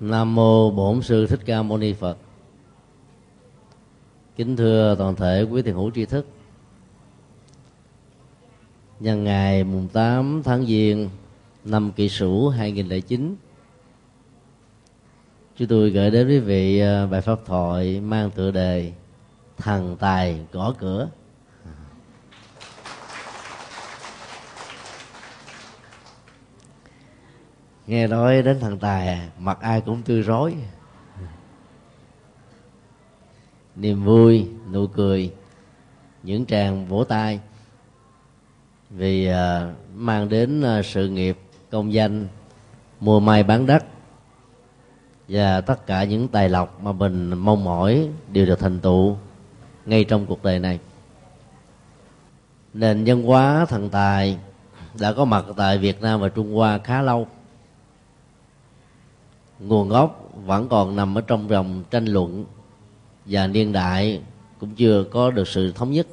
Nam 0.00 0.34
mô 0.34 0.70
Bổn 0.70 1.02
sư 1.02 1.26
Thích 1.26 1.40
Ca 1.46 1.62
Mâu 1.62 1.78
Ni 1.78 1.92
Phật. 1.92 2.16
Kính 4.36 4.56
thưa 4.56 4.94
toàn 4.98 5.16
thể 5.16 5.42
quý 5.42 5.62
thiền 5.62 5.74
hữu 5.74 5.90
tri 5.90 6.04
thức. 6.04 6.26
Nhân 9.00 9.24
ngày 9.24 9.64
mùng 9.64 9.88
8 9.88 10.42
tháng 10.44 10.66
Giêng 10.66 11.10
năm 11.64 11.92
Kỷ 11.92 12.08
Sửu 12.08 12.48
2009, 12.48 13.36
chúng 15.56 15.68
tôi 15.68 15.90
gửi 15.90 16.10
đến 16.10 16.28
quý 16.28 16.38
vị 16.38 16.78
à, 16.78 17.06
bài 17.06 17.20
pháp 17.20 17.38
thoại 17.46 18.00
mang 18.00 18.30
tựa 18.30 18.50
đề 18.50 18.92
thần 19.56 19.96
tài 19.96 20.40
gõ 20.52 20.74
cửa. 20.78 21.08
Nghe 27.86 28.06
nói 28.06 28.42
đến 28.42 28.60
thằng 28.60 28.78
tài, 28.78 29.20
mặt 29.38 29.58
ai 29.60 29.80
cũng 29.80 30.02
tươi 30.02 30.22
rối 30.22 30.54
niềm 33.76 34.04
vui, 34.04 34.46
nụ 34.72 34.86
cười, 34.86 35.32
những 36.22 36.46
tràng 36.46 36.86
vỗ 36.86 37.04
tay. 37.04 37.40
Vì 38.90 39.26
à, 39.26 39.72
mang 39.94 40.28
đến 40.28 40.62
à, 40.62 40.82
sự 40.82 41.08
nghiệp, 41.08 41.38
công 41.70 41.92
danh 41.92 42.28
mua 43.00 43.20
may 43.20 43.42
bán 43.42 43.66
đất 43.66 43.84
và 45.28 45.60
tất 45.60 45.86
cả 45.86 46.04
những 46.04 46.28
tài 46.28 46.48
lộc 46.48 46.82
mà 46.82 46.92
mình 46.92 47.30
mong 47.30 47.64
mỏi 47.64 48.08
đều 48.28 48.46
được 48.46 48.58
thành 48.58 48.80
tựu 48.80 49.16
ngay 49.86 50.04
trong 50.04 50.26
cuộc 50.26 50.42
đời 50.42 50.58
này. 50.58 50.78
Nền 52.74 53.04
văn 53.04 53.22
hóa 53.22 53.66
thần 53.68 53.90
tài 53.90 54.38
đã 55.00 55.12
có 55.12 55.24
mặt 55.24 55.44
tại 55.56 55.78
Việt 55.78 56.02
Nam 56.02 56.20
và 56.20 56.28
Trung 56.28 56.54
Hoa 56.54 56.78
khá 56.78 57.02
lâu 57.02 57.26
nguồn 59.68 59.88
gốc 59.88 60.30
vẫn 60.46 60.68
còn 60.68 60.96
nằm 60.96 61.18
ở 61.18 61.20
trong 61.20 61.48
vòng 61.48 61.82
tranh 61.90 62.06
luận 62.06 62.44
và 63.26 63.46
niên 63.46 63.72
đại 63.72 64.20
cũng 64.60 64.74
chưa 64.74 65.04
có 65.04 65.30
được 65.30 65.48
sự 65.48 65.72
thống 65.72 65.92
nhất. 65.92 66.06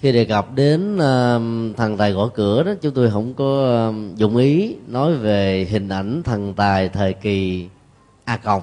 Khi 0.00 0.12
đề 0.12 0.24
cập 0.24 0.54
đến 0.54 0.94
uh, 0.94 1.76
thần 1.76 1.96
tài 1.98 2.12
gõ 2.12 2.28
cửa 2.34 2.62
đó 2.62 2.72
chúng 2.82 2.94
tôi 2.94 3.10
không 3.10 3.34
có 3.34 3.88
uh, 3.88 4.16
dụng 4.16 4.36
ý 4.36 4.76
nói 4.86 5.14
về 5.14 5.66
hình 5.70 5.88
ảnh 5.88 6.22
thần 6.22 6.54
tài 6.54 6.88
thời 6.88 7.12
kỳ 7.12 7.68
a 8.24 8.36
còng. 8.36 8.62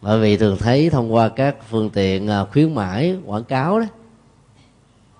Bởi 0.00 0.20
vì 0.20 0.36
thường 0.36 0.56
thấy 0.60 0.90
thông 0.90 1.14
qua 1.14 1.28
các 1.28 1.56
phương 1.70 1.90
tiện 1.90 2.28
uh, 2.42 2.52
khuyến 2.52 2.74
mãi 2.74 3.16
quảng 3.24 3.44
cáo 3.44 3.80
đó 3.80 3.86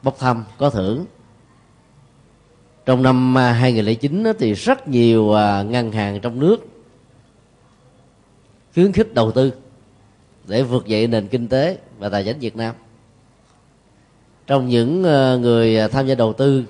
bốc 0.02 0.18
thăm 0.18 0.44
có 0.58 0.70
thưởng 0.70 1.04
trong 2.86 3.02
năm 3.02 3.38
à, 3.38 3.52
2009 3.52 4.24
thì 4.38 4.52
rất 4.52 4.88
nhiều 4.88 5.32
à, 5.32 5.62
ngân 5.62 5.92
hàng 5.92 6.20
trong 6.20 6.40
nước 6.40 6.56
khuyến 8.74 8.92
khích 8.92 9.14
đầu 9.14 9.32
tư 9.32 9.52
để 10.46 10.62
vượt 10.62 10.86
dậy 10.86 11.06
nền 11.06 11.28
kinh 11.28 11.48
tế 11.48 11.78
và 11.98 12.08
tài 12.08 12.24
chính 12.24 12.38
Việt 12.38 12.56
Nam. 12.56 12.74
Trong 14.46 14.68
những 14.68 15.04
à, 15.04 15.36
người 15.36 15.88
tham 15.88 16.06
gia 16.06 16.14
đầu 16.14 16.32
tư 16.32 16.64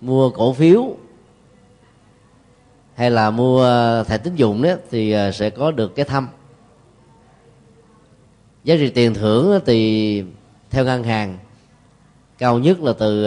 mua 0.00 0.30
cổ 0.30 0.52
phiếu 0.52 0.96
hay 2.94 3.10
là 3.10 3.30
mua 3.30 3.64
thẻ 4.04 4.18
tín 4.18 4.34
dụng 4.34 4.62
đó, 4.62 4.70
thì 4.90 5.14
sẽ 5.34 5.50
có 5.50 5.70
được 5.70 5.94
cái 5.94 6.04
thăm. 6.04 6.28
Giá 8.64 8.74
trị 8.76 8.90
tiền 8.90 9.14
thưởng 9.14 9.60
thì 9.66 10.24
theo 10.70 10.84
ngân 10.84 11.02
hàng 11.02 11.38
cao 12.38 12.58
nhất 12.58 12.80
là 12.80 12.92
từ 12.98 13.26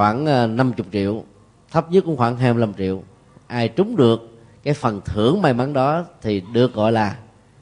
khoảng 0.00 0.26
ờ, 0.26 0.46
50 0.46 0.86
triệu 0.92 1.24
thấp 1.70 1.92
nhất 1.92 2.04
cũng 2.06 2.16
khoảng 2.16 2.36
25 2.36 2.74
triệu. 2.78 3.02
Ai 3.46 3.68
trúng 3.68 3.96
được 3.96 4.38
cái 4.62 4.74
phần 4.74 5.00
thưởng 5.04 5.42
may 5.42 5.54
mắn 5.54 5.72
đó 5.72 6.04
thì 6.22 6.42
được 6.52 6.74
gọi 6.74 6.92
là 6.92 7.16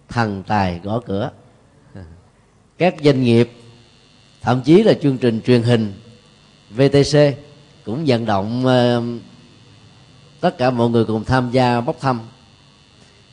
thần 0.09 0.43
tài 0.47 0.81
gõ 0.83 1.01
cửa. 1.07 1.31
Các 2.79 2.95
doanh 3.05 3.23
nghiệp 3.23 3.51
thậm 4.43 4.61
chí 4.65 4.83
là 4.83 4.93
chương 5.03 5.19
trình 5.19 5.41
truyền 5.41 5.63
hình 5.63 5.95
VTC 6.71 7.19
cũng 7.85 8.05
vận 8.07 8.27
động 8.27 8.65
uh, 8.67 9.23
tất 10.41 10.59
cả 10.59 10.71
mọi 10.71 10.91
người 10.91 11.05
cùng 11.05 11.25
tham 11.25 11.51
gia 11.51 11.81
bốc 11.81 11.97
thăm. 12.01 12.21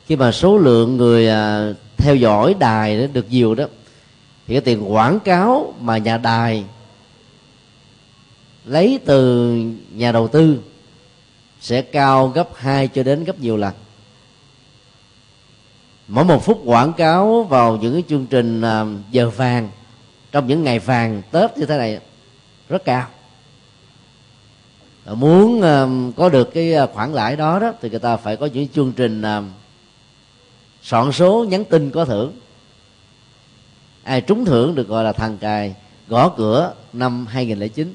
Khi 0.05 0.15
mà 0.15 0.31
số 0.31 0.57
lượng 0.57 0.97
người 0.97 1.27
uh, 1.27 1.77
theo 1.97 2.15
dõi 2.15 2.55
đài 2.59 3.01
đó 3.01 3.07
được 3.13 3.25
nhiều 3.29 3.55
đó 3.55 3.65
thì 4.47 4.53
cái 4.53 4.61
tiền 4.61 4.93
quảng 4.93 5.19
cáo 5.19 5.73
mà 5.79 5.97
nhà 5.97 6.17
đài 6.17 6.65
lấy 8.65 8.99
từ 9.05 9.53
nhà 9.91 10.11
đầu 10.11 10.27
tư 10.27 10.59
sẽ 11.59 11.81
cao 11.81 12.27
gấp 12.27 12.49
2 12.55 12.87
cho 12.87 13.03
đến 13.03 13.23
gấp 13.23 13.39
nhiều 13.39 13.57
lần. 13.57 13.73
Mỗi 16.07 16.25
một 16.25 16.45
phút 16.45 16.61
quảng 16.65 16.93
cáo 16.93 17.43
vào 17.43 17.77
những 17.77 17.93
cái 17.93 18.03
chương 18.09 18.25
trình 18.25 18.61
à, 18.61 18.85
giờ 19.11 19.29
vàng, 19.29 19.69
trong 20.31 20.47
những 20.47 20.63
ngày 20.63 20.79
vàng, 20.79 21.21
tết 21.31 21.57
như 21.57 21.65
thế 21.65 21.77
này, 21.77 21.99
rất 22.69 22.85
cao. 22.85 23.07
Muốn 25.05 25.61
à, 25.61 25.85
có 26.15 26.29
được 26.29 26.53
cái 26.53 26.73
à, 26.73 26.85
khoản 26.93 27.13
lãi 27.13 27.35
đó 27.35 27.59
đó, 27.59 27.73
thì 27.81 27.89
người 27.89 27.99
ta 27.99 28.17
phải 28.17 28.37
có 28.37 28.45
những 28.45 28.67
chương 28.67 28.93
trình 28.93 29.23
soạn 30.81 31.11
số 31.11 31.45
nhắn 31.49 31.65
tin 31.65 31.91
có 31.91 32.05
thưởng. 32.05 32.33
Ai 34.03 34.21
trúng 34.21 34.45
thưởng 34.45 34.75
được 34.75 34.87
gọi 34.87 35.03
là 35.03 35.13
thằng 35.13 35.37
cài 35.37 35.75
gõ 36.07 36.29
cửa 36.29 36.73
năm 36.93 37.25
2009 37.25 37.93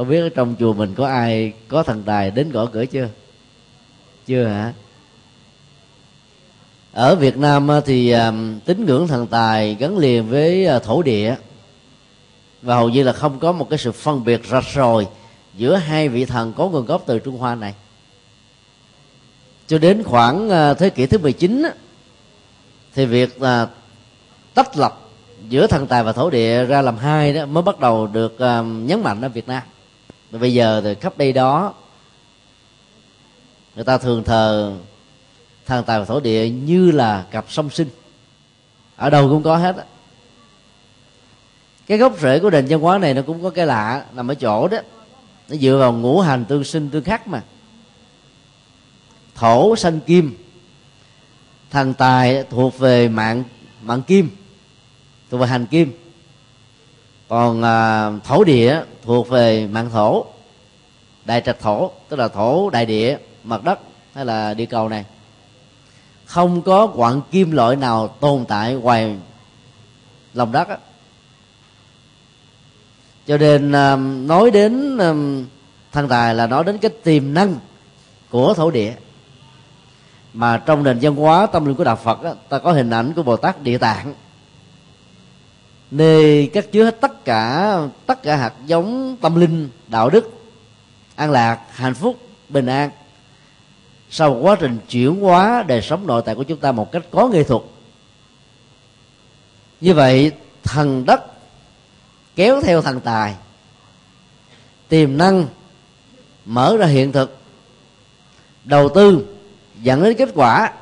không 0.00 0.08
biết 0.08 0.20
ở 0.20 0.28
trong 0.28 0.54
chùa 0.58 0.72
mình 0.72 0.94
có 0.94 1.06
ai, 1.06 1.52
có 1.68 1.82
thần 1.82 2.02
tài 2.02 2.30
đến 2.30 2.50
gõ 2.50 2.66
cửa 2.66 2.84
chưa? 2.84 3.08
Chưa 4.26 4.44
hả? 4.44 4.72
Ở 6.92 7.14
Việt 7.14 7.36
Nam 7.36 7.68
thì 7.86 8.10
à, 8.10 8.32
tín 8.64 8.84
ngưỡng 8.84 9.08
thần 9.08 9.26
tài 9.26 9.74
gắn 9.74 9.98
liền 9.98 10.28
với 10.28 10.66
à, 10.66 10.78
thổ 10.78 11.02
địa. 11.02 11.34
Và 12.62 12.74
hầu 12.74 12.88
như 12.88 13.02
là 13.02 13.12
không 13.12 13.38
có 13.38 13.52
một 13.52 13.70
cái 13.70 13.78
sự 13.78 13.92
phân 13.92 14.24
biệt 14.24 14.40
rạch 14.50 14.64
ròi 14.74 15.06
giữa 15.54 15.76
hai 15.76 16.08
vị 16.08 16.24
thần 16.24 16.52
có 16.52 16.68
nguồn 16.68 16.86
gốc 16.86 17.02
từ 17.06 17.18
Trung 17.18 17.38
Hoa 17.38 17.54
này. 17.54 17.74
Cho 19.66 19.78
đến 19.78 20.02
khoảng 20.02 20.50
à, 20.50 20.74
thế 20.74 20.90
kỷ 20.90 21.06
thứ 21.06 21.18
19 21.18 21.62
thì 22.94 23.06
việc 23.06 23.42
là 23.42 23.68
tách 24.54 24.76
lập 24.76 25.00
giữa 25.48 25.66
thần 25.66 25.86
tài 25.86 26.04
và 26.04 26.12
thổ 26.12 26.30
địa 26.30 26.64
ra 26.64 26.82
làm 26.82 26.96
hai 26.96 27.32
đó 27.32 27.46
mới 27.46 27.62
bắt 27.62 27.80
đầu 27.80 28.06
được 28.06 28.36
nhấn 28.62 29.02
mạnh 29.02 29.20
ở 29.22 29.28
Việt 29.28 29.48
Nam 29.48 29.62
và 30.30 30.38
bây 30.38 30.54
giờ 30.54 30.80
thì 30.84 30.94
khắp 30.94 31.18
đây 31.18 31.32
đó, 31.32 31.74
người 33.74 33.84
ta 33.84 33.98
thường 33.98 34.24
thờ 34.24 34.76
thần 35.66 35.84
tài 35.84 35.98
và 35.98 36.04
thổ 36.04 36.20
địa 36.20 36.48
như 36.48 36.90
là 36.90 37.26
cặp 37.30 37.44
song 37.48 37.70
sinh. 37.70 37.88
Ở 38.96 39.10
đâu 39.10 39.28
cũng 39.28 39.42
có 39.42 39.56
hết 39.56 39.76
á. 39.76 39.84
Cái 41.86 41.98
gốc 41.98 42.16
rễ 42.20 42.38
của 42.38 42.50
nền 42.50 42.66
văn 42.68 42.80
hóa 42.80 42.98
này 42.98 43.14
nó 43.14 43.22
cũng 43.22 43.42
có 43.42 43.50
cái 43.50 43.66
lạ, 43.66 44.04
nằm 44.12 44.28
ở 44.30 44.34
chỗ 44.34 44.68
đó. 44.68 44.78
Nó 45.48 45.56
dựa 45.56 45.78
vào 45.78 45.92
ngũ 45.92 46.20
hành 46.20 46.44
tương 46.44 46.64
sinh 46.64 46.90
tương 46.90 47.04
khắc 47.04 47.28
mà. 47.28 47.42
Thổ 49.34 49.76
sanh 49.76 50.00
kim 50.00 50.36
thần 51.70 51.94
tài 51.94 52.44
thuộc 52.50 52.78
về 52.78 53.08
mạng 53.08 53.44
mạng 53.82 54.02
kim, 54.02 54.30
thuộc 55.30 55.40
về 55.40 55.46
hành 55.46 55.66
kim 55.66 55.92
còn 57.30 57.62
à, 57.62 58.10
thổ 58.24 58.44
địa 58.44 58.82
thuộc 59.02 59.28
về 59.28 59.66
mạng 59.66 59.90
thổ 59.90 60.24
đại 61.24 61.42
trạch 61.46 61.60
thổ 61.60 61.90
tức 62.08 62.16
là 62.16 62.28
thổ 62.28 62.70
đại 62.70 62.86
địa 62.86 63.18
mặt 63.44 63.64
đất 63.64 63.78
hay 64.14 64.24
là 64.24 64.54
địa 64.54 64.66
cầu 64.66 64.88
này. 64.88 65.04
Không 66.24 66.62
có 66.62 66.86
quặng 66.86 67.20
kim 67.30 67.50
loại 67.50 67.76
nào 67.76 68.08
tồn 68.08 68.44
tại 68.48 68.74
ngoài 68.74 69.16
lòng 70.34 70.52
đất 70.52 70.68
á. 70.68 70.76
Cho 73.26 73.38
nên 73.38 73.72
à, 73.72 73.96
nói 73.96 74.50
đến 74.50 74.98
à, 74.98 75.08
um, 75.08 75.46
thần 75.92 76.08
tài 76.08 76.34
là 76.34 76.46
nói 76.46 76.64
đến 76.64 76.78
cái 76.78 76.90
tiềm 77.04 77.34
năng 77.34 77.56
của 78.30 78.54
thổ 78.54 78.70
địa. 78.70 78.94
Mà 80.32 80.56
trong 80.56 80.82
nền 80.82 80.98
văn 81.02 81.14
hóa 81.14 81.46
tâm 81.46 81.64
linh 81.64 81.74
của 81.76 81.84
đạo 81.84 81.96
Phật 81.96 82.22
đó, 82.22 82.34
ta 82.48 82.58
có 82.58 82.72
hình 82.72 82.90
ảnh 82.90 83.12
của 83.12 83.22
Bồ 83.22 83.36
Tát 83.36 83.62
Địa 83.62 83.78
Tạng 83.78 84.14
nơi 85.90 86.50
cất 86.54 86.72
chứa 86.72 86.84
hết 86.84 87.00
tất 87.00 87.24
cả 87.24 87.76
tất 88.06 88.22
cả 88.22 88.36
hạt 88.36 88.52
giống 88.66 89.16
tâm 89.20 89.34
linh, 89.34 89.68
đạo 89.88 90.10
đức, 90.10 90.30
an 91.16 91.30
lạc, 91.30 91.60
hạnh 91.70 91.94
phúc, 91.94 92.18
bình 92.48 92.66
an. 92.66 92.90
Sau 94.10 94.30
một 94.30 94.40
quá 94.42 94.56
trình 94.60 94.78
chuyển 94.88 95.20
hóa 95.20 95.64
đời 95.68 95.82
sống 95.82 96.06
nội 96.06 96.22
tại 96.24 96.34
của 96.34 96.42
chúng 96.42 96.58
ta 96.58 96.72
một 96.72 96.92
cách 96.92 97.02
có 97.10 97.28
nghệ 97.28 97.42
thuật, 97.42 97.62
như 99.80 99.94
vậy 99.94 100.32
thần 100.62 101.06
đất 101.06 101.24
kéo 102.36 102.60
theo 102.62 102.82
thần 102.82 103.00
tài, 103.00 103.34
tiềm 104.88 105.16
năng 105.16 105.46
mở 106.44 106.76
ra 106.76 106.86
hiện 106.86 107.12
thực, 107.12 107.38
đầu 108.64 108.88
tư 108.88 109.26
dẫn 109.82 110.02
đến 110.02 110.16
kết 110.18 110.28
quả, 110.34 110.72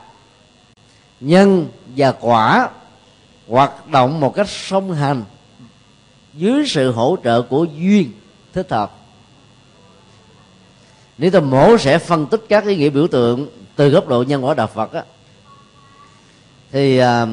nhân 1.21 1.69
và 1.97 2.13
quả 2.13 2.69
hoạt 3.49 3.89
động 3.89 4.21
một 4.21 4.35
cách 4.35 4.49
song 4.49 4.93
hành 4.93 5.25
dưới 6.35 6.67
sự 6.67 6.93
hỗ 6.93 7.17
trợ 7.25 7.43
của 7.43 7.65
duyên 7.65 8.13
thích 8.53 8.67
hợp. 8.71 8.93
Nếu 11.19 11.31
ta 11.31 11.41
mổ 11.41 11.79
sẽ 11.79 11.99
phân 11.99 12.27
tích 12.27 12.45
các 12.49 12.67
ý 12.67 12.77
nghĩa 12.77 12.91
biểu 12.91 13.07
tượng 13.07 13.47
từ 13.77 13.89
góc 13.89 14.09
độ 14.09 14.23
nhân 14.23 14.45
quả 14.45 14.55
đạo 14.55 14.67
phật 14.67 14.93
á, 14.93 15.03
thì 16.73 17.01
uh, 17.01 17.29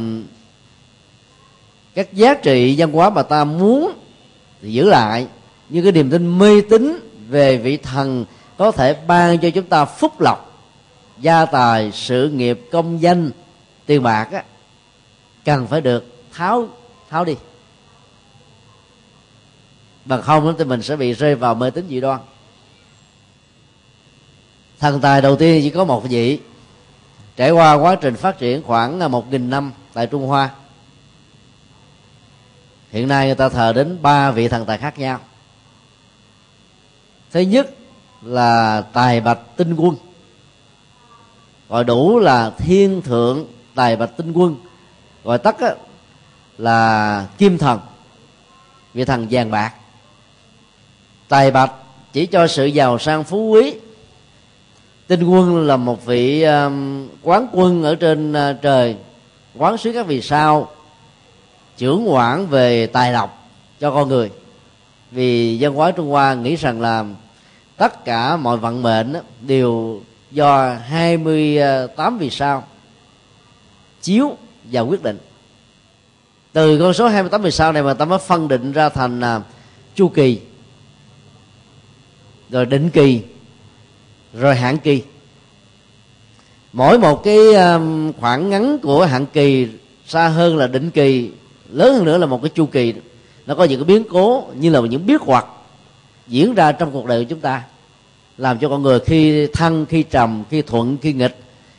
các 1.96 2.14
giá 2.14 2.34
trị 2.34 2.76
văn 2.78 2.92
hóa 2.92 3.10
mà 3.10 3.24
ta 3.24 3.44
muốn 3.44 3.94
thì 4.62 4.74
giữ 4.74 4.90
lại 4.90 5.28
như 5.70 5.84
cái 5.84 5.92
niềm 5.92 6.10
tin 6.10 6.40
mê 6.40 6.62
tín 6.70 7.00
về 7.30 7.58
vị 7.58 7.78
thần 7.78 8.26
có 8.58 8.72
thể 8.72 8.94
ban 9.08 9.38
cho 9.38 9.50
chúng 9.50 9.66
ta 9.66 9.86
phúc 9.86 10.22
lộc 10.22 10.64
gia 11.20 11.46
tài 11.46 11.92
sự 11.92 12.30
nghiệp 12.30 12.68
công 12.72 13.02
danh 13.02 13.32
tiền 13.86 14.04
bạc 14.04 14.28
á, 14.32 14.44
cần 15.46 15.68
phải 15.68 15.82
được 15.82 16.06
tháo 16.32 16.68
tháo 17.10 17.26
đi. 17.26 17.36
Bằng 20.06 20.22
không 20.22 20.56
thì 20.58 20.64
mình 20.64 20.82
sẽ 20.82 20.96
bị 20.96 21.14
rơi 21.14 21.36
vào 21.36 21.56
mê 21.56 21.70
tín 21.70 21.88
dị 21.90 22.02
đoan. 22.02 22.20
Thần 24.80 25.02
tài 25.02 25.22
đầu 25.22 25.36
tiên 25.36 25.62
chỉ 25.64 25.70
có 25.70 25.86
một 25.86 26.04
vị. 26.04 26.40
Trải 27.36 27.52
qua 27.52 27.74
quá 27.74 27.96
trình 27.96 28.16
phát 28.16 28.40
triển 28.40 28.64
khoảng 28.64 29.12
một 29.12 29.32
nghìn 29.32 29.50
năm 29.50 29.72
tại 29.94 30.08
trung 30.08 30.28
hoa. 30.28 30.50
Hiện 32.92 33.08
nay 33.08 33.26
người 33.26 33.36
ta 33.36 33.50
thờ 33.50 33.74
đến 33.74 34.02
ba 34.02 34.32
vị 34.32 34.48
thần 34.48 34.66
tài 34.66 34.78
khác 34.78 35.00
nhau. 35.00 35.20
Thứ 37.32 37.40
nhất 37.40 37.76
là 38.22 38.82
tài 38.82 39.22
bạch 39.22 39.40
tinh 39.56 39.76
quân. 39.76 39.96
Gọi 41.70 41.84
đủ 41.84 42.20
là 42.20 42.50
thiên 42.50 43.02
thượng 43.02 43.46
tài 43.76 43.96
bạch 43.96 44.18
tinh 44.18 44.34
quân 44.34 44.56
gọi 45.26 45.38
tắt 45.38 45.56
là 46.58 47.28
kim 47.38 47.58
thần. 47.58 47.80
Vị 48.94 49.06
thần 49.06 49.28
vàng 49.30 49.52
bạc. 49.52 49.74
Tài 51.28 51.52
bạch 51.52 51.72
chỉ 52.14 52.26
cho 52.26 52.48
sự 52.48 52.66
giàu 52.66 53.00
sang 53.00 53.24
phú 53.24 53.50
quý. 53.50 53.74
Tinh 55.08 55.24
quân 55.24 55.68
là 55.68 55.78
một 55.78 56.06
vị 56.06 56.44
um, 56.44 57.08
quán 57.22 57.48
quân 57.52 57.84
ở 57.84 57.96
trên 57.96 58.32
uh, 58.32 58.62
trời 58.62 58.96
quán 59.58 59.78
xứ 59.78 59.92
các 59.94 60.08
vì 60.08 60.22
sao 60.22 60.72
trưởng 61.78 62.14
quản 62.14 62.48
về 62.48 62.88
tài 62.88 63.14
lộc 63.14 63.48
cho 63.80 63.92
con 63.92 64.10
người. 64.10 64.32
Vì 65.12 65.58
dân 65.58 65.76
hóa 65.76 65.92
trung 65.92 66.10
hoa 66.10 66.34
nghĩ 66.34 66.56
rằng 66.56 66.82
là 66.82 67.06
tất 67.78 68.06
cả 68.06 68.38
mọi 68.38 68.58
vận 68.58 68.82
mệnh 68.82 69.14
đều 69.42 70.02
do 70.32 70.74
28 70.88 72.16
uh, 72.16 72.22
vì 72.22 72.30
sao 72.30 72.64
chiếu 74.02 74.38
và 74.72 74.82
quyết 74.82 75.04
định. 75.04 75.18
Từ 76.54 76.80
con 76.80 76.94
số 76.94 77.08
28 77.08 77.42
vì 77.42 77.52
sao 77.52 77.72
này 77.72 77.84
mà 77.84 77.94
ta 77.94 78.06
mới 78.06 78.20
phân 78.20 78.48
định 78.48 78.72
ra 78.72 78.90
thành 78.90 79.22
à, 79.22 79.42
chu 79.96 80.08
kỳ 80.08 80.40
rồi 82.50 82.66
định 82.66 82.90
kỳ 82.90 83.22
rồi 84.34 84.56
hạn 84.56 84.78
kỳ. 84.78 85.04
Mỗi 86.74 87.00
một 87.00 87.24
cái 87.24 87.54
à, 87.54 87.80
khoảng 88.20 88.50
ngắn 88.50 88.78
của 88.80 89.06
hạn 89.06 89.26
kỳ 89.34 89.68
xa 90.08 90.28
hơn 90.28 90.58
là 90.58 90.68
định 90.68 90.92
kỳ 90.92 91.32
lớn 91.70 91.94
hơn 91.94 92.06
nữa 92.06 92.18
là 92.18 92.26
một 92.26 92.42
cái 92.42 92.52
chu 92.56 92.66
kỳ. 92.66 92.94
Nó 93.46 93.56
có 93.56 93.64
những 93.64 93.80
cái 93.80 93.86
biến 93.86 94.04
cố 94.10 94.44
như 94.56 94.70
là 94.70 94.80
những 94.80 95.06
biết 95.06 95.22
hoặc 95.22 95.46
diễn 96.28 96.56
ra 96.56 96.72
trong 96.72 96.92
cuộc 96.92 97.06
đời 97.06 97.24
của 97.24 97.30
chúng 97.30 97.40
ta 97.40 97.64
làm 98.38 98.60
cho 98.60 98.70
con 98.70 98.82
người 98.82 99.00
khi 99.00 99.48
thăng 99.48 99.86
khi 99.86 100.04
trầm 100.04 100.44
khi 100.50 100.62
thuận 100.62 100.98
khi 101.02 101.14
nghịch 101.14 101.38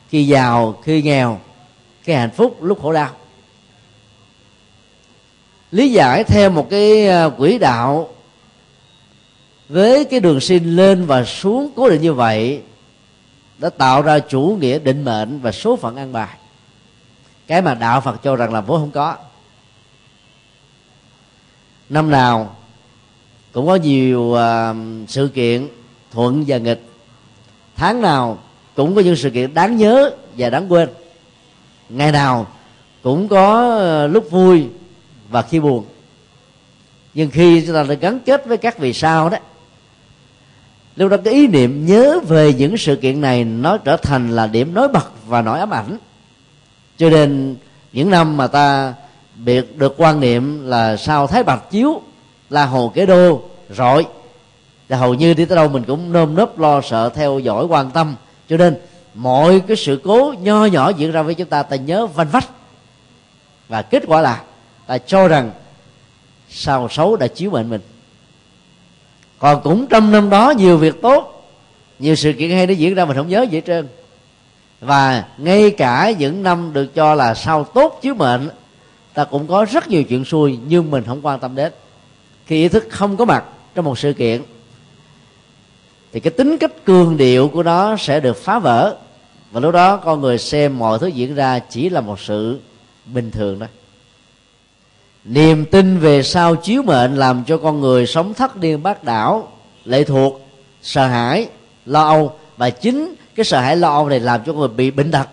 khi 0.09 0.27
giàu 0.27 0.79
khi 0.85 1.03
nghèo 1.03 1.41
cái 2.07 2.17
hạnh 2.17 2.31
phúc 2.31 2.63
lúc 2.63 2.83
khổ 2.83 2.93
đau. 2.93 3.11
Lý 5.71 5.93
giải 5.93 6.25
theo 6.25 6.51
một 6.51 6.71
cái 6.71 7.07
ờ, 7.07 7.31
quỹ 7.31 7.59
đạo 7.59 8.09
với 9.69 10.05
cái 10.05 10.21
đường 10.21 10.41
sinh 10.41 10.77
lên 10.77 11.07
và 11.07 11.25
xuống 11.25 11.71
cố 11.77 11.89
định 11.89 12.03
như 12.03 12.13
vậy 12.13 12.63
đã 13.59 13.71
tạo 13.71 14.03
ra 14.03 14.19
chủ 14.19 14.59
nghĩa 14.61 14.79
định 14.79 15.05
mệnh 15.05 15.41
và 15.41 15.53
số 15.53 15.77
phận 15.77 15.97
an 15.97 16.13
bài. 16.13 16.37
Cái 17.47 17.63
mà 17.63 17.75
đạo 17.75 18.01
phật 18.01 18.23
cho 18.23 18.37
rằng 18.37 18.53
là 18.53 18.61
vốn 18.61 18.81
không 18.81 18.91
có. 18.91 19.17
Năm 21.89 22.11
nào 22.11 22.57
cũng 23.53 23.67
có 23.67 23.75
nhiều 23.75 24.21
uh, 24.21 24.77
sự 25.09 25.29
kiện 25.29 25.69
thuận 26.13 26.45
và 26.47 26.59
nghịch. 26.59 26.83
Tháng 27.77 28.03
nào 28.03 28.39
cũng 28.75 28.95
có 28.95 29.01
những 29.01 29.17
sự 29.17 29.31
kiện 29.31 29.55
đáng 29.55 29.77
nhớ 29.77 30.11
và 30.37 30.51
đáng 30.51 30.73
quên 30.73 30.89
ngày 31.89 32.13
nào 32.13 32.47
cũng 33.03 33.29
có 33.29 33.77
ờ, 33.79 34.07
lúc 34.07 34.31
vui 34.31 34.67
và 35.29 35.43
khi 35.43 35.61
buồn. 35.61 35.85
Nhưng 37.15 37.31
khi 37.31 37.63
chúng 37.67 37.75
ta 37.75 37.83
đã 37.83 37.95
gắn 37.95 38.19
kết 38.27 38.47
với 38.47 38.57
các 38.57 38.79
vì 38.79 38.93
sao 38.93 39.29
đó, 39.29 39.39
lúc 40.97 41.11
đó 41.11 41.17
cái 41.25 41.35
ý 41.35 41.47
niệm 41.47 41.87
nhớ 41.87 42.21
về 42.29 42.53
những 42.53 42.77
sự 42.77 42.97
kiện 42.97 43.21
này 43.21 43.45
nó 43.45 43.79
trở 43.79 43.97
thành 43.97 44.31
là 44.31 44.47
điểm 44.47 44.75
nối 44.75 44.89
bật 44.89 45.11
và 45.27 45.43
nỗi 45.43 45.59
ám 45.59 45.71
ảnh. 45.71 45.99
Cho 46.97 47.11
nên 47.11 47.57
những 47.93 48.11
năm 48.11 48.37
mà 48.37 48.47
ta 48.47 48.95
biệt 49.37 49.77
được 49.77 49.95
quan 49.97 50.21
niệm 50.21 50.67
là 50.67 50.97
sau 50.97 51.27
thái 51.27 51.43
bạch 51.43 51.71
chiếu 51.71 52.03
là 52.51 52.67
hồ 52.67 52.93
kế 52.95 53.07
đô 53.07 53.43
rọi, 53.71 54.07
là 54.89 54.97
hầu 54.97 55.15
như 55.15 55.35
đi 55.35 55.45
tới 55.45 55.57
đâu 55.57 55.69
mình 55.69 55.85
cũng 55.85 56.13
nơm 56.13 56.35
nớp 56.35 56.59
lo 56.59 56.81
sợ, 56.81 57.09
theo 57.09 57.39
dõi 57.39 57.65
quan 57.65 57.91
tâm. 57.91 58.15
Cho 58.49 58.57
nên 58.57 58.77
mọi 59.17 59.61
cái 59.67 59.77
sự 59.77 60.01
cố 60.05 60.35
nho 60.41 60.65
nhỏ 60.65 60.89
diễn 60.89 61.13
ra 61.13 61.23
với 61.23 61.35
chúng 61.35 61.49
ta 61.49 61.63
ta 61.63 61.77
nhớ 61.77 62.07
vanh 62.07 62.29
vách. 62.29 62.49
Và 63.69 63.83
kết 63.83 64.03
quả 64.07 64.21
là, 64.21 64.43
ta 64.87 64.99
cho 64.99 65.29
rằng 65.29 65.51
sao 66.49 66.89
xấu 66.91 67.17
đã 67.17 67.27
chiếu 67.27 67.51
mệnh 67.51 67.71
mình. 67.71 67.81
Còn 69.39 69.63
cũng 69.63 69.87
trong 69.87 70.13
năm 70.13 70.31
đó, 70.31 70.51
nhiều 70.51 70.79
việc 70.79 71.03
tốt, 71.03 71.49
nhiều 71.99 72.15
sự 72.15 72.33
kiện 72.33 72.51
hay 72.51 72.67
nó 72.67 72.73
diễn 72.73 72.95
ra 72.95 73.05
mình 73.05 73.17
không 73.17 73.29
nhớ 73.29 73.43
gì 73.43 73.57
hết 73.57 73.63
trơn. 73.67 73.89
Và 74.81 75.25
ngay 75.39 75.71
cả 75.71 76.13
những 76.19 76.43
năm 76.43 76.73
được 76.73 76.95
cho 76.95 77.15
là 77.15 77.35
sao 77.35 77.65
tốt 77.65 77.99
chiếu 78.03 78.15
mệnh 78.15 78.49
ta 79.15 79.25
cũng 79.25 79.47
có 79.47 79.67
rất 79.71 79.89
nhiều 79.89 80.05
chuyện 80.05 80.25
xui 80.25 80.59
nhưng 80.69 80.91
mình 80.91 81.05
không 81.07 81.21
quan 81.23 81.41
tâm 81.41 81.55
đến. 81.55 81.73
Khi 82.47 82.63
ý 82.63 82.69
thức 82.69 82.87
không 82.91 83.17
có 83.17 83.25
mặt 83.25 83.45
trong 83.75 83.85
một 83.85 83.99
sự 83.99 84.13
kiện, 84.13 84.43
thì 86.13 86.21
cái 86.21 86.31
tính 86.31 86.59
cách 86.59 86.85
cường 86.85 87.17
điệu 87.17 87.49
của 87.49 87.63
nó 87.63 87.97
sẽ 87.97 88.21
được 88.21 88.37
phá 88.37 88.59
vỡ 88.59 88.97
và 89.57 89.61
lúc 89.61 89.73
đó 89.73 89.97
con 89.97 90.21
người 90.21 90.39
xem 90.39 90.79
mọi 90.79 90.99
thứ 90.99 91.07
diễn 91.07 91.35
ra 91.35 91.59
chỉ 91.59 91.89
là 91.89 92.01
một 92.01 92.21
sự 92.21 92.61
bình 93.07 93.31
thường 93.31 93.59
đó. 93.59 93.67
Niềm 95.25 95.65
tin 95.65 95.99
về 95.99 96.23
sao 96.23 96.57
chiếu 96.57 96.83
mệnh 96.83 97.17
làm 97.17 97.45
cho 97.45 97.59
con 97.59 97.81
người 97.81 98.07
sống 98.07 98.35
thất 98.35 98.57
điên 98.57 98.83
bác 98.83 99.05
đảo, 99.05 99.49
lệ 99.85 100.05
thuộc, 100.05 100.49
sợ 100.83 101.07
hãi, 101.07 101.49
lo 101.87 102.09
âu. 102.09 102.39
Và 102.57 102.71
chính 102.71 103.15
cái 103.35 103.45
sợ 103.45 103.61
hãi 103.61 103.77
lo 103.77 103.93
âu 103.93 104.09
này 104.09 104.21
làm 104.21 104.45
cho 104.45 104.53
người 104.53 104.69
bị 104.69 104.91
bệnh 104.91 105.11
tật. 105.11 105.29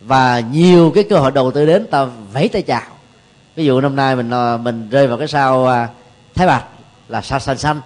Và 0.00 0.40
nhiều 0.40 0.92
cái 0.94 1.04
cơ 1.04 1.18
hội 1.18 1.30
đầu 1.30 1.50
tư 1.50 1.66
đến 1.66 1.86
ta 1.86 2.04
vẫy 2.32 2.48
tay 2.48 2.62
chào. 2.62 2.90
Ví 3.56 3.64
dụ 3.64 3.80
năm 3.80 3.96
nay 3.96 4.16
mình 4.16 4.30
ờ, 4.30 4.58
mình 4.58 4.88
rơi 4.90 5.06
vào 5.06 5.18
cái 5.18 5.28
sao 5.28 5.66
à, 5.66 5.88
thái 6.34 6.46
bạch 6.46 6.64
là 7.08 7.22
sao 7.22 7.40
xanh 7.40 7.58
xanh. 7.58 7.80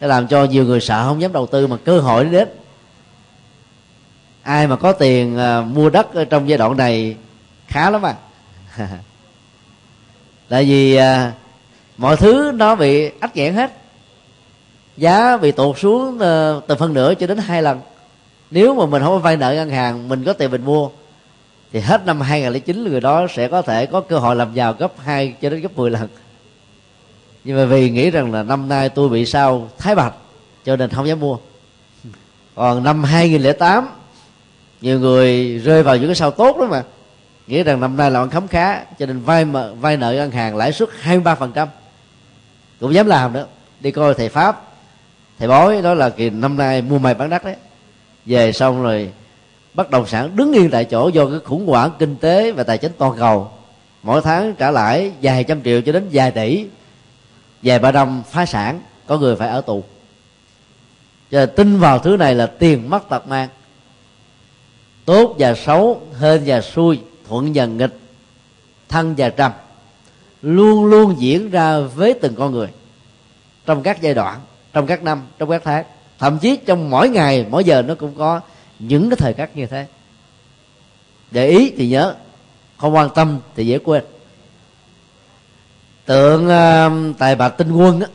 Để 0.00 0.06
làm 0.06 0.28
cho 0.28 0.44
nhiều 0.44 0.64
người 0.64 0.80
sợ, 0.80 1.04
không 1.04 1.22
dám 1.22 1.32
đầu 1.32 1.46
tư 1.46 1.66
mà 1.66 1.76
cơ 1.84 2.00
hội 2.00 2.24
đến 2.24 2.48
ai 4.48 4.66
mà 4.66 4.76
có 4.76 4.92
tiền 4.92 5.36
à, 5.36 5.60
mua 5.60 5.90
đất 5.90 6.14
ở 6.14 6.24
trong 6.24 6.48
giai 6.48 6.58
đoạn 6.58 6.76
này, 6.76 7.16
khá 7.66 7.90
lắm 7.90 8.02
à. 8.02 8.14
Tại 10.48 10.64
vì 10.64 10.96
à, 10.96 11.32
mọi 11.96 12.16
thứ 12.16 12.52
nó 12.54 12.74
bị 12.74 13.10
ách 13.20 13.36
nghẽn 13.36 13.54
hết. 13.54 13.72
Giá 14.96 15.36
bị 15.36 15.52
tụt 15.52 15.78
xuống 15.78 16.18
à, 16.18 16.52
từ 16.66 16.74
phân 16.74 16.94
nửa 16.94 17.14
cho 17.14 17.26
đến 17.26 17.38
hai 17.38 17.62
lần. 17.62 17.80
Nếu 18.50 18.74
mà 18.74 18.86
mình 18.86 19.02
không 19.02 19.12
có 19.12 19.18
vay 19.18 19.36
nợ 19.36 19.54
ngân 19.54 19.70
hàng, 19.70 20.08
mình 20.08 20.24
có 20.24 20.32
tiền 20.32 20.50
mình 20.50 20.64
mua, 20.64 20.88
thì 21.72 21.80
hết 21.80 22.06
năm 22.06 22.20
2009 22.20 22.84
người 22.84 23.00
đó 23.00 23.26
sẽ 23.30 23.48
có 23.48 23.62
thể 23.62 23.86
có 23.86 24.00
cơ 24.00 24.18
hội 24.18 24.36
làm 24.36 24.54
giàu 24.54 24.72
gấp 24.72 24.92
2 24.98 25.34
cho 25.42 25.50
đến 25.50 25.60
gấp 25.60 25.76
10 25.76 25.90
lần. 25.90 26.08
Nhưng 27.44 27.56
mà 27.56 27.64
vì 27.64 27.90
nghĩ 27.90 28.10
rằng 28.10 28.32
là 28.32 28.42
năm 28.42 28.68
nay 28.68 28.88
tôi 28.88 29.08
bị 29.08 29.26
sao, 29.26 29.68
thái 29.78 29.94
bạch, 29.94 30.14
cho 30.64 30.76
nên 30.76 30.90
không 30.90 31.08
dám 31.08 31.20
mua. 31.20 31.38
Còn 32.54 32.84
năm 32.84 33.04
2008 33.04 33.88
nhiều 34.80 35.00
người 35.00 35.58
rơi 35.58 35.82
vào 35.82 35.96
những 35.96 36.06
cái 36.06 36.14
sao 36.14 36.30
tốt 36.30 36.56
đó 36.60 36.66
mà. 36.66 36.82
Nghĩ 37.46 37.62
rằng 37.62 37.80
năm 37.80 37.96
nay 37.96 38.10
là 38.10 38.20
ăn 38.20 38.30
khấm 38.30 38.48
khá, 38.48 38.84
cho 38.98 39.06
nên 39.06 39.20
vay 39.20 39.44
mà 39.44 39.72
vay 39.72 39.96
nợ 39.96 40.12
ngân 40.12 40.30
hàng 40.30 40.56
lãi 40.56 40.72
suất 40.72 40.88
23% 41.04 41.36
phần 41.36 41.52
trăm. 41.52 41.68
Cũng 42.80 42.94
dám 42.94 43.06
làm 43.06 43.32
nữa. 43.32 43.46
Đi 43.80 43.90
coi 43.90 44.14
thầy 44.14 44.28
pháp, 44.28 44.62
thầy 45.38 45.48
bói 45.48 45.82
đó 45.82 45.94
là 45.94 46.10
kỳ 46.10 46.30
năm 46.30 46.56
nay 46.56 46.82
mua 46.82 46.98
mày 46.98 47.14
bán 47.14 47.30
đất 47.30 47.44
đấy. 47.44 47.56
Về 48.26 48.52
xong 48.52 48.82
rồi 48.82 49.12
bất 49.74 49.90
động 49.90 50.06
sản 50.06 50.36
đứng 50.36 50.52
yên 50.52 50.70
tại 50.70 50.84
chỗ 50.84 51.08
do 51.08 51.26
cái 51.26 51.38
khủng 51.44 51.66
hoảng 51.66 51.90
kinh 51.98 52.16
tế 52.16 52.52
và 52.52 52.62
tài 52.62 52.78
chính 52.78 52.92
toàn 52.98 53.14
cầu. 53.18 53.50
Mỗi 54.02 54.22
tháng 54.22 54.54
trả 54.54 54.70
lãi 54.70 55.12
vài 55.22 55.44
trăm 55.44 55.62
triệu 55.62 55.80
cho 55.80 55.92
đến 55.92 56.08
vài 56.12 56.30
tỷ, 56.30 56.66
vài 57.62 57.78
ba 57.78 57.92
năm 57.92 58.22
phá 58.30 58.46
sản, 58.46 58.80
có 59.06 59.18
người 59.18 59.36
phải 59.36 59.48
ở 59.48 59.60
tù. 59.60 59.84
Cho 61.30 61.38
nên 61.38 61.48
tin 61.56 61.78
vào 61.78 61.98
thứ 61.98 62.16
này 62.16 62.34
là 62.34 62.46
tiền 62.46 62.90
mất 62.90 63.08
tật 63.08 63.28
mang 63.28 63.48
tốt 65.08 65.36
và 65.38 65.54
xấu 65.54 66.02
hên 66.18 66.42
và 66.46 66.60
xui 66.60 67.00
thuận 67.28 67.52
và 67.54 67.66
nghịch 67.66 67.98
thân 68.88 69.14
và 69.18 69.28
trầm 69.28 69.52
luôn 70.42 70.84
luôn 70.84 71.14
diễn 71.18 71.50
ra 71.50 71.78
với 71.80 72.14
từng 72.14 72.34
con 72.34 72.52
người 72.52 72.68
trong 73.66 73.82
các 73.82 74.02
giai 74.02 74.14
đoạn 74.14 74.40
trong 74.72 74.86
các 74.86 75.02
năm 75.02 75.22
trong 75.38 75.50
các 75.50 75.62
tháng. 75.64 75.84
Thậm 76.18 76.38
chí 76.38 76.56
trong 76.56 76.90
mỗi 76.90 77.08
ngày 77.08 77.46
mỗi 77.50 77.64
giờ 77.64 77.82
nó 77.82 77.94
cũng 77.94 78.14
có 78.14 78.40
những 78.78 79.10
cái 79.10 79.16
thời 79.16 79.34
khắc 79.34 79.56
như 79.56 79.66
thế. 79.66 79.86
Để 81.30 81.48
ý 81.48 81.72
thì 81.76 81.88
nhớ 81.88 82.14
không 82.76 82.94
quan 82.94 83.10
tâm 83.14 83.40
thì 83.56 83.66
dễ 83.66 83.78
quên. 83.78 84.04
Tượng 86.04 86.46
uh, 86.46 87.18
tài 87.18 87.36
bạc 87.36 87.48
tinh 87.48 87.72
quân 87.72 88.00
á 88.00 88.06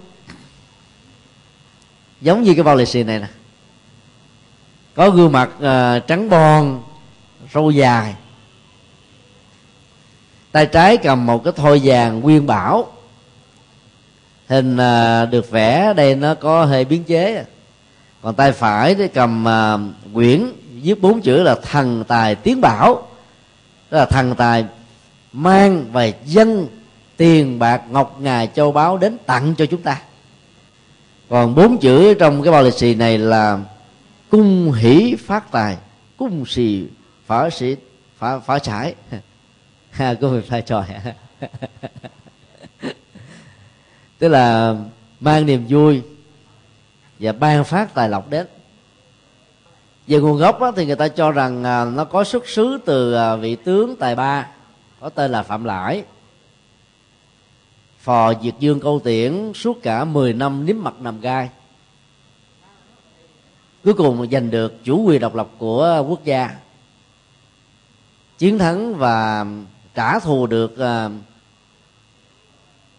giống 2.22 2.44
như 2.44 2.54
cái 2.54 2.64
bao 2.64 2.76
lì 2.76 2.86
xì 2.86 3.04
này 3.04 3.20
nè 3.20 3.28
có 4.96 5.10
gương 5.10 5.32
mặt 5.32 5.50
uh, 5.58 6.08
trắng 6.08 6.30
bon 6.30 6.84
râu 7.54 7.72
dài. 7.72 8.16
Tay 10.52 10.66
trái 10.66 10.98
cầm 10.98 11.26
một 11.26 11.44
cái 11.44 11.54
thoi 11.56 11.82
vàng 11.84 12.20
nguyên 12.20 12.48
bảo. 12.48 12.88
Hình 14.48 14.74
uh, 14.74 15.30
được 15.30 15.52
vẽ 15.52 15.94
đây 15.96 16.16
nó 16.16 16.36
có 16.36 16.66
hơi 16.66 16.86
biến 16.86 17.04
chế. 17.04 17.46
Còn 18.22 18.36
tay 18.36 18.52
phải 18.52 18.96
thì 18.96 19.08
cầm 19.08 19.46
uh, 19.46 20.14
quyển 20.14 20.52
viết 20.74 21.02
bốn 21.02 21.22
chữ 21.22 21.44
là 21.44 21.56
thần 21.56 22.04
tài 22.04 22.36
tiến 22.36 22.62
bảo. 22.62 23.08
Tức 23.90 23.98
là 23.98 24.06
thần 24.06 24.36
tài 24.36 24.66
mang 25.34 25.86
về 25.94 26.14
dân 26.26 26.68
tiền 27.18 27.60
bạc 27.60 27.82
ngọc 27.90 28.16
ngà 28.20 28.46
châu 28.46 28.72
báu 28.72 28.98
đến 28.98 29.18
tặng 29.26 29.56
cho 29.58 29.66
chúng 29.66 29.82
ta. 29.82 30.02
Còn 31.30 31.56
bốn 31.56 31.78
chữ 31.78 32.14
trong 32.14 32.44
cái 32.44 32.52
bao 32.52 32.64
lì 32.64 32.72
xì 32.72 32.96
này 32.96 33.18
là 33.18 33.60
cung 34.34 34.72
hỷ 34.72 35.16
phát 35.16 35.52
tài 35.52 35.78
cung 36.18 36.46
xì 36.46 36.88
phở 37.26 37.50
sĩ 37.50 37.76
phở 38.18 38.40
phở 38.40 38.60
trải 38.60 38.96
ha 39.92 40.14
có 40.14 40.30
phải 40.30 40.42
phải 40.42 40.62
trò 40.62 40.86
tức 44.20 44.28
là 44.28 44.76
mang 45.20 45.46
niềm 45.46 45.66
vui 45.70 46.02
và 47.20 47.32
ban 47.32 47.64
phát 47.64 47.94
tài 47.94 48.10
lộc 48.10 48.30
đến. 48.30 48.48
Về 50.08 50.20
nguồn 50.20 50.38
gốc 50.38 50.60
đó, 50.60 50.72
thì 50.76 50.86
người 50.86 50.96
ta 50.96 51.08
cho 51.08 51.32
rằng 51.32 51.64
à, 51.64 51.86
nó 51.86 52.06
có 52.06 52.24
xuất 52.24 52.48
xứ 52.48 52.78
từ 52.86 53.14
à, 53.14 53.36
vị 53.36 53.56
tướng 53.56 53.96
tài 53.96 54.16
ba 54.16 54.48
có 55.00 55.10
tên 55.10 55.32
là 55.32 55.44
phạm 55.44 55.64
lãi. 55.64 56.04
Phò 58.00 58.34
diệt 58.44 58.54
dương 58.60 58.80
câu 58.80 59.00
tiễn 59.04 59.52
suốt 59.56 59.84
cả 59.84 60.06
10 60.06 60.34
năm 60.34 60.66
nếm 60.66 60.76
mặt 60.80 60.94
nằm 61.00 61.22
gai 61.22 61.50
cuối 63.84 63.94
cùng 63.94 64.28
giành 64.32 64.52
được 64.52 64.84
chủ 64.84 65.04
quyền 65.04 65.22
độc 65.22 65.36
lập 65.36 65.48
của 65.58 66.06
quốc 66.08 66.24
gia. 66.24 66.50
Chiến 68.38 68.60
thắng 68.60 68.96
và 68.96 69.46
trả 69.96 70.20
thù 70.20 70.48
được 70.48 70.78
à, 70.78 71.10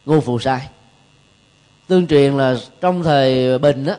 ngô 0.06 0.20
phù 0.20 0.38
sai. 0.38 0.68
Tương 1.86 2.06
truyền 2.06 2.36
là 2.36 2.56
trong 2.80 3.02
thời 3.02 3.58
bình 3.58 3.86
á, 3.86 3.96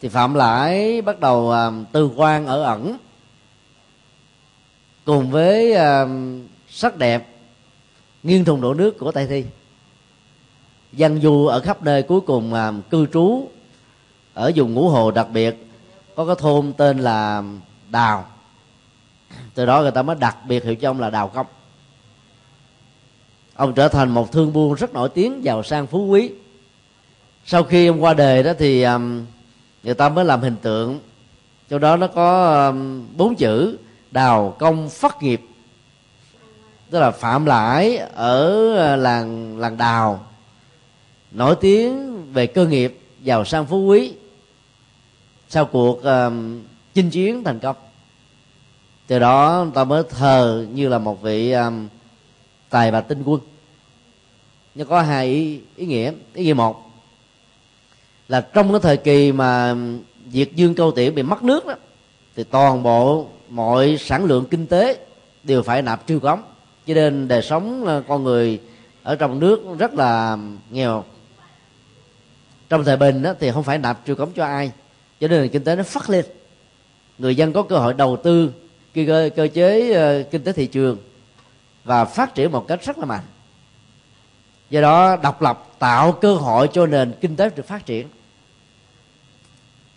thì 0.00 0.08
phạm 0.08 0.34
lãi 0.34 1.02
bắt 1.02 1.20
đầu 1.20 1.50
à, 1.52 1.70
từ 1.92 2.10
quan 2.16 2.46
ở 2.46 2.62
ẩn 2.62 2.96
cùng 5.04 5.30
với 5.30 5.72
à, 5.72 6.06
sắc 6.68 6.96
đẹp, 6.96 7.28
nghiêng 8.22 8.44
thùng 8.44 8.60
đổ 8.60 8.74
nước 8.74 8.98
của 8.98 9.12
tây 9.12 9.26
thi. 9.26 9.44
Dân 10.92 11.20
du 11.20 11.46
ở 11.46 11.60
khắp 11.60 11.82
nơi 11.82 12.02
cuối 12.02 12.20
cùng 12.20 12.54
cư 12.90 13.06
trú 13.12 13.48
ở 14.34 14.52
vùng 14.54 14.74
ngũ 14.74 14.88
hồ 14.88 15.10
đặc 15.10 15.26
biệt 15.32 15.67
có 16.18 16.24
cái 16.24 16.36
thôn 16.38 16.72
tên 16.72 16.98
là 16.98 17.42
đào. 17.90 18.26
Từ 19.54 19.66
đó 19.66 19.82
người 19.82 19.90
ta 19.90 20.02
mới 20.02 20.16
đặc 20.16 20.36
biệt 20.46 20.64
hiệu 20.64 20.74
cho 20.74 20.90
ông 20.90 21.00
là 21.00 21.10
đào 21.10 21.28
công. 21.28 21.46
Ông 23.54 23.74
trở 23.74 23.88
thành 23.88 24.10
một 24.10 24.32
thương 24.32 24.52
buôn 24.52 24.74
rất 24.74 24.94
nổi 24.94 25.08
tiếng 25.08 25.44
giàu 25.44 25.62
sang 25.62 25.86
phú 25.86 26.06
quý. 26.06 26.30
Sau 27.44 27.62
khi 27.62 27.86
ông 27.86 28.02
qua 28.02 28.14
đời 28.14 28.42
đó 28.42 28.52
thì 28.58 28.82
um, 28.82 29.24
người 29.82 29.94
ta 29.94 30.08
mới 30.08 30.24
làm 30.24 30.40
hình 30.40 30.56
tượng. 30.62 31.00
Trong 31.68 31.80
đó 31.80 31.96
nó 31.96 32.06
có 32.06 32.54
um, 32.66 33.06
bốn 33.16 33.34
chữ 33.34 33.78
đào 34.10 34.56
công 34.58 34.88
phát 34.90 35.22
nghiệp. 35.22 35.40
Tức 36.90 37.00
là 37.00 37.10
phạm 37.10 37.44
lãi 37.44 37.96
ở 38.14 38.72
ờ, 38.76 38.96
làng 38.96 39.58
làng 39.58 39.76
đào. 39.76 40.26
Nổi 41.32 41.56
tiếng 41.60 42.22
về 42.32 42.46
cơ 42.46 42.66
nghiệp, 42.66 43.00
giàu 43.22 43.44
sang 43.44 43.66
phú 43.66 43.86
quý 43.86 44.12
sau 45.48 45.64
cuộc 45.64 45.98
uh, 45.98 46.32
chinh 46.94 47.10
chiến 47.10 47.44
thành 47.44 47.58
công. 47.58 47.76
Từ 49.06 49.18
đó 49.18 49.66
ta 49.74 49.84
mới 49.84 50.02
thờ 50.10 50.66
như 50.72 50.88
là 50.88 50.98
một 50.98 51.22
vị 51.22 51.52
um, 51.52 51.88
tài 52.70 52.90
bà 52.90 53.00
tinh 53.00 53.22
quân. 53.22 53.40
Nó 54.74 54.84
có 54.84 55.02
hai 55.02 55.26
ý, 55.26 55.60
ý 55.76 55.86
nghĩa. 55.86 56.12
Ý 56.34 56.44
nghĩa 56.44 56.54
một 56.54 56.84
là 58.28 58.40
trong 58.40 58.70
cái 58.70 58.80
thời 58.82 58.96
kỳ 58.96 59.32
mà 59.32 59.76
diệt 60.30 60.50
dương 60.54 60.74
câu 60.74 60.90
tiễn 60.90 61.14
bị 61.14 61.22
mất 61.22 61.42
nước 61.42 61.66
đó 61.66 61.74
thì 62.36 62.44
toàn 62.44 62.82
bộ 62.82 63.26
mọi 63.48 63.96
sản 64.00 64.24
lượng 64.24 64.44
kinh 64.50 64.66
tế 64.66 64.98
đều 65.42 65.62
phải 65.62 65.82
nạp 65.82 66.06
triêu 66.06 66.20
cống. 66.20 66.42
Cho 66.86 66.94
nên 66.94 67.28
đời 67.28 67.42
sống 67.42 67.84
ờ, 67.84 68.02
con 68.08 68.24
người 68.24 68.60
ở 69.02 69.16
trong 69.16 69.40
nước 69.40 69.62
rất 69.78 69.94
là 69.94 70.38
nghèo. 70.70 71.04
Trong 72.68 72.84
thời 72.84 72.96
bình 72.96 73.22
đó, 73.22 73.34
thì 73.40 73.50
không 73.50 73.62
phải 73.62 73.78
nạp 73.78 73.98
triều 74.06 74.16
cống 74.16 74.32
cho 74.32 74.44
ai 74.44 74.72
cho 75.20 75.28
nên 75.28 75.42
là 75.42 75.48
kinh 75.52 75.64
tế 75.64 75.76
nó 75.76 75.82
phát 75.82 76.10
lên. 76.10 76.24
Người 77.18 77.36
dân 77.36 77.52
có 77.52 77.62
cơ 77.62 77.78
hội 77.78 77.94
đầu 77.94 78.16
tư 78.16 78.52
cơ, 78.94 79.30
cơ 79.36 79.48
chế 79.54 79.90
uh, 80.20 80.30
kinh 80.30 80.42
tế 80.42 80.52
thị 80.52 80.66
trường 80.66 80.98
và 81.84 82.04
phát 82.04 82.34
triển 82.34 82.52
một 82.52 82.68
cách 82.68 82.80
rất 82.82 82.98
là 82.98 83.04
mạnh. 83.06 83.24
Do 84.70 84.80
đó 84.80 85.16
độc 85.16 85.42
lập 85.42 85.66
tạo 85.78 86.12
cơ 86.12 86.34
hội 86.34 86.68
cho 86.72 86.86
nền 86.86 87.12
kinh 87.20 87.36
tế 87.36 87.50
được 87.56 87.66
phát 87.66 87.86
triển. 87.86 88.08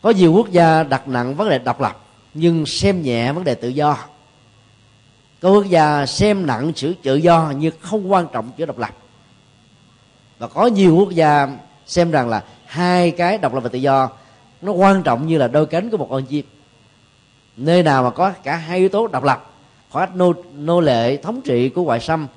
Có 0.02 0.10
nhiều 0.10 0.34
quốc 0.34 0.52
gia 0.52 0.84
đặt 0.84 1.08
nặng 1.08 1.36
vấn 1.36 1.50
đề 1.50 1.60
độc 1.60 1.82
lập 1.82 2.06
nhưng 2.34 2.66
xem 2.66 3.02
nhẹ 3.02 3.32
vấn 3.32 3.44
đề 3.44 3.56
tự 3.56 3.70
do. 3.70 3.98
Có 5.42 5.50
quốc 5.50 5.66
gia 5.66 6.06
xem 6.06 6.46
nặng 6.46 6.72
sự 6.76 6.96
tự 7.04 7.16
do 7.16 7.54
nhưng 7.58 7.74
không 7.82 8.12
quan 8.12 8.28
trọng 8.34 8.52
chữ 8.58 8.66
độc 8.66 8.78
lập. 8.78 8.96
Và 10.38 10.48
có 10.48 10.68
nhiều 10.68 10.96
quốc 10.96 11.10
gia 11.10 11.48
xem 11.86 12.12
rằng 12.12 12.30
là 12.30 12.44
hai 12.66 13.12
cái 13.12 13.38
độc 13.38 13.54
lập 13.54 13.60
và 13.60 13.70
tự 13.70 13.80
do 13.80 14.10
nó 14.62 14.72
quan 14.72 15.04
trọng 15.04 15.28
như 15.28 15.38
là 15.38 15.48
đôi 15.48 15.66
cánh 15.66 15.90
của 15.90 15.98
một 15.98 16.08
con 16.10 16.26
chim. 16.26 16.46
Nơi 17.58 17.84
nào 17.84 18.04
mà 18.04 18.10
có 18.10 18.32
cả 18.44 18.56
hai 18.56 18.80
yếu 18.80 18.90
tố 18.90 19.08
độc 19.08 19.24
lập 19.24 19.52
khỏi 19.92 20.08
nô 20.14 20.34
nô 20.56 20.82
lệ 20.82 21.18
thống 21.18 21.42
trị 21.42 21.70
của 21.70 21.84
ngoại 21.84 22.00
xâm 22.00 22.28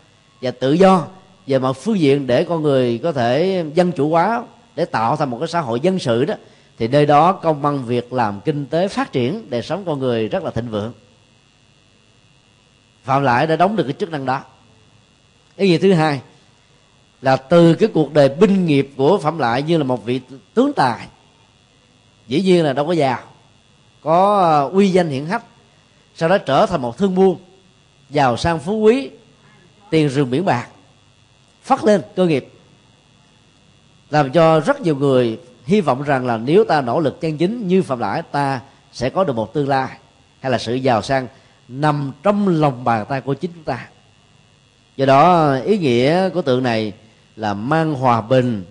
và 0.42 0.50
tự 0.50 0.72
do 0.72 1.06
về 1.46 1.58
mặt 1.58 1.72
phương 1.72 1.98
diện 1.98 2.26
để 2.26 2.44
con 2.44 2.62
người 2.62 3.00
có 3.02 3.12
thể 3.12 3.64
dân 3.74 3.92
chủ 3.92 4.10
hóa, 4.10 4.42
để 4.76 4.84
tạo 4.84 5.16
thành 5.16 5.30
một 5.30 5.38
cái 5.38 5.48
xã 5.48 5.60
hội 5.60 5.80
dân 5.80 5.98
sự 5.98 6.24
đó, 6.24 6.34
thì 6.78 6.88
nơi 6.88 7.06
đó 7.06 7.32
công 7.32 7.62
bằng 7.62 7.84
việc 7.84 8.12
làm 8.12 8.40
kinh 8.40 8.66
tế 8.66 8.88
phát 8.88 9.12
triển 9.12 9.50
đời 9.50 9.62
sống 9.62 9.84
con 9.86 9.98
người 9.98 10.28
rất 10.28 10.44
là 10.44 10.50
thịnh 10.50 10.70
vượng. 10.70 10.92
Phạm 13.04 13.22
lại 13.22 13.46
đã 13.46 13.56
đóng 13.56 13.76
được 13.76 13.84
cái 13.84 13.92
chức 13.92 14.10
năng 14.10 14.24
đó. 14.24 14.40
Ý 15.56 15.68
nghĩa 15.68 15.78
thứ 15.78 15.92
hai 15.92 16.20
là 17.22 17.36
từ 17.36 17.74
cái 17.74 17.88
cuộc 17.94 18.12
đời 18.12 18.28
binh 18.28 18.66
nghiệp 18.66 18.90
của 18.96 19.18
phạm 19.18 19.38
lại 19.38 19.62
như 19.62 19.78
là 19.78 19.84
một 19.84 20.04
vị 20.04 20.20
tướng 20.54 20.72
tài 20.72 21.06
dĩ 22.28 22.42
nhiên 22.42 22.64
là 22.64 22.72
đâu 22.72 22.86
có 22.86 22.92
giàu 22.92 23.18
có 24.04 24.40
ờ, 24.42 24.70
uy 24.72 24.90
danh 24.90 25.08
hiển 25.08 25.26
hách. 25.26 25.44
Sau 26.14 26.28
đó 26.28 26.38
trở 26.38 26.66
thành 26.66 26.82
một 26.82 26.98
thương 26.98 27.14
buôn. 27.14 27.38
Giàu 28.10 28.36
sang 28.36 28.58
phú 28.58 28.78
quý. 28.78 29.10
Tiền 29.90 30.08
rừng 30.08 30.30
biển 30.30 30.44
bạc. 30.44 30.68
Phát 31.62 31.84
lên 31.84 32.02
cơ 32.16 32.26
nghiệp. 32.26 32.48
Làm 34.10 34.32
cho 34.32 34.60
rất 34.60 34.80
nhiều 34.80 34.96
người 34.96 35.38
hy 35.64 35.80
vọng 35.80 36.02
rằng 36.02 36.26
là 36.26 36.36
nếu 36.36 36.64
ta 36.64 36.80
nỗ 36.80 37.00
lực 37.00 37.20
chân 37.20 37.36
chính 37.36 37.68
như 37.68 37.82
phạm 37.82 37.98
lãi, 37.98 38.22
ta 38.22 38.60
sẽ 38.92 39.10
có 39.10 39.24
được 39.24 39.36
một 39.36 39.54
tương 39.54 39.68
lai 39.68 39.88
hay 40.40 40.52
là 40.52 40.58
sự 40.58 40.74
giàu 40.74 41.02
sang 41.02 41.26
nằm 41.68 42.12
trong 42.22 42.48
lòng 42.48 42.84
bàn 42.84 43.06
tay 43.08 43.20
của 43.20 43.34
chính 43.34 43.50
chúng 43.54 43.64
ta. 43.64 43.88
Do 44.96 45.06
đó, 45.06 45.54
ý 45.54 45.78
nghĩa 45.78 46.28
của 46.28 46.42
tượng 46.42 46.62
này 46.62 46.92
là 47.36 47.54
mang 47.54 47.94
hòa 47.94 48.20
bình, 48.20 48.64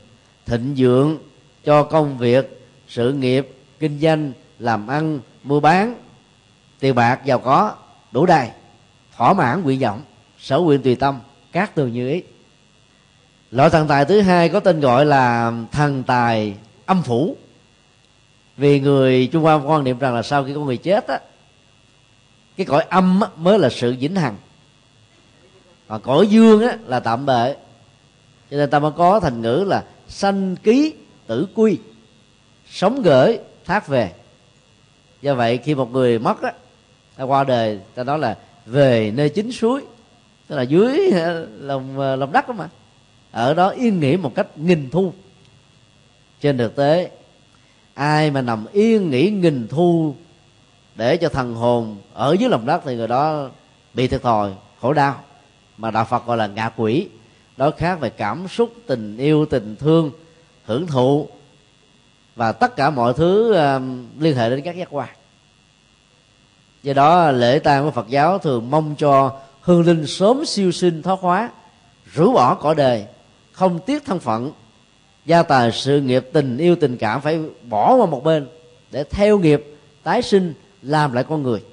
thịnh 0.46 0.74
vượng 0.78 1.18
cho 1.64 1.84
công 1.84 2.18
việc 2.18 2.63
sự 2.94 3.14
nghiệp 3.14 3.50
kinh 3.80 4.00
doanh 4.00 4.32
làm 4.60 4.88
ăn 4.88 5.20
mua 5.44 5.60
bán. 5.60 5.96
Tiền 6.80 6.96
bạc 6.96 7.26
giàu 7.26 7.40
có 7.40 7.76
đủ 8.12 8.26
đầy 8.26 8.50
thỏa 9.18 9.34
mãn 9.34 9.64
nguyện 9.64 9.80
vọng 9.80 10.02
sở 10.40 10.58
quyền 10.58 10.82
tùy 10.82 10.96
tâm 10.96 11.20
các 11.52 11.76
tường 11.76 11.94
như 11.94 12.10
ý. 12.10 12.24
Loại 13.52 13.70
thần 13.70 13.88
tài 13.88 14.06
thứ 14.06 14.22
hai 14.22 14.50
có 14.50 14.60
tên 14.60 14.80
gọi 14.80 15.06
là 15.06 15.52
thần 15.72 16.04
tài 16.04 16.56
âm 16.86 17.04
phủ. 17.04 17.38
Vì 18.58 18.80
người 18.80 19.30
trung 19.32 19.44
hoa 19.44 19.56
quan 19.56 19.84
niệm 19.84 20.00
rằng 20.00 20.16
là 20.16 20.24
sau 20.24 20.44
khi 20.44 20.54
có 20.54 20.60
người 20.60 20.78
chết 20.78 21.08
á 21.08 21.20
cái 22.58 22.66
cõi 22.66 22.86
âm 22.90 23.22
á, 23.22 23.28
mới 23.36 23.60
là 23.60 23.70
sự 23.70 23.96
vĩnh 24.00 24.16
hằng. 24.16 24.36
Còn 25.88 26.02
cõi 26.02 26.28
dương 26.28 26.62
á, 26.62 26.78
là 26.86 27.00
tạm 27.00 27.26
bệ. 27.26 27.56
Cho 28.52 28.58
nên 28.58 28.70
ta 28.70 28.80
mới 28.80 28.92
có 28.92 29.20
thành 29.20 29.42
ngữ 29.42 29.66
là 29.68 29.84
sanh 30.08 30.56
ký 30.56 30.94
tử 31.28 31.48
quy 31.56 31.78
sống 32.74 33.02
gửi, 33.02 33.40
thác 33.66 33.88
về. 33.88 34.12
Do 35.22 35.36
vậy, 35.36 35.58
khi 35.58 35.76
một 35.76 35.92
người 35.92 36.20
mất 36.20 36.42
á, 36.42 36.54
ta 37.16 37.24
qua 37.24 37.44
đời, 37.44 37.80
ta 37.96 38.04
nói 38.04 38.20
là 38.20 38.38
về 38.66 39.12
nơi 39.16 39.30
chính 39.30 39.52
suối, 39.52 39.82
tức 40.48 40.56
là 40.56 40.62
dưới 40.62 41.12
ờ, 41.12 41.48
lòng 41.60 42.00
ờ, 42.00 42.16
lòng 42.16 42.32
đất 42.32 42.48
đó 42.48 42.54
mà. 42.58 42.70
Ở 43.32 43.54
đó 43.54 43.70
yên 43.70 44.00
nghỉ 44.00 44.18
một 44.18 44.36
cách 44.36 44.48
nghìn 44.56 44.90
thu. 44.90 45.14
Trên 46.42 46.58
thực 46.58 46.76
tế, 46.76 47.12
ai 47.94 48.32
mà 48.32 48.42
nằm 48.42 48.66
yên 48.72 49.10
nghỉ 49.10 49.30
nghìn 49.30 49.68
thu 49.68 50.16
để 50.96 51.18
cho 51.18 51.30
thần 51.30 51.56
hồn 51.56 51.98
ở 52.14 52.36
dưới 52.40 52.50
lòng 52.50 52.66
đất 52.66 52.82
thì 52.86 52.96
người 52.96 53.08
đó 53.08 53.50
bị 53.94 54.08
thiệt 54.08 54.22
thòi, 54.22 54.52
khổ 54.82 54.94
đau. 54.94 55.24
Mà 55.78 55.92
đạo 55.92 56.06
phật 56.06 56.26
gọi 56.26 56.38
là 56.38 56.48
ngạ 56.48 56.70
quỷ. 56.76 57.08
Đó 57.58 57.72
khác 57.78 58.00
về 58.00 58.10
cảm 58.10 58.48
xúc, 58.48 58.74
tình 58.88 59.18
yêu, 59.18 59.46
tình 59.46 59.76
thương, 59.76 60.12
hưởng 60.66 60.88
thụ 60.88 61.28
và 62.36 62.52
tất 62.52 62.76
cả 62.76 62.90
mọi 62.90 63.14
thứ 63.14 63.54
um, 63.54 64.06
liên 64.20 64.36
hệ 64.36 64.50
đến 64.50 64.62
các 64.62 64.76
giác 64.76 64.88
quan. 64.92 65.10
Do 66.84 66.94
đó 66.94 67.32
lễ 67.32 67.60
tang 67.60 67.84
của 67.84 67.92
phật 67.92 68.08
giáo 68.10 68.40
thường 68.40 68.72
mong 68.72 68.96
cho 68.96 69.40
hương 69.62 69.86
linh 69.86 70.08
sớm 70.08 70.46
siêu 70.46 70.72
sinh 70.72 71.02
thoát 71.02 71.20
hóa 71.20 71.50
rũ 72.14 72.34
bỏ 72.34 72.56
cõi 72.56 72.76
đời 72.76 73.06
không 73.52 73.80
tiếc 73.80 74.06
thân 74.06 74.20
phận. 74.20 74.52
Gia 75.26 75.44
tài 75.44 75.72
sự 75.72 76.02
nghiệp 76.02 76.30
tình 76.34 76.58
yêu 76.58 76.76
tình 76.76 76.98
cảm 76.98 77.22
phải 77.22 77.40
bỏ 77.70 77.96
qua 77.96 78.06
một 78.06 78.24
bên 78.24 78.48
để 78.92 79.04
theo 79.04 79.40
nghiệp 79.40 79.66
tái 80.04 80.22
sinh 80.22 80.54
làm 80.82 81.14
lại 81.14 81.24
con 81.24 81.44
người. 81.44 81.64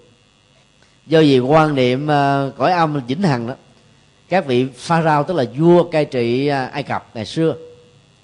Do 1.06 1.20
vì 1.20 1.38
quan 1.38 1.74
niệm 1.74 2.04
uh, 2.04 2.56
cõi 2.56 2.72
âm 2.72 3.00
vĩnh 3.06 3.22
hằng 3.22 3.46
đó 3.46 3.54
các 4.28 4.46
vị 4.46 4.66
pharaoh 4.76 5.26
tức 5.26 5.34
là 5.34 5.44
vua 5.56 5.84
cai 5.84 6.04
trị 6.04 6.50
uh, 6.50 6.72
ai 6.72 6.82
cập 6.82 7.10
ngày 7.14 7.26
xưa 7.26 7.54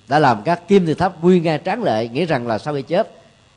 đã 0.08 0.18
làm 0.18 0.42
các 0.44 0.68
kim 0.68 0.86
tự 0.86 0.94
tháp 0.94 1.24
quy 1.24 1.40
nga 1.40 1.58
tráng 1.58 1.82
lệ 1.82 2.08
nghĩ 2.08 2.24
rằng 2.24 2.46
là 2.46 2.58
sau 2.58 2.74
khi 2.74 2.82
chết 2.82 3.10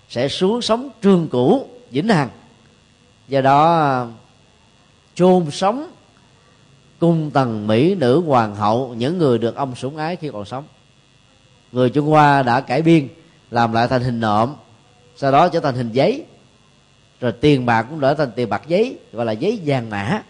sẽ 0.09 0.27
xuống 0.27 0.61
sống 0.61 0.89
trường 1.01 1.27
cũ, 1.27 1.67
vĩnh 1.91 2.07
hằng. 2.07 2.29
Do 3.27 3.41
đó 3.41 4.07
chôn 5.15 5.51
sống 5.51 5.91
cung 6.99 7.31
tần 7.31 7.67
mỹ 7.67 7.95
nữ 7.95 8.21
hoàng 8.21 8.55
hậu 8.55 8.93
những 8.97 9.17
người 9.17 9.37
được 9.37 9.55
ông 9.55 9.75
sủng 9.75 9.97
ái 9.97 10.15
khi 10.15 10.29
còn 10.33 10.45
sống. 10.45 10.63
Người 11.71 11.89
trung 11.89 12.07
hoa 12.07 12.43
đã 12.43 12.61
cải 12.61 12.81
biên 12.81 13.07
làm 13.51 13.73
lại 13.73 13.87
thành 13.87 14.01
hình 14.01 14.19
nộm 14.19 14.55
sau 15.15 15.31
đó 15.31 15.49
trở 15.49 15.59
thành 15.59 15.75
hình 15.75 15.91
giấy. 15.91 16.25
Rồi 17.21 17.31
tiền 17.31 17.65
bạc 17.65 17.85
cũng 17.89 17.99
trở 17.99 18.13
thành 18.13 18.31
tiền 18.35 18.49
bạc 18.49 18.61
giấy 18.67 18.97
gọi 19.13 19.25
là 19.25 19.31
giấy 19.31 19.61
vàng 19.65 19.89
mã. 19.89 20.23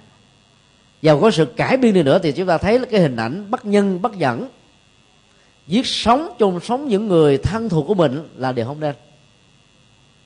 Giàu 1.02 1.20
có 1.20 1.32
sự 1.32 1.46
cải 1.46 1.78
biên 1.78 1.94
đi 1.94 2.04
nữa 2.04 2.20
thì 2.24 2.32
chúng 2.32 2.48
ta 2.48 2.58
thấy 2.58 2.80
cái 2.92 3.02
hình 3.02 3.16
ảnh 3.16 3.52
bất 3.52 3.66
nhân 3.66 4.02
bất 4.02 4.16
dẫn 4.18 4.48
giết 5.70 5.86
sống, 5.86 6.30
chôn 6.40 6.60
sống 6.60 6.88
những 6.88 7.08
người 7.08 7.38
thân 7.38 7.70
thuộc 7.70 7.88
của 7.88 7.94
mình 7.94 8.30
là 8.36 8.52
điều 8.52 8.66
không 8.66 8.80
nên. 8.80 8.96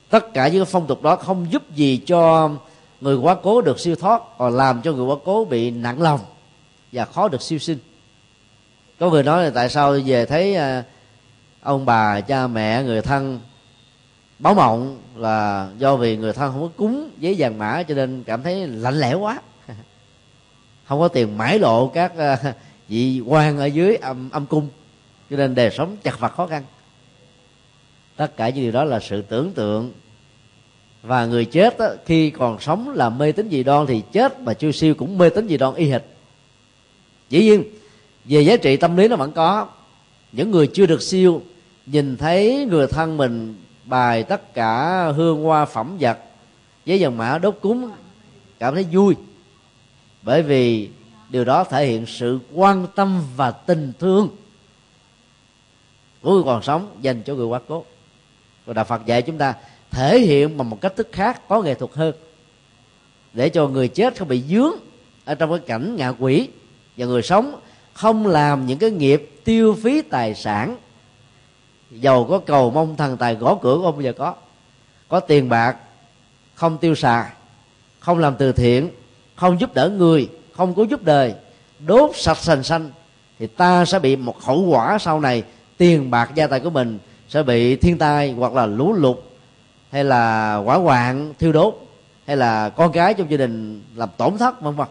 Tất 0.10 0.34
cả 0.34 0.48
những 0.48 0.66
phong 0.66 0.88
tục 0.88 1.04
đó 1.04 1.16
không 1.16 1.52
giúp 1.52 1.72
gì 1.76 1.98
cho 2.06 2.50
người 3.02 3.16
quá 3.16 3.36
cố 3.44 3.62
được 3.62 3.80
siêu 3.80 3.96
thoát 3.96 4.22
còn 4.38 4.54
làm 4.54 4.82
cho 4.82 4.92
người 4.92 5.06
quá 5.06 5.16
cố 5.26 5.46
bị 5.46 5.72
nặng 5.72 6.02
lòng 6.02 6.20
và 6.92 7.06
khó 7.06 7.28
được 7.28 7.42
siêu 7.42 7.60
sinh. 7.60 7.78
Có 9.00 9.10
người 9.10 9.24
nói 9.24 9.44
là 9.44 9.50
tại 9.50 9.70
sao 9.70 9.96
về 10.06 10.26
thấy 10.26 10.56
à, 10.56 10.84
ông 11.62 11.86
bà, 11.86 12.22
cha, 12.22 12.48
mẹ, 12.48 12.84
người 12.84 13.02
thân 13.02 13.40
báo 14.40 14.54
mộng 14.54 14.98
là 15.16 15.70
do 15.78 15.96
vì 15.96 16.18
người 16.18 16.34
thân 16.34 16.52
không 16.52 16.62
có 16.62 16.70
cúng 16.78 17.10
giấy 17.18 17.36
vàng 17.38 17.58
mã 17.58 17.84
cho 17.84 17.96
nên 17.96 18.24
cảm 18.24 18.44
thấy 18.44 18.68
lạnh 18.68 19.00
lẽo 19.00 19.20
quá. 19.20 19.42
Không 20.86 21.00
có 21.00 21.08
tiền 21.08 21.38
mãi 21.38 21.60
lộ 21.60 21.88
các 21.88 22.18
à, 22.18 22.54
vị 22.88 23.22
quan 23.26 23.58
ở 23.58 23.66
dưới 23.66 23.96
âm 23.96 24.30
âm 24.30 24.46
cung 24.46 24.70
cho 25.34 25.38
nên 25.38 25.56
đời 25.56 25.70
sống 25.72 25.98
chặt 26.04 26.20
vật 26.20 26.34
khó 26.34 26.48
khăn. 26.48 26.64
Tất 28.16 28.38
cả 28.38 28.50
những 28.50 28.64
điều 28.64 28.72
đó 28.72 28.84
là 28.84 29.00
sự 29.00 29.22
tưởng 29.22 29.52
tượng. 29.52 29.92
Và 31.04 31.26
người 31.26 31.46
chết 31.46 31.78
đó, 31.78 31.90
khi 32.06 32.30
còn 32.30 32.60
sống 32.60 32.90
là 32.90 33.10
mê 33.10 33.32
tín 33.32 33.50
dị 33.50 33.64
đoan 33.64 33.86
thì 33.88 34.02
chết 34.12 34.40
mà 34.40 34.54
chưa 34.54 34.72
siêu 34.72 34.96
cũng 34.96 35.18
mê 35.18 35.30
tín 35.30 35.48
dị 35.48 35.58
đoan 35.58 35.76
y 35.76 35.90
hệt. 35.90 36.02
Dĩ 37.30 37.44
nhiên 37.44 37.64
về 38.26 38.42
giá 38.42 38.58
trị 38.58 38.78
tâm 38.78 38.98
lý 38.98 39.08
nó 39.08 39.16
vẫn 39.16 39.32
có. 39.32 39.68
Những 40.32 40.52
người 40.52 40.68
chưa 40.74 40.86
được 40.86 41.02
siêu 41.02 41.42
nhìn 41.86 42.18
thấy 42.18 42.68
người 42.70 42.88
thân 42.88 43.18
mình 43.18 43.56
bài 43.86 44.24
tất 44.24 44.54
cả 44.54 45.04
hương 45.16 45.44
hoa 45.44 45.66
phẩm 45.66 45.98
vật 46.00 46.18
giấy 46.86 47.00
dòng 47.00 47.18
mã 47.18 47.38
đốt 47.38 47.58
cúng 47.62 47.92
cảm 48.60 48.76
thấy 48.76 48.86
vui. 48.92 49.16
Bởi 50.22 50.42
vì 50.44 50.90
điều 51.30 51.46
đó 51.46 51.64
thể 51.64 51.86
hiện 51.86 52.06
sự 52.06 52.40
quan 52.54 52.88
tâm 52.96 53.22
và 53.36 53.52
tình 53.52 53.94
thương 54.00 54.30
của 56.24 56.34
người 56.34 56.44
còn 56.46 56.64
sống, 56.64 56.98
dành 57.02 57.24
cho 57.24 57.36
người 57.36 57.46
quá 57.46 57.60
cố. 57.68 57.86
Và 58.66 58.74
đạo 58.74 58.86
phật 58.86 59.06
dạy 59.06 59.22
chúng 59.22 59.38
ta 59.38 59.54
thể 59.92 60.20
hiện 60.20 60.58
bằng 60.58 60.70
một 60.70 60.78
cách 60.82 60.96
thức 60.96 61.10
khác, 61.12 61.48
có 61.48 61.62
nghệ 61.62 61.74
thuật 61.74 61.92
hơn. 61.94 62.16
Để 63.34 63.50
cho 63.50 63.68
người 63.68 63.88
chết 63.88 64.20
không 64.20 64.28
bị 64.28 64.42
dướng 64.42 64.74
ở 65.26 65.36
trong 65.36 65.50
cái 65.50 65.60
cảnh 65.60 65.96
ngạ 65.96 66.10
quỷ 66.20 66.50
và 66.98 67.06
người 67.06 67.22
sống 67.22 67.60
không 67.94 68.28
làm 68.28 68.66
những 68.66 68.80
cái 68.80 68.92
nghiệp 68.92 69.32
tiêu 69.44 69.78
phí 69.84 70.02
tài 70.02 70.36
sản. 70.36 70.78
Giàu 71.92 72.26
có 72.30 72.40
cầu 72.40 72.72
mong, 72.72 72.96
thần 72.96 73.18
tài 73.18 73.36
gõ 73.36 73.58
cửa 73.62 73.80
không 73.84 73.94
bao 73.94 74.02
giờ 74.02 74.14
có. 74.14 74.36
Có 75.08 75.20
tiền 75.20 75.50
bạc, 75.50 75.78
không 76.56 76.78
tiêu 76.78 76.96
xài, 76.96 77.32
không 78.00 78.20
làm 78.20 78.36
từ 78.36 78.52
thiện, 78.52 78.90
không 79.36 79.60
giúp 79.60 79.74
đỡ 79.74 79.90
người, 79.90 80.30
không 80.52 80.74
có 80.74 80.84
giúp 80.84 81.04
đời. 81.04 81.34
Đốt 81.80 82.12
sạch 82.16 82.38
sành 82.38 82.64
xanh 82.64 82.92
thì 83.40 83.48
ta 83.48 83.86
sẽ 83.86 84.00
bị 84.00 84.16
một 84.16 84.42
hậu 84.42 84.62
quả 84.62 84.98
sau 85.00 85.20
này 85.20 85.44
tiền 85.78 86.12
bạc 86.12 86.32
gia 86.36 86.48
tài 86.48 86.60
của 86.60 86.70
mình 86.70 87.00
sẽ 87.30 87.44
bị 87.44 87.76
thiên 87.76 87.98
tai 87.98 88.32
hoặc 88.32 88.54
là 88.54 88.66
lũ 88.66 88.94
lụt, 88.94 89.18
hay 89.92 90.04
là 90.04 90.56
hỏa 90.56 90.78
hoạn, 90.78 91.34
thiêu 91.40 91.52
đốt, 91.52 91.80
hay 92.28 92.38
là 92.38 92.70
con 92.70 92.92
cái 92.92 93.14
trong 93.14 93.32
gia 93.32 93.38
đình 93.38 93.84
làm 93.96 94.10
tổn 94.18 94.38
thất, 94.38 94.62
vân 94.62 94.76
vân. 94.76 94.88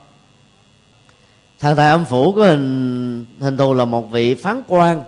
Thằng 1.61 1.77
tài 1.77 1.91
âm 1.91 2.05
phủ 2.05 2.33
có 2.33 2.47
hình 2.47 3.27
hình 3.41 3.57
thù 3.57 3.75
là 3.75 3.85
một 3.85 4.11
vị 4.11 4.35
phán 4.35 4.63
quan, 4.69 5.03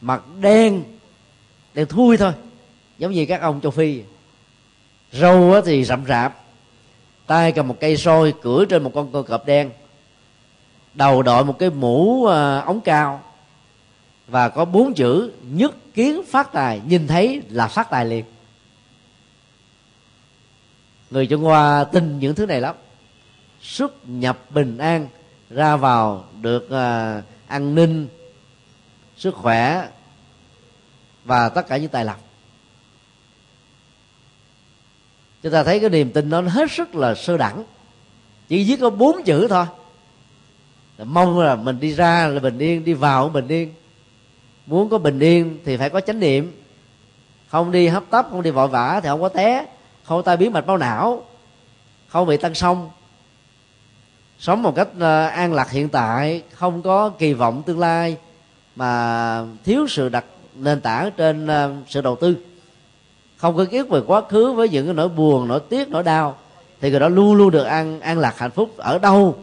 mặt 0.00 0.22
đen 0.40 0.82
đen 1.74 1.86
thui 1.86 2.16
thôi, 2.16 2.32
giống 2.98 3.12
như 3.12 3.26
các 3.26 3.40
ông 3.40 3.60
châu 3.60 3.70
phi. 3.70 4.02
Râu 5.12 5.60
thì 5.60 5.84
rậm 5.84 6.06
rạp, 6.06 6.40
tay 7.26 7.52
cầm 7.52 7.68
một 7.68 7.76
cây 7.80 7.96
soi 7.96 8.32
cưỡi 8.42 8.66
trên 8.68 8.82
một 8.82 8.90
con 8.94 9.12
cơ 9.12 9.22
cọp 9.22 9.46
đen, 9.46 9.70
đầu 10.94 11.22
đội 11.22 11.44
một 11.44 11.58
cái 11.58 11.70
mũ 11.70 12.26
à, 12.26 12.58
ống 12.58 12.80
cao 12.80 13.20
và 14.32 14.48
có 14.48 14.64
bốn 14.64 14.94
chữ 14.94 15.32
nhất 15.42 15.74
kiến 15.94 16.22
phát 16.28 16.52
tài 16.52 16.80
nhìn 16.86 17.06
thấy 17.06 17.42
là 17.48 17.68
phát 17.68 17.90
tài 17.90 18.06
liền. 18.06 18.24
Người 21.10 21.26
trung 21.26 21.42
hoa 21.42 21.84
tin 21.84 22.18
những 22.18 22.34
thứ 22.34 22.46
này 22.46 22.60
lắm. 22.60 22.76
Xuất 23.60 24.08
nhập 24.08 24.38
bình 24.50 24.78
an 24.78 25.08
ra 25.50 25.76
vào 25.76 26.24
được 26.40 26.64
uh, 26.64 27.24
an 27.46 27.74
ninh 27.74 28.08
sức 29.16 29.34
khỏe 29.34 29.88
và 31.24 31.48
tất 31.48 31.68
cả 31.68 31.76
những 31.76 31.88
tài 31.88 32.04
lộc. 32.04 32.20
Chúng 35.42 35.52
ta 35.52 35.64
thấy 35.64 35.80
cái 35.80 35.90
niềm 35.90 36.12
tin 36.12 36.30
nó 36.30 36.40
hết 36.40 36.70
sức 36.70 36.94
là 36.94 37.14
sơ 37.14 37.36
đẳng. 37.36 37.64
Chỉ 38.48 38.64
viết 38.64 38.76
có 38.80 38.90
bốn 38.90 39.22
chữ 39.24 39.46
thôi. 39.48 39.66
Mong 41.04 41.38
là 41.38 41.56
mình 41.56 41.80
đi 41.80 41.94
ra 41.94 42.26
là 42.26 42.40
bình 42.40 42.58
yên 42.58 42.84
đi 42.84 42.92
vào 42.92 43.28
bình 43.28 43.48
yên 43.48 43.72
muốn 44.66 44.88
có 44.88 44.98
bình 44.98 45.18
yên 45.18 45.58
thì 45.64 45.76
phải 45.76 45.90
có 45.90 46.00
chánh 46.00 46.20
niệm. 46.20 46.52
Không 47.48 47.70
đi 47.70 47.88
hấp 47.88 48.04
tấp, 48.10 48.26
không 48.30 48.42
đi 48.42 48.50
vội 48.50 48.68
vã 48.68 49.00
thì 49.02 49.08
không 49.08 49.20
có 49.20 49.28
té. 49.28 49.66
Không 50.04 50.22
tai 50.22 50.36
biến 50.36 50.52
mạch 50.52 50.66
máu 50.66 50.76
não. 50.76 51.22
Không 52.08 52.26
bị 52.26 52.36
tăng 52.36 52.54
sông. 52.54 52.90
Sống 54.38 54.62
một 54.62 54.74
cách 54.76 54.88
ờ, 55.00 55.26
an 55.26 55.52
lạc 55.52 55.70
hiện 55.70 55.88
tại, 55.88 56.42
không 56.52 56.82
có 56.82 57.08
kỳ 57.08 57.32
vọng 57.32 57.62
tương 57.62 57.78
lai, 57.78 58.16
mà 58.76 59.44
thiếu 59.64 59.86
sự 59.88 60.08
đặt 60.08 60.24
nền 60.54 60.80
tảng 60.80 61.10
trên 61.16 61.46
ờ, 61.46 61.74
sự 61.88 62.00
đầu 62.00 62.16
tư. 62.16 62.36
Không 63.36 63.56
có 63.56 63.64
kiết 63.64 63.88
về 63.88 64.00
quá 64.06 64.22
khứ 64.28 64.52
với 64.52 64.68
những 64.68 64.86
cái 64.86 64.94
nỗi 64.94 65.08
buồn, 65.08 65.48
nỗi 65.48 65.60
tiếc, 65.60 65.88
nỗi 65.88 66.02
đau, 66.02 66.36
thì 66.80 66.90
người 66.90 67.00
đó 67.00 67.08
luôn 67.08 67.34
luôn 67.34 67.50
được 67.50 67.64
an 67.64 68.00
an 68.00 68.18
lạc 68.18 68.38
hạnh 68.38 68.50
phúc 68.50 68.70
ở 68.76 68.98
đâu 68.98 69.36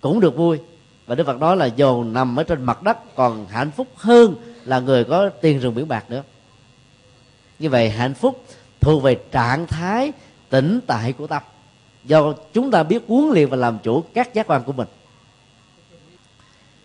cũng 0.00 0.20
được 0.20 0.36
vui. 0.36 0.58
Và 1.06 1.14
đức 1.14 1.26
phật 1.26 1.40
nói 1.40 1.56
là 1.56 1.66
dồn 1.66 2.12
nằm 2.12 2.36
ở 2.36 2.42
trên 2.42 2.62
mặt 2.64 2.82
đất 2.82 3.16
còn 3.16 3.46
hạnh 3.46 3.70
phúc 3.70 3.88
hơn 3.96 4.34
là 4.64 4.80
người 4.80 5.04
có 5.04 5.28
tiền 5.28 5.60
rừng 5.60 5.74
biển 5.74 5.88
bạc 5.88 6.10
nữa. 6.10 6.22
Như 7.58 7.70
vậy 7.70 7.90
hạnh 7.90 8.14
phúc 8.14 8.44
thuộc 8.80 9.02
về 9.02 9.16
trạng 9.32 9.66
thái 9.66 10.12
tĩnh 10.50 10.80
tại 10.86 11.12
của 11.12 11.26
tâm, 11.26 11.42
do 12.04 12.34
chúng 12.52 12.70
ta 12.70 12.82
biết 12.82 13.02
huấn 13.08 13.30
luyện 13.32 13.48
và 13.48 13.56
làm 13.56 13.78
chủ 13.82 14.04
các 14.14 14.34
giác 14.34 14.46
quan 14.46 14.62
của 14.62 14.72
mình. 14.72 14.88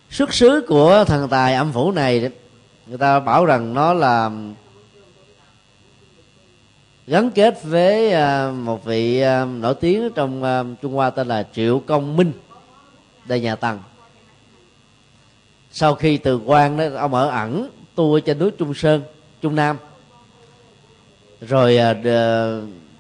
Xuất 0.10 0.34
xứ 0.34 0.66
của 0.68 1.04
thần 1.08 1.30
tài 1.30 1.54
âm 1.54 1.72
phủ 1.72 1.92
này, 1.92 2.32
người 2.88 2.98
ta 2.98 3.20
bảo 3.20 3.46
rằng 3.46 3.74
nó 3.74 3.94
là 3.94 4.32
gắn 7.08 7.32
kết 7.32 7.64
với 7.64 8.12
à, 8.12 8.52
một 8.52 8.86
vị 8.86 9.22
à, 9.22 9.46
nổi 9.46 9.76
tiếng 9.76 10.10
trong 10.16 10.44
à, 10.44 10.64
Trung 10.82 10.94
Hoa 10.94 11.10
tên 11.10 11.28
là 11.28 11.48
Triệu 11.54 11.80
Công 11.80 12.18
Minh 12.18 12.32
đây 13.26 13.42
nhà 13.42 13.56
Tần 13.56 13.80
sau 15.72 15.96
khi 15.96 16.18
từ 16.18 16.42
quan 16.46 16.78
đó 16.78 16.86
ông 16.96 17.14
ở 17.14 17.30
ẩn 17.30 17.70
tu 17.96 18.14
ở 18.14 18.20
trên 18.20 18.40
núi 18.40 18.52
Trung 18.52 18.74
Sơn 18.74 19.02
Trung 19.42 19.56
Nam. 19.56 19.78
Rồi 21.42 21.78
à, 21.78 21.94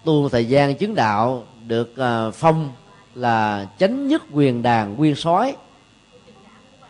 tu 0.05 0.29
thời 0.29 0.45
gian 0.45 0.75
chứng 0.75 0.95
đạo 0.95 1.43
được 1.67 1.97
à, 1.97 2.29
phong 2.31 2.71
là 3.15 3.67
chánh 3.79 4.07
nhất 4.07 4.23
quyền 4.33 4.61
đàn 4.61 4.95
nguyên 4.95 5.15
soái. 5.15 5.55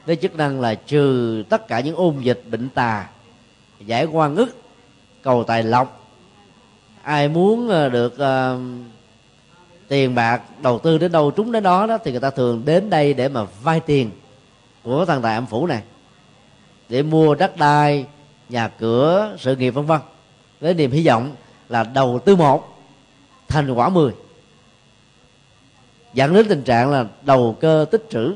Với 0.06 0.16
chức 0.16 0.36
năng 0.36 0.62
là 0.62 0.76
trừ 0.76 1.44
tất 1.50 1.68
cả 1.68 1.80
những 1.80 1.96
ôn 1.96 2.20
dịch 2.20 2.44
bệnh 2.52 2.70
tà 2.70 3.10
giải 3.86 4.06
quan 4.06 4.36
ức 4.36 4.56
cầu 5.22 5.44
tài 5.44 5.64
lộc. 5.64 6.08
Ai 7.02 7.28
muốn 7.28 7.70
à, 7.70 7.90
được 7.90 8.14
uh, 8.14 8.62
tiền 9.88 10.16
bạc 10.16 10.42
đầu 10.62 10.80
tư 10.80 10.98
đến 10.98 11.12
đâu 11.12 11.32
trúng 11.32 11.52
đến 11.52 11.64
đó 11.64 11.88
đó 11.88 11.98
thì 12.04 12.12
người 12.12 12.20
ta 12.20 12.30
thường 12.30 12.62
đến 12.66 12.90
đây 12.90 13.14
để 13.14 13.28
mà 13.30 13.44
vay 13.64 13.80
tiền 13.80 14.12
của 14.90 15.06
thằng 15.06 15.22
tài 15.22 15.36
âm 15.36 15.46
phủ 15.46 15.68
này, 15.68 15.82
để 16.90 17.04
mua 17.04 17.36
đất 17.36 17.58
đai, 17.58 18.06
nhà 18.50 18.68
cửa, 18.68 19.36
sự 19.40 19.56
nghiệp, 19.56 19.70
vân 19.70 19.86
vân. 19.86 20.00
Với 20.60 20.74
niềm 20.74 20.92
hy 20.92 21.08
vọng 21.08 21.36
là 21.70 21.84
đầu 21.84 22.20
tư 22.26 22.36
một, 22.36 22.82
thành 23.48 23.72
quả 23.72 23.90
mười. 23.90 24.12
Dẫn 26.14 26.34
đến 26.34 26.46
tình 26.50 26.64
trạng 26.64 26.92
là 26.92 27.06
đầu 27.22 27.58
cơ 27.62 27.86
tích 27.92 28.06
trữ. 28.10 28.34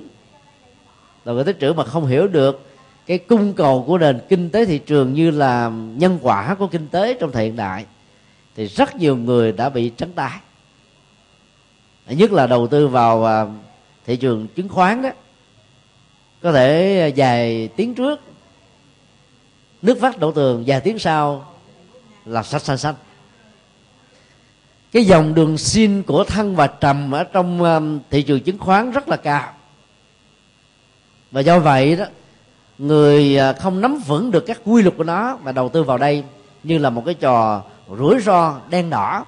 Đầu 1.26 1.38
cơ 1.38 1.44
tích 1.44 1.58
trữ 1.60 1.74
mà 1.74 1.84
không 1.84 2.06
hiểu 2.06 2.28
được 2.28 2.66
cái 3.06 3.18
cung 3.18 3.54
cầu 3.54 3.84
của 3.88 3.98
nền 3.98 4.20
kinh 4.30 4.50
tế 4.50 4.66
thị 4.66 4.78
trường 4.78 5.14
như 5.14 5.32
là 5.32 5.70
nhân 5.70 6.20
quả 6.22 6.56
của 6.60 6.68
kinh 6.68 6.88
tế 6.88 7.14
trong 7.14 7.32
thời 7.32 7.44
hiện 7.44 7.56
đại, 7.56 7.86
thì 8.56 8.66
rất 8.66 8.96
nhiều 8.96 9.16
người 9.16 9.52
đã 9.52 9.70
bị 9.70 9.92
trắng 9.98 10.12
tay 10.16 10.40
nhất 12.08 12.32
là 12.32 12.48
đầu 12.48 12.68
tư 12.68 12.88
vào 12.88 13.26
à, 13.26 13.46
thị 14.06 14.16
trường 14.16 14.48
chứng 14.48 14.70
khoán 14.70 15.02
đó 15.02 15.10
có 16.44 16.52
thể 16.52 17.00
à, 17.02 17.14
vài 17.16 17.70
tiếng 17.76 17.96
trước, 17.96 18.20
nước 19.82 20.00
vắt 20.00 20.20
đổ 20.20 20.32
tường, 20.32 20.64
vài 20.68 20.82
tiếng 20.82 21.00
sau 21.00 21.54
là 22.26 22.44
sạch 22.44 22.62
xanh 22.62 22.78
xanh 22.78 22.96
cái 24.92 25.06
dòng 25.06 25.34
đường 25.34 25.58
xin 25.58 26.04
của 26.04 26.24
thân 26.24 26.56
và 26.56 26.68
trầm 26.68 27.12
ở 27.12 27.24
trong 27.24 27.64
à, 27.64 27.80
thị 28.10 28.24
trường 28.24 28.40
chứng 28.40 28.58
khoán 28.58 28.92
rất 28.92 29.10
là 29.10 29.18
cao. 29.18 29.54
Và 31.32 31.42
do 31.42 31.60
vậy 31.60 31.96
đó, 31.96 32.06
người 32.78 33.38
à, 33.38 33.54
không 33.54 33.82
nắm 33.82 33.98
vững 34.08 34.32
được 34.32 34.46
các 34.48 34.62
quy 34.66 34.82
luật 34.82 34.98
của 34.98 35.04
nó 35.04 35.38
mà 35.44 35.52
đầu 35.52 35.70
tư 35.70 35.84
vào 35.84 35.98
đây 35.98 36.24
như 36.64 36.78
là 36.78 36.90
một 36.90 37.04
cái 37.06 37.14
trò 37.14 37.64
rủi 37.98 38.22
ro 38.22 38.60
đen 38.70 38.90
đỏ. 38.90 39.26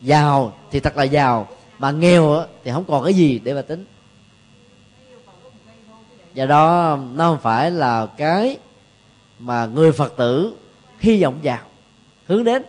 Giàu 0.00 0.52
thì 0.70 0.80
thật 0.80 0.96
là 0.96 1.04
giàu, 1.04 1.48
mà 1.78 1.90
nghèo 1.90 2.44
thì 2.64 2.70
không 2.70 2.84
còn 2.84 3.04
cái 3.04 3.14
gì 3.14 3.38
để 3.44 3.54
mà 3.54 3.62
tính 3.62 3.84
do 6.34 6.46
đó 6.46 6.98
nó 7.14 7.30
không 7.30 7.40
phải 7.42 7.70
là 7.70 8.06
cái 8.16 8.58
mà 9.38 9.66
người 9.66 9.92
phật 9.92 10.16
tử 10.16 10.52
hy 11.00 11.22
vọng 11.22 11.38
vào 11.42 11.58
hướng 12.26 12.44
đến. 12.44 12.62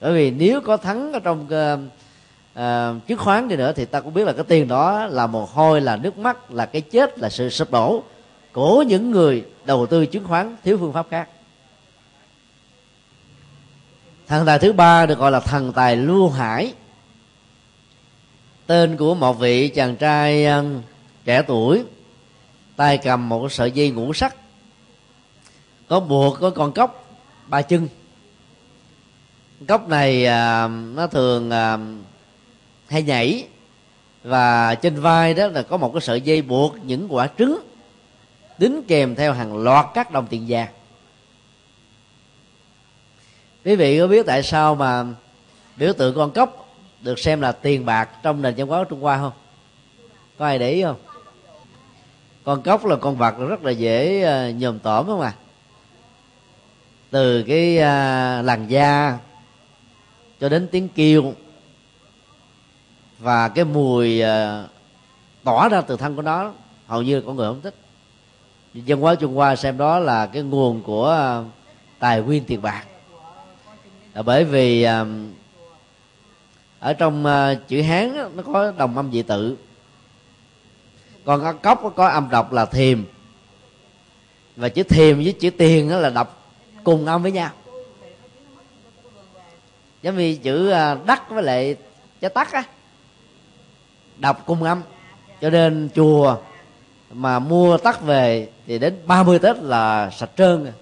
Bởi 0.00 0.12
vì 0.12 0.30
nếu 0.30 0.60
có 0.60 0.76
thắng 0.76 1.12
ở 1.12 1.18
trong 1.18 1.46
uh, 1.46 1.80
uh, 2.58 3.06
chứng 3.06 3.18
khoán 3.18 3.48
đi 3.48 3.56
nữa 3.56 3.72
thì 3.76 3.84
ta 3.84 4.00
cũng 4.00 4.14
biết 4.14 4.24
là 4.24 4.32
cái 4.32 4.44
tiền 4.48 4.68
đó 4.68 5.06
là 5.06 5.26
mồ 5.26 5.44
hôi 5.44 5.80
là 5.80 5.96
nước 5.96 6.18
mắt 6.18 6.52
là 6.52 6.66
cái 6.66 6.82
chết 6.82 7.18
là 7.18 7.28
sự 7.28 7.50
sụp 7.50 7.70
đổ 7.70 8.02
của 8.52 8.82
những 8.82 9.10
người 9.10 9.44
đầu 9.64 9.86
tư 9.86 10.06
chứng 10.06 10.24
khoán 10.24 10.56
thiếu 10.64 10.76
phương 10.80 10.92
pháp 10.92 11.06
khác. 11.10 11.28
Thần 14.26 14.46
tài 14.46 14.58
thứ 14.58 14.72
ba 14.72 15.06
được 15.06 15.18
gọi 15.18 15.30
là 15.30 15.40
thần 15.40 15.72
tài 15.72 15.96
lưu 15.96 16.28
hải. 16.28 16.74
Tên 18.66 18.96
của 18.96 19.14
một 19.14 19.38
vị 19.38 19.68
chàng 19.68 19.96
trai 19.96 20.44
ờ, 20.44 20.64
trẻ 21.24 21.42
tuổi 21.42 21.82
tay 22.78 22.98
cầm 22.98 23.28
một 23.28 23.52
sợi 23.52 23.70
dây 23.70 23.90
ngũ 23.90 24.12
sắc 24.12 24.36
có 25.88 26.00
buộc 26.00 26.40
có 26.40 26.50
con 26.50 26.72
cốc 26.72 27.04
ba 27.46 27.62
chân. 27.62 27.88
Cốc 29.68 29.88
này 29.88 30.26
à, 30.26 30.68
nó 30.68 31.06
thường 31.06 31.50
à, 31.50 31.78
hay 32.88 33.02
nhảy 33.02 33.46
và 34.22 34.74
trên 34.74 35.00
vai 35.00 35.34
đó 35.34 35.46
là 35.46 35.62
có 35.62 35.76
một 35.76 35.92
cái 35.94 36.00
sợi 36.00 36.20
dây 36.20 36.42
buộc 36.42 36.76
những 36.84 37.06
quả 37.10 37.28
trứng 37.38 37.60
đính 38.58 38.82
kèm 38.88 39.14
theo 39.14 39.32
hàng 39.32 39.56
loạt 39.56 39.86
các 39.94 40.10
đồng 40.10 40.26
tiền 40.26 40.44
vàng. 40.48 40.68
Quý 43.64 43.76
vị 43.76 43.98
có 43.98 44.06
biết 44.06 44.26
tại 44.26 44.42
sao 44.42 44.74
mà 44.74 45.04
biểu 45.76 45.92
tượng 45.92 46.14
con 46.14 46.30
cốc 46.30 46.68
được 47.00 47.18
xem 47.18 47.40
là 47.40 47.52
tiền 47.52 47.86
bạc 47.86 48.10
trong 48.22 48.42
nền 48.42 48.54
văn 48.56 48.68
hóa 48.68 48.84
trung 48.88 49.00
hoa 49.00 49.18
không? 49.18 49.32
Có 50.38 50.46
ai 50.46 50.58
để 50.58 50.70
ý 50.70 50.82
không? 50.82 50.96
Con 52.48 52.62
cốc 52.62 52.86
là 52.86 52.96
con 52.96 53.16
vật 53.16 53.34
rất 53.38 53.64
là 53.64 53.70
dễ 53.70 54.22
ờ, 54.22 54.50
nhòm 54.50 54.78
tổm 54.78 55.06
không 55.06 55.20
à? 55.20 55.32
Từ 57.10 57.42
cái 57.42 57.78
ờ, 57.78 58.42
làn 58.42 58.66
da 58.68 59.18
cho 60.40 60.48
đến 60.48 60.68
tiếng 60.70 60.88
kêu 60.88 61.32
và 63.18 63.48
cái 63.48 63.64
mùi 63.64 64.20
ờ, 64.20 64.68
tỏa 65.44 65.68
ra 65.68 65.80
từ 65.80 65.96
thân 65.96 66.16
của 66.16 66.22
nó, 66.22 66.52
hầu 66.86 67.02
như 67.02 67.16
là 67.16 67.22
con 67.26 67.36
người 67.36 67.48
không 67.48 67.60
thích. 67.60 67.74
Dân 68.74 69.00
hóa 69.00 69.14
trung 69.14 69.34
hoa 69.34 69.56
xem 69.56 69.78
đó 69.78 69.98
là 69.98 70.26
cái 70.26 70.42
nguồn 70.42 70.82
của 70.82 71.42
tài 71.98 72.22
nguyên 72.22 72.44
tiền 72.44 72.62
bạc. 72.62 72.84
Là 74.14 74.22
bởi 74.22 74.44
vì 74.44 74.86
ở 76.80 76.92
trong 76.98 77.24
chữ 77.68 77.82
hán 77.82 78.36
nó 78.36 78.42
có 78.42 78.72
đồng 78.76 78.96
âm 78.96 79.12
dị 79.12 79.22
tự 79.22 79.56
còn 81.28 81.58
cốc 81.62 81.92
có 81.96 82.08
âm 82.08 82.28
đọc 82.30 82.52
là 82.52 82.64
thiềm 82.64 83.04
và 84.56 84.68
chữ 84.68 84.82
thiềm 84.82 85.16
với 85.16 85.34
chữ 85.40 85.50
tiền 85.50 85.90
là 85.90 86.10
đọc 86.10 86.46
cùng 86.84 87.06
âm 87.06 87.22
với 87.22 87.32
nhau. 87.32 87.50
Giống 90.02 90.16
như 90.16 90.36
chữ 90.42 90.70
à, 90.70 90.96
đắc 91.06 91.30
với 91.30 91.42
lại 91.42 91.76
chữ 92.20 92.28
tắc 92.28 92.52
á. 92.52 92.62
Đọc 94.16 94.42
cùng 94.46 94.62
âm. 94.62 94.82
Cho 95.40 95.50
nên 95.50 95.88
chùa 95.94 96.36
mà 97.12 97.38
mua 97.38 97.76
tắc 97.76 98.02
về 98.02 98.48
thì 98.66 98.78
đến 98.78 98.96
30 99.06 99.38
tết 99.38 99.56
là 99.56 100.10
sạch 100.10 100.30
trơn 100.36 100.72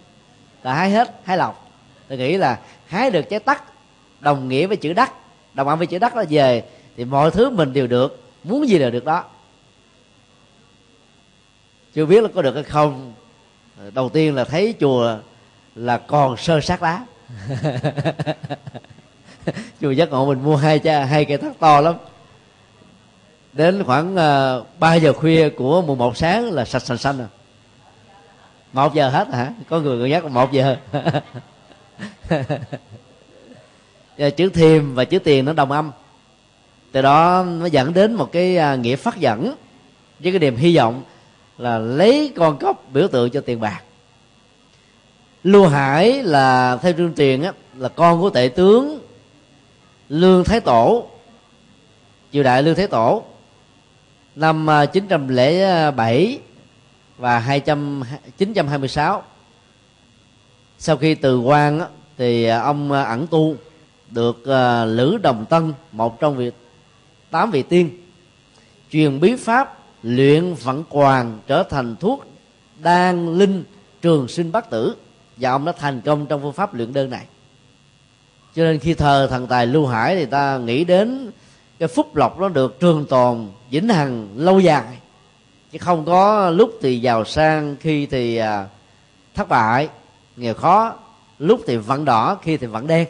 là 0.62 0.74
hái 0.74 0.90
hết 0.90 1.20
hái 1.24 1.36
lọc. 1.36 1.70
Tôi 2.08 2.18
nghĩ 2.18 2.36
là 2.36 2.58
hái 2.86 3.10
được 3.10 3.22
trái 3.30 3.40
tắc 3.40 3.64
đồng 4.20 4.48
nghĩa 4.48 4.66
với 4.66 4.76
chữ 4.76 4.92
đắc, 4.92 5.12
đồng 5.54 5.68
âm 5.68 5.78
với 5.78 5.86
chữ 5.86 5.98
đắc 5.98 6.16
là 6.16 6.24
về 6.30 6.64
thì 6.96 7.04
mọi 7.04 7.30
thứ 7.30 7.50
mình 7.50 7.72
đều 7.72 7.86
được 7.86 8.22
muốn 8.44 8.68
gì 8.68 8.78
đều 8.78 8.90
được 8.90 9.04
đó 9.04 9.24
chưa 11.96 12.06
biết 12.06 12.22
là 12.22 12.28
có 12.34 12.42
được 12.42 12.54
hay 12.54 12.64
không. 12.64 13.12
Đầu 13.94 14.08
tiên 14.08 14.34
là 14.34 14.44
thấy 14.44 14.74
chùa 14.80 15.18
là 15.74 15.98
còn 15.98 16.36
sơ 16.36 16.60
sát 16.60 16.82
lá. 16.82 17.04
Chùa 19.80 19.90
giác 19.90 20.10
ngộ 20.10 20.26
mình 20.26 20.42
mua 20.42 20.56
hai 20.56 20.78
cha 20.78 21.04
hai 21.04 21.24
cây 21.24 21.36
thắt 21.36 21.58
to 21.58 21.80
lắm. 21.80 21.94
Đến 23.52 23.84
khoảng 23.84 24.16
à, 24.16 24.54
uh, 24.54 24.66
3 24.78 24.94
giờ 24.94 25.12
khuya 25.12 25.48
của 25.48 25.82
mùng 25.82 25.98
một 25.98 26.16
sáng 26.16 26.50
là 26.50 26.64
sạch 26.64 26.82
sành 26.82 26.98
xanh 26.98 27.18
rồi. 27.18 27.26
Một 28.72 28.94
giờ 28.94 29.08
hết 29.08 29.28
hả? 29.28 29.52
Có 29.68 29.80
người 29.80 29.98
người 29.98 30.10
nhắc 30.10 30.24
là 30.24 30.30
một 30.30 30.52
giờ. 30.52 30.76
Chữ 34.36 34.48
thiềm 34.48 34.94
và 34.94 35.04
chữ 35.04 35.18
tiền 35.18 35.44
nó 35.44 35.52
đồng 35.52 35.72
âm. 35.72 35.92
Từ 36.92 37.02
đó 37.02 37.44
nó 37.48 37.66
dẫn 37.66 37.94
đến 37.94 38.14
một 38.14 38.32
cái 38.32 38.58
uh, 38.74 38.78
nghĩa 38.80 38.96
phát 38.96 39.16
dẫn 39.16 39.54
với 40.18 40.32
cái 40.32 40.38
niềm 40.38 40.56
hy 40.56 40.76
vọng 40.76 41.02
là 41.58 41.78
lấy 41.78 42.32
con 42.36 42.58
cốc 42.58 42.84
biểu 42.92 43.08
tượng 43.08 43.30
cho 43.30 43.40
tiền 43.40 43.60
bạc. 43.60 43.82
Lưu 45.44 45.66
hải 45.66 46.22
là, 46.22 46.76
theo 46.82 46.92
chương 46.92 47.14
truyền 47.14 47.42
á, 47.42 47.52
là 47.76 47.88
con 47.88 48.20
của 48.20 48.30
tể 48.30 48.48
tướng 48.48 49.00
lương 50.08 50.44
thái 50.44 50.60
tổ, 50.60 51.06
triều 52.32 52.42
đại 52.42 52.62
lương 52.62 52.74
thái 52.74 52.86
tổ. 52.86 53.24
Năm 54.36 54.70
à, 54.70 54.86
907 54.86 56.40
và 57.18 57.38
200 57.38 58.02
926 58.38 59.22
sau 60.78 60.96
khi 60.96 61.14
từ 61.14 61.40
quan 61.40 61.80
thì 62.18 62.46
ông 62.46 62.92
ẩn 62.92 63.26
tu 63.26 63.56
được 64.10 64.46
à, 64.46 64.84
lữ 64.84 65.18
đồng 65.22 65.44
tân, 65.44 65.72
một 65.92 66.20
trong 66.20 66.36
việc 66.36 66.54
tám 67.30 67.50
vị 67.50 67.62
tiên, 67.62 67.90
truyền 68.90 69.20
bí 69.20 69.36
pháp 69.36 69.75
luyện 70.06 70.54
vẫn 70.54 70.84
quàng 70.88 71.38
trở 71.46 71.62
thành 71.62 71.96
thuốc 71.96 72.24
đan 72.82 73.38
linh 73.38 73.64
trường 74.02 74.28
sinh 74.28 74.52
bất 74.52 74.70
tử. 74.70 74.96
Và 75.36 75.50
ông 75.50 75.64
đã 75.64 75.72
thành 75.72 76.00
công 76.00 76.26
trong 76.26 76.42
phương 76.42 76.52
pháp 76.52 76.74
luyện 76.74 76.92
đơn 76.92 77.10
này. 77.10 77.24
Cho 78.54 78.64
nên 78.64 78.78
khi 78.78 78.94
thờ 78.94 79.26
thần 79.30 79.46
tài 79.46 79.66
lưu 79.66 79.86
hải 79.86 80.16
thì 80.16 80.26
ta 80.26 80.58
nghĩ 80.58 80.84
đến 80.84 81.30
cái 81.78 81.88
phúc 81.88 82.16
lộc 82.16 82.40
nó 82.40 82.48
được 82.48 82.80
trường 82.80 83.06
tồn, 83.06 83.46
vĩnh 83.70 83.88
hằng, 83.88 84.28
lâu 84.36 84.60
dài. 84.60 84.98
Chứ 85.72 85.78
không 85.78 86.04
có 86.04 86.50
lúc 86.50 86.78
thì 86.82 87.00
giàu 87.00 87.24
sang, 87.24 87.76
khi 87.80 88.06
thì 88.06 88.36
à, 88.36 88.66
thất 89.34 89.48
bại, 89.48 89.88
nghèo 90.36 90.54
khó. 90.54 90.94
Lúc 91.38 91.60
thì 91.66 91.76
vẫn 91.76 92.04
đỏ, 92.04 92.38
khi 92.42 92.56
thì 92.56 92.66
vẫn 92.66 92.86
đen. 92.86 93.08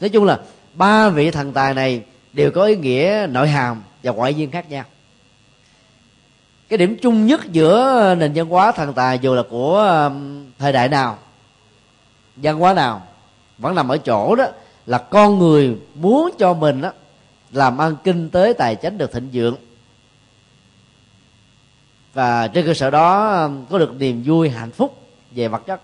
Nói 0.00 0.08
chung 0.08 0.24
là 0.24 0.40
ba 0.74 1.08
vị 1.08 1.30
thần 1.30 1.52
tài 1.52 1.74
này 1.74 2.02
đều 2.32 2.50
có 2.50 2.64
ý 2.64 2.76
nghĩa 2.76 3.26
nội 3.30 3.48
hàm 3.48 3.82
và 4.02 4.12
ngoại 4.12 4.34
duyên 4.34 4.50
khác 4.50 4.70
nhau 4.70 4.84
cái 6.72 6.78
điểm 6.78 6.96
chung 7.02 7.26
nhất 7.26 7.52
giữa 7.52 8.14
nền 8.18 8.32
văn 8.34 8.48
hóa 8.48 8.72
thần 8.72 8.92
tài 8.92 9.18
dù 9.18 9.34
là 9.34 9.42
của 9.50 9.78
um, 9.78 10.44
thời 10.58 10.72
đại 10.72 10.88
nào 10.88 11.18
văn 12.36 12.58
hóa 12.58 12.74
nào 12.74 13.02
vẫn 13.58 13.74
nằm 13.74 13.88
ở 13.88 13.98
chỗ 13.98 14.34
đó 14.34 14.44
là 14.86 14.98
con 14.98 15.38
người 15.38 15.76
muốn 15.94 16.30
cho 16.38 16.54
mình 16.54 16.80
đó, 16.80 16.92
làm 17.50 17.78
ăn 17.78 17.96
kinh 18.04 18.30
tế 18.30 18.52
tài 18.58 18.74
chính 18.74 18.98
được 18.98 19.12
thịnh 19.12 19.28
vượng. 19.32 19.56
Và 22.14 22.48
trên 22.48 22.66
cơ 22.66 22.74
sở 22.74 22.90
đó 22.90 23.34
um, 23.42 23.64
có 23.70 23.78
được 23.78 23.94
niềm 23.98 24.22
vui 24.26 24.50
hạnh 24.50 24.70
phúc 24.70 24.96
về 25.30 25.48
vật 25.48 25.66
chất. 25.66 25.80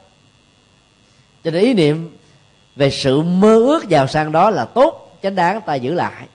Cho 1.44 1.50
nên 1.50 1.62
ý 1.62 1.74
niệm 1.74 2.16
về 2.76 2.90
sự 2.90 3.22
mơ 3.22 3.54
ước 3.54 3.88
giàu 3.88 4.06
sang 4.06 4.32
đó 4.32 4.50
là 4.50 4.64
tốt 4.64 5.18
chánh 5.22 5.34
đáng 5.34 5.60
ta 5.60 5.74
giữ 5.74 5.94
lại. 5.94 6.26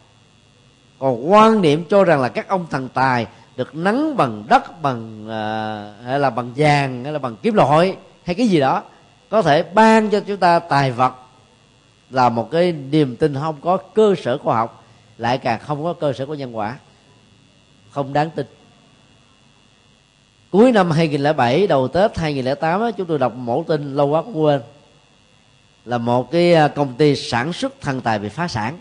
Còn 0.99 1.31
quan 1.31 1.61
niệm 1.61 1.85
cho 1.89 2.03
rằng 2.03 2.21
là 2.21 2.29
các 2.29 2.47
ông 2.47 2.65
thần 2.69 2.89
tài 2.93 3.27
được 3.55 3.75
nắng 3.75 4.17
bằng 4.17 4.43
đất 4.47 4.81
bằng 4.81 5.29
à, 5.29 5.93
hay 6.05 6.19
là 6.19 6.29
bằng 6.29 6.53
vàng 6.55 7.03
hay 7.03 7.13
là 7.13 7.19
bằng 7.19 7.35
kiếm 7.41 7.53
loại 7.53 7.95
hay 8.23 8.35
cái 8.35 8.47
gì 8.47 8.59
đó 8.59 8.83
có 9.29 9.41
thể 9.41 9.63
ban 9.63 10.09
cho 10.09 10.19
chúng 10.19 10.37
ta 10.37 10.59
tài 10.59 10.91
vật 10.91 11.13
là 12.09 12.29
một 12.29 12.51
cái 12.51 12.71
niềm 12.71 13.15
tin 13.15 13.35
không 13.35 13.55
có 13.61 13.77
cơ 13.77 14.15
sở 14.23 14.37
khoa 14.37 14.55
học 14.55 14.83
lại 15.17 15.37
càng 15.37 15.59
không 15.59 15.83
có 15.83 15.93
cơ 15.93 16.13
sở 16.13 16.25
của 16.25 16.33
nhân 16.33 16.57
quả. 16.57 16.77
Không 17.91 18.13
đáng 18.13 18.29
tin. 18.29 18.45
Cuối 20.51 20.71
năm 20.71 20.91
2007 20.91 21.67
đầu 21.67 21.87
Tết 21.87 22.17
2008 22.17 22.79
đó, 22.79 22.91
chúng 22.91 23.07
tôi 23.07 23.19
đọc 23.19 23.35
mẫu 23.35 23.65
tin 23.67 23.95
lâu 23.95 24.07
quá 24.07 24.21
cũng 24.21 24.43
quên. 24.43 24.61
Là 25.85 25.97
một 25.97 26.31
cái 26.31 26.53
à, 26.53 26.67
công 26.67 26.93
ty 26.93 27.15
sản 27.15 27.53
xuất 27.53 27.81
thần 27.81 28.01
tài 28.01 28.19
bị 28.19 28.29
phá 28.29 28.47
sản. 28.47 28.79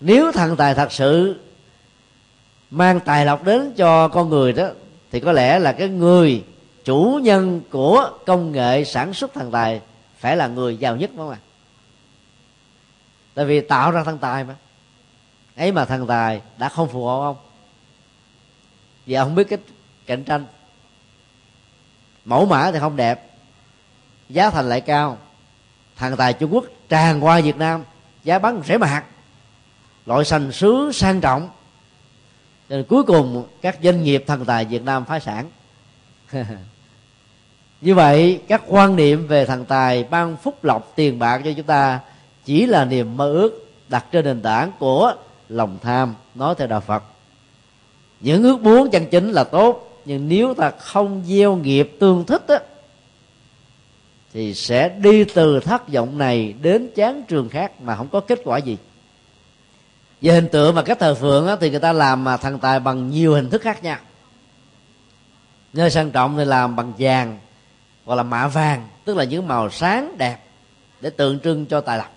Nếu 0.00 0.32
thần 0.32 0.56
tài 0.56 0.74
thật 0.74 0.92
sự 0.92 1.40
mang 2.70 3.00
tài 3.00 3.26
lộc 3.26 3.44
đến 3.44 3.72
cho 3.76 4.08
con 4.08 4.28
người 4.28 4.52
đó, 4.52 4.68
thì 5.10 5.20
có 5.20 5.32
lẽ 5.32 5.58
là 5.58 5.72
cái 5.72 5.88
người 5.88 6.44
chủ 6.84 7.20
nhân 7.22 7.60
của 7.70 8.10
công 8.26 8.52
nghệ 8.52 8.84
sản 8.84 9.14
xuất 9.14 9.34
thần 9.34 9.50
tài 9.50 9.80
phải 10.18 10.36
là 10.36 10.46
người 10.46 10.76
giàu 10.76 10.96
nhất 10.96 11.10
đúng 11.16 11.18
không 11.18 11.30
ạ? 11.30 11.38
Tại 13.34 13.44
vì 13.44 13.60
tạo 13.60 13.90
ra 13.90 14.04
thần 14.04 14.18
tài 14.18 14.44
mà. 14.44 14.54
Ấy 15.56 15.72
mà 15.72 15.84
thần 15.84 16.06
tài 16.06 16.40
đã 16.58 16.68
không 16.68 16.88
phù 16.88 17.04
hộ 17.04 17.20
ông. 17.20 17.36
Vì 19.06 19.14
ông 19.14 19.28
không 19.28 19.34
biết 19.34 19.48
cái 19.48 19.58
cạnh 20.06 20.24
tranh. 20.24 20.46
Mẫu 22.24 22.46
mã 22.46 22.70
thì 22.72 22.78
không 22.78 22.96
đẹp, 22.96 23.30
giá 24.28 24.50
thành 24.50 24.68
lại 24.68 24.80
cao. 24.80 25.18
Thần 25.96 26.16
tài 26.16 26.32
trung 26.32 26.54
quốc 26.54 26.64
tràn 26.88 27.24
qua 27.24 27.40
việt 27.40 27.56
nam, 27.56 27.84
giá 28.24 28.38
bán 28.38 28.62
rẻ 28.66 28.78
mạt. 28.78 29.04
Loại 30.06 30.24
sành 30.24 30.52
sứ 30.52 30.90
sang 30.94 31.20
trọng 31.20 31.50
nên 32.68 32.84
cuối 32.84 33.02
cùng 33.02 33.44
các 33.60 33.78
doanh 33.82 34.04
nghiệp 34.04 34.24
thần 34.26 34.44
tài 34.44 34.64
việt 34.64 34.84
nam 34.84 35.04
phá 35.04 35.18
sản. 35.18 35.50
Như 37.80 37.94
vậy 37.94 38.40
các 38.48 38.62
quan 38.66 38.96
niệm 38.96 39.26
về 39.26 39.46
thần 39.46 39.64
tài 39.64 40.04
ban 40.04 40.36
phúc 40.36 40.64
lộc 40.64 40.92
tiền 40.96 41.18
bạc 41.18 41.42
cho 41.44 41.50
chúng 41.56 41.66
ta 41.66 42.00
chỉ 42.44 42.66
là 42.66 42.84
niềm 42.84 43.16
mơ 43.16 43.32
ước 43.32 43.66
đặt 43.88 44.06
trên 44.12 44.24
nền 44.24 44.42
tảng 44.42 44.72
của 44.78 45.14
lòng 45.48 45.78
tham 45.82 46.14
nói 46.34 46.54
theo 46.58 46.66
đạo 46.66 46.80
phật. 46.80 47.02
Những 48.20 48.42
ước 48.42 48.60
muốn 48.60 48.90
chân 48.90 49.06
chính 49.10 49.30
là 49.30 49.44
tốt 49.44 50.02
nhưng 50.04 50.28
nếu 50.28 50.54
ta 50.54 50.70
không 50.70 51.22
gieo 51.26 51.56
nghiệp 51.56 51.96
tương 52.00 52.24
thích 52.24 52.44
á, 52.48 52.58
thì 54.32 54.54
sẽ 54.54 54.88
đi 54.88 55.24
từ 55.24 55.60
thất 55.60 55.88
vọng 55.88 56.18
này 56.18 56.54
đến 56.62 56.88
chán 56.94 57.22
trường 57.28 57.48
khác 57.48 57.80
mà 57.80 57.96
không 57.96 58.08
có 58.08 58.20
kết 58.20 58.40
quả 58.44 58.58
gì 58.58 58.76
về 60.20 60.32
hình 60.32 60.48
tượng 60.48 60.74
mà 60.74 60.82
các 60.82 60.98
thờ 60.98 61.14
phượng 61.14 61.46
á, 61.46 61.56
thì 61.60 61.70
người 61.70 61.80
ta 61.80 61.92
làm 61.92 62.24
mà 62.24 62.36
thần 62.36 62.58
tài 62.58 62.80
bằng 62.80 63.10
nhiều 63.10 63.34
hình 63.34 63.50
thức 63.50 63.62
khác 63.62 63.82
nhau. 63.82 63.98
Nơi 65.72 65.90
sang 65.90 66.10
trọng 66.10 66.36
thì 66.36 66.44
làm 66.44 66.76
bằng 66.76 66.92
vàng 66.98 67.38
hoặc 68.04 68.14
là 68.14 68.22
mạ 68.22 68.46
vàng 68.46 68.88
tức 69.04 69.16
là 69.16 69.24
những 69.24 69.48
màu 69.48 69.70
sáng 69.70 70.18
đẹp 70.18 70.38
để 71.00 71.10
tượng 71.10 71.40
trưng 71.40 71.66
cho 71.66 71.80
tài 71.80 71.98
lộc. 71.98 72.12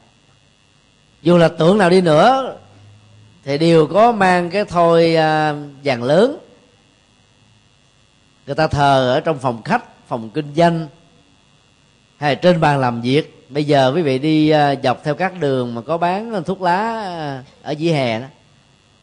Dù 1.21 1.37
là 1.37 1.47
tượng 1.47 1.77
nào 1.77 1.89
đi 1.89 2.01
nữa 2.01 2.55
thì 3.43 3.57
đều 3.57 3.87
có 3.87 4.11
mang 4.11 4.49
cái 4.49 4.65
thôi 4.65 5.15
à, 5.15 5.55
vàng 5.83 6.03
lớn. 6.03 6.37
Người 8.45 8.55
ta 8.55 8.67
thờ 8.67 9.13
ở 9.13 9.19
trong 9.19 9.39
phòng 9.39 9.61
khách 9.63 10.07
phòng 10.07 10.29
kinh 10.29 10.53
doanh 10.55 10.87
hay 12.19 12.35
trên 12.35 12.59
bàn 12.59 12.79
làm 12.79 13.01
việc. 13.01 13.45
Bây 13.49 13.63
giờ 13.63 13.91
quý 13.95 14.01
vị 14.01 14.19
đi 14.19 14.49
ờ, 14.49 14.75
dọc 14.83 15.03
theo 15.03 15.15
các 15.15 15.39
đường 15.39 15.75
mà 15.75 15.81
có 15.81 15.97
bán 15.97 16.43
thuốc 16.43 16.61
lá 16.61 17.03
ờ, 17.03 17.43
ở 17.61 17.71
dưới 17.71 17.93
hè 17.93 18.19
đó, 18.19 18.25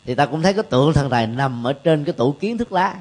thì 0.04 0.14
ta 0.14 0.26
cũng 0.26 0.42
thấy 0.42 0.52
cái 0.52 0.62
tượng 0.62 0.92
thần 0.92 1.10
tài 1.10 1.26
nằm 1.26 1.66
ở 1.66 1.72
trên 1.72 2.04
cái 2.04 2.12
tủ 2.12 2.32
kiến 2.32 2.58
thuốc 2.58 2.72
lá. 2.72 2.94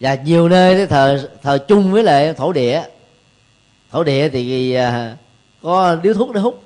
Và 0.00 0.14
nhiều 0.14 0.48
nơi 0.48 0.86
thờ 0.86 1.28
thờ 1.42 1.58
chung 1.68 1.92
với 1.92 2.02
lại 2.02 2.34
thổ 2.34 2.52
địa. 2.52 2.82
Thổ 3.90 4.04
địa 4.04 4.28
thì 4.28 4.74
ờ, 4.74 5.16
có 5.62 5.96
điếu 6.02 6.14
thuốc 6.14 6.32
để 6.32 6.40
hút. 6.40 6.62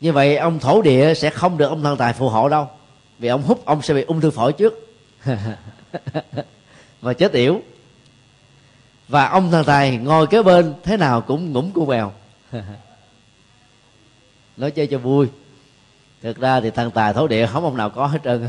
Như 0.00 0.12
vậy 0.12 0.36
ông 0.36 0.58
thổ 0.58 0.82
địa 0.82 1.14
sẽ 1.14 1.30
không 1.30 1.58
được 1.58 1.68
ông 1.68 1.82
thần 1.82 1.96
tài 1.96 2.12
phù 2.12 2.28
hộ 2.28 2.48
đâu. 2.48 2.68
Vì 3.18 3.28
ông 3.28 3.42
hút, 3.42 3.64
ông 3.64 3.82
sẽ 3.82 3.94
bị 3.94 4.02
ung 4.02 4.20
thư 4.20 4.30
phổi 4.30 4.52
trước. 4.52 4.88
Và 7.00 7.12
chết 7.12 7.32
yểu 7.32 7.60
và 9.08 9.28
ông 9.28 9.50
thần 9.50 9.64
tài 9.64 9.96
ngồi 9.96 10.26
kế 10.26 10.42
bên 10.42 10.74
thế 10.82 10.96
nào 10.96 11.20
cũng 11.20 11.52
ngủm 11.52 11.70
cu 11.70 11.86
bèo. 11.86 12.12
Nói 14.56 14.70
chơi 14.70 14.86
cho 14.86 14.98
vui. 14.98 15.28
Thực 16.22 16.40
ra 16.40 16.60
thì 16.60 16.70
thần 16.70 16.90
tài 16.90 17.12
thổ 17.12 17.26
địa 17.26 17.46
không 17.46 17.64
ông 17.64 17.76
nào 17.76 17.90
có 17.90 18.06
hết 18.06 18.18
trơn 18.24 18.46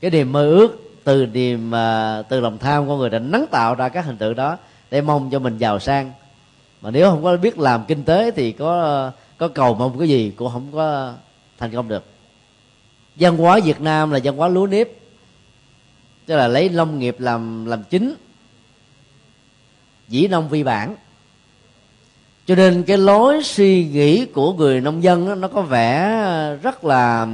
cái 0.00 0.10
niềm 0.10 0.32
mơ 0.32 0.50
ước 0.50 0.76
từ 1.04 1.26
niềm 1.26 1.74
à, 1.74 2.22
từ 2.22 2.40
lòng 2.40 2.58
tham 2.58 2.88
con 2.88 2.98
người 2.98 3.10
đã 3.10 3.18
nắng 3.18 3.46
tạo 3.50 3.74
ra 3.74 3.88
các 3.88 4.04
hình 4.04 4.16
tượng 4.16 4.34
đó 4.34 4.58
để 4.90 5.00
mong 5.00 5.30
cho 5.30 5.38
mình 5.38 5.58
giàu 5.58 5.78
sang. 5.78 6.12
Mà 6.80 6.90
nếu 6.90 7.10
không 7.10 7.22
có 7.22 7.36
biết 7.36 7.58
làm 7.58 7.84
kinh 7.84 8.04
tế 8.04 8.30
thì 8.30 8.52
có 8.52 9.10
có 9.38 9.48
cầu 9.48 9.74
mong 9.74 9.98
cái 9.98 10.08
gì 10.08 10.32
cũng 10.36 10.52
không 10.52 10.72
có 10.72 11.14
thành 11.58 11.72
công 11.72 11.88
được. 11.88 12.04
Văn 13.16 13.36
hóa 13.36 13.60
việt 13.64 13.80
nam 13.80 14.10
là 14.10 14.20
văn 14.24 14.36
hóa 14.36 14.48
lúa 14.48 14.66
nếp 14.66 14.88
tức 16.26 16.36
là 16.36 16.48
lấy 16.48 16.68
nông 16.68 16.98
nghiệp 16.98 17.16
làm 17.18 17.66
làm 17.66 17.84
chính 17.84 18.14
dĩ 20.10 20.28
nông 20.28 20.48
vi 20.48 20.62
bản. 20.62 20.96
Cho 22.46 22.54
nên 22.54 22.82
cái 22.82 22.98
lối 22.98 23.42
suy 23.42 23.84
nghĩ 23.84 24.26
của 24.26 24.52
người 24.52 24.80
nông 24.80 25.02
dân 25.02 25.28
đó, 25.28 25.34
nó 25.34 25.48
có 25.48 25.62
vẻ 25.62 26.20
rất 26.62 26.84
là 26.84 27.26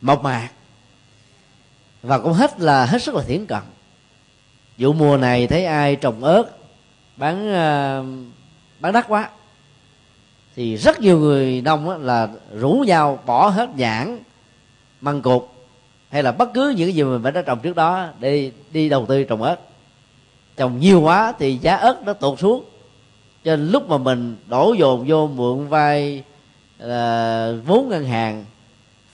mộc 0.00 0.22
mạc. 0.22 0.48
Và 2.02 2.18
cũng 2.18 2.32
hết 2.32 2.60
là 2.60 2.86
hết 2.86 3.02
sức 3.02 3.14
là 3.14 3.22
thiển 3.22 3.46
cận. 3.46 3.62
Vụ 4.78 4.92
mùa 4.92 5.16
này 5.16 5.46
thấy 5.46 5.64
ai 5.64 5.96
trồng 5.96 6.24
ớt 6.24 6.44
bán 7.16 7.52
ờ, 7.52 8.04
bán 8.80 8.92
đắt 8.92 9.08
quá. 9.08 9.30
Thì 10.56 10.76
rất 10.76 11.00
nhiều 11.00 11.18
người 11.18 11.60
nông 11.60 12.04
là 12.04 12.28
rủ 12.54 12.84
nhau 12.86 13.18
bỏ 13.26 13.48
hết 13.48 13.68
nhãn 13.76 14.18
măng 15.00 15.22
cục 15.22 15.54
hay 16.10 16.22
là 16.22 16.32
bất 16.32 16.54
cứ 16.54 16.74
những 16.76 16.88
cái 16.88 16.94
gì 16.94 17.02
mà 17.02 17.18
mình 17.18 17.34
đã 17.34 17.42
trồng 17.42 17.60
trước 17.60 17.76
đó 17.76 18.08
để 18.18 18.50
đi 18.70 18.88
đầu 18.88 19.06
tư 19.06 19.24
trồng 19.24 19.42
ớt 19.42 19.56
trồng 20.56 20.80
nhiều 20.80 21.00
quá 21.00 21.32
thì 21.38 21.56
giá 21.56 21.76
ớt 21.76 22.02
nó 22.04 22.12
tụt 22.12 22.38
xuống. 22.38 22.64
Cho 23.44 23.56
nên 23.56 23.68
lúc 23.68 23.88
mà 23.88 23.98
mình 23.98 24.36
đổ 24.48 24.72
dồn 24.78 25.04
vô 25.08 25.26
mượn 25.26 25.68
vay 25.68 26.22
là 26.78 27.52
vốn 27.66 27.88
ngân 27.88 28.04
hàng 28.04 28.44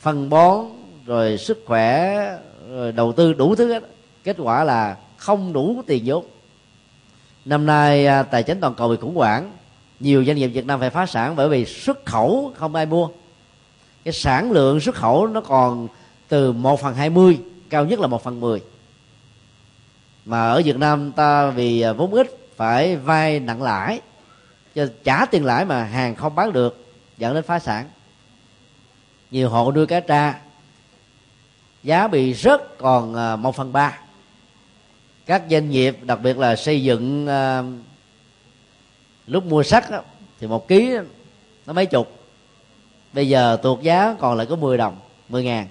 phân 0.00 0.30
bón 0.30 0.64
rồi 1.06 1.38
sức 1.38 1.62
khỏe 1.66 2.16
rồi 2.70 2.92
đầu 2.92 3.12
tư 3.12 3.32
đủ 3.32 3.54
thứ 3.54 3.72
hết 3.72 3.82
kết 4.24 4.36
quả 4.38 4.64
là 4.64 4.96
không 5.16 5.52
đủ 5.52 5.82
tiền 5.86 6.02
vốn. 6.06 6.24
Năm 7.44 7.66
nay 7.66 8.06
à, 8.06 8.22
tài 8.22 8.42
chính 8.42 8.60
toàn 8.60 8.74
cầu 8.74 8.88
bị 8.88 8.96
khủng 8.96 9.14
hoảng 9.14 9.52
nhiều 10.00 10.24
doanh 10.24 10.36
nghiệp 10.36 10.46
Việt 10.46 10.66
Nam 10.66 10.80
phải 10.80 10.90
phá 10.90 11.06
sản 11.06 11.36
bởi 11.36 11.48
vì 11.48 11.64
xuất 11.64 12.06
khẩu 12.06 12.52
không 12.56 12.74
ai 12.74 12.86
mua. 12.86 13.08
Cái 14.04 14.12
sản 14.12 14.52
lượng 14.52 14.80
xuất 14.80 14.94
khẩu 14.94 15.26
nó 15.26 15.40
còn 15.40 15.88
từ 16.28 16.52
1 16.52 16.80
phần 16.80 16.94
20 16.94 17.38
cao 17.70 17.84
nhất 17.84 18.00
là 18.00 18.06
1 18.06 18.24
phần 18.24 18.40
10 18.40 18.60
mà 20.24 20.50
ở 20.50 20.62
Việt 20.64 20.76
Nam 20.76 21.12
ta 21.12 21.50
vì 21.50 21.80
à, 21.80 21.92
vốn 21.92 22.12
ít 22.14 22.38
phải 22.56 22.96
vay 22.96 23.40
nặng 23.40 23.62
lãi 23.62 24.00
cho 24.74 24.86
trả 25.04 25.26
tiền 25.26 25.44
lãi 25.44 25.64
mà 25.64 25.84
hàng 25.84 26.14
không 26.14 26.34
bán 26.34 26.52
được 26.52 26.86
dẫn 27.18 27.34
đến 27.34 27.44
phá 27.44 27.58
sản. 27.58 27.88
Nhiều 29.30 29.48
hộ 29.48 29.72
nuôi 29.72 29.86
cá 29.86 30.00
tra 30.00 30.40
giá 31.82 32.08
bị 32.08 32.34
rớt 32.34 32.78
còn 32.78 33.14
à, 33.14 33.36
một 33.36 33.56
phần 33.56 33.72
ba. 33.72 33.98
Các 35.26 35.42
doanh 35.50 35.70
nghiệp 35.70 35.98
đặc 36.02 36.18
biệt 36.22 36.38
là 36.38 36.56
xây 36.56 36.82
dựng 36.82 37.26
à, 37.26 37.62
lúc 39.26 39.44
mua 39.44 39.62
sắt 39.62 39.84
thì 40.40 40.46
một 40.46 40.68
ký 40.68 40.96
nó 41.66 41.72
mấy 41.72 41.86
chục. 41.86 42.18
Bây 43.12 43.28
giờ 43.28 43.58
tuột 43.62 43.80
giá 43.80 44.16
còn 44.18 44.36
lại 44.36 44.46
có 44.46 44.56
10 44.56 44.78
đồng 44.78 44.96
10 45.28 45.44
ngàn. 45.44 45.66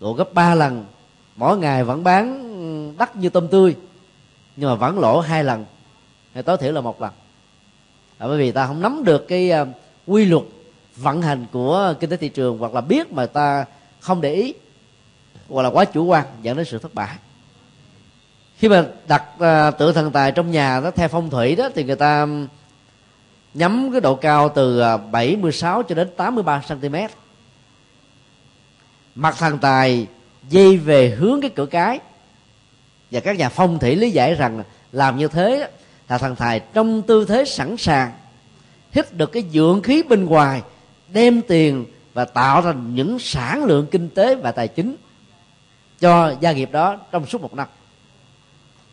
Độ 0.00 0.12
gấp 0.12 0.34
3 0.34 0.54
lần 0.54 0.84
mỗi 1.36 1.58
ngày 1.58 1.84
vẫn 1.84 2.04
bán 2.04 2.51
đắt 3.02 3.16
như 3.16 3.28
tôm 3.28 3.48
tươi. 3.48 3.76
Nhưng 4.56 4.70
mà 4.70 4.74
vẫn 4.74 4.98
lỗ 4.98 5.20
hai 5.20 5.44
lần 5.44 5.64
hay 6.34 6.42
tối 6.42 6.56
thiểu 6.56 6.72
là 6.72 6.80
một 6.80 7.02
lần. 7.02 7.12
Là 8.18 8.26
bởi 8.26 8.38
vì 8.38 8.52
ta 8.52 8.66
không 8.66 8.82
nắm 8.82 9.04
được 9.04 9.28
cái 9.28 9.50
ờ, 9.50 9.66
quy 10.06 10.24
luật 10.24 10.42
vận 10.96 11.22
hành 11.22 11.46
của 11.52 11.94
kinh 12.00 12.10
tế 12.10 12.16
thị 12.16 12.28
trường 12.28 12.58
hoặc 12.58 12.74
là 12.74 12.80
biết 12.80 13.12
mà 13.12 13.26
ta 13.26 13.64
không 14.00 14.20
để 14.20 14.34
ý 14.34 14.54
hoặc 15.48 15.62
là 15.62 15.68
quá 15.68 15.84
chủ 15.84 16.04
quan 16.04 16.26
dẫn 16.42 16.56
đến 16.56 16.66
sự 16.66 16.78
thất 16.78 16.94
bại. 16.94 17.16
Khi 18.58 18.68
mà 18.68 18.86
đặt 19.08 19.24
ờ, 19.38 19.68
uh, 19.68 19.78
tượng 19.78 19.94
thần 19.94 20.12
tài 20.12 20.32
trong 20.32 20.50
nhà 20.50 20.80
đó 20.80 20.90
theo 20.90 21.08
phong 21.08 21.30
thủy 21.30 21.56
đó 21.56 21.68
thì 21.74 21.84
người 21.84 21.96
ta 21.96 22.26
nhắm 23.54 23.88
cái 23.92 24.00
độ 24.00 24.14
cao 24.14 24.48
từ 24.48 24.80
ờ, 24.80 24.96
76 24.96 25.82
cho 25.82 25.94
đến 25.94 26.08
83 26.16 26.62
cm 26.68 26.96
mặt 29.14 29.34
thần 29.38 29.58
tài 29.58 30.06
dây 30.48 30.76
về 30.76 31.10
hướng 31.10 31.40
cái 31.40 31.50
cửa 31.50 31.66
cái 31.66 32.00
và 33.12 33.20
các 33.20 33.36
nhà 33.36 33.48
phong 33.48 33.78
thủy 33.78 33.96
lý 33.96 34.10
giải 34.10 34.34
rằng 34.34 34.62
làm 34.92 35.18
như 35.18 35.28
thế 35.28 35.68
là 36.08 36.18
thằng 36.18 36.36
thầy 36.36 36.60
trong 36.74 37.02
tư 37.02 37.24
thế 37.24 37.44
sẵn 37.44 37.76
sàng, 37.76 38.12
hít 38.92 39.12
được 39.12 39.32
cái 39.32 39.44
dưỡng 39.52 39.82
khí 39.82 40.02
bên 40.02 40.24
ngoài, 40.24 40.62
đem 41.08 41.42
tiền 41.42 41.86
và 42.14 42.24
tạo 42.24 42.60
ra 42.60 42.72
những 42.72 43.18
sản 43.18 43.64
lượng 43.64 43.86
kinh 43.90 44.08
tế 44.08 44.34
và 44.34 44.52
tài 44.52 44.68
chính 44.68 44.96
cho 46.00 46.34
gia 46.40 46.52
nghiệp 46.52 46.72
đó 46.72 46.96
trong 47.10 47.26
suốt 47.26 47.42
một 47.42 47.54
năm. 47.54 47.68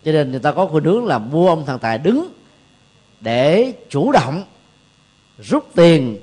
Cho 0.05 0.12
nên 0.12 0.32
người 0.32 0.39
ta 0.39 0.51
có 0.51 0.67
khuynh 0.67 0.84
hướng 0.84 1.05
là 1.05 1.17
mua 1.17 1.49
ông 1.49 1.65
thằng 1.65 1.79
tài 1.79 1.97
đứng 1.97 2.34
để 3.21 3.73
chủ 3.89 4.12
động 4.12 4.43
rút 5.39 5.69
tiền 5.75 6.17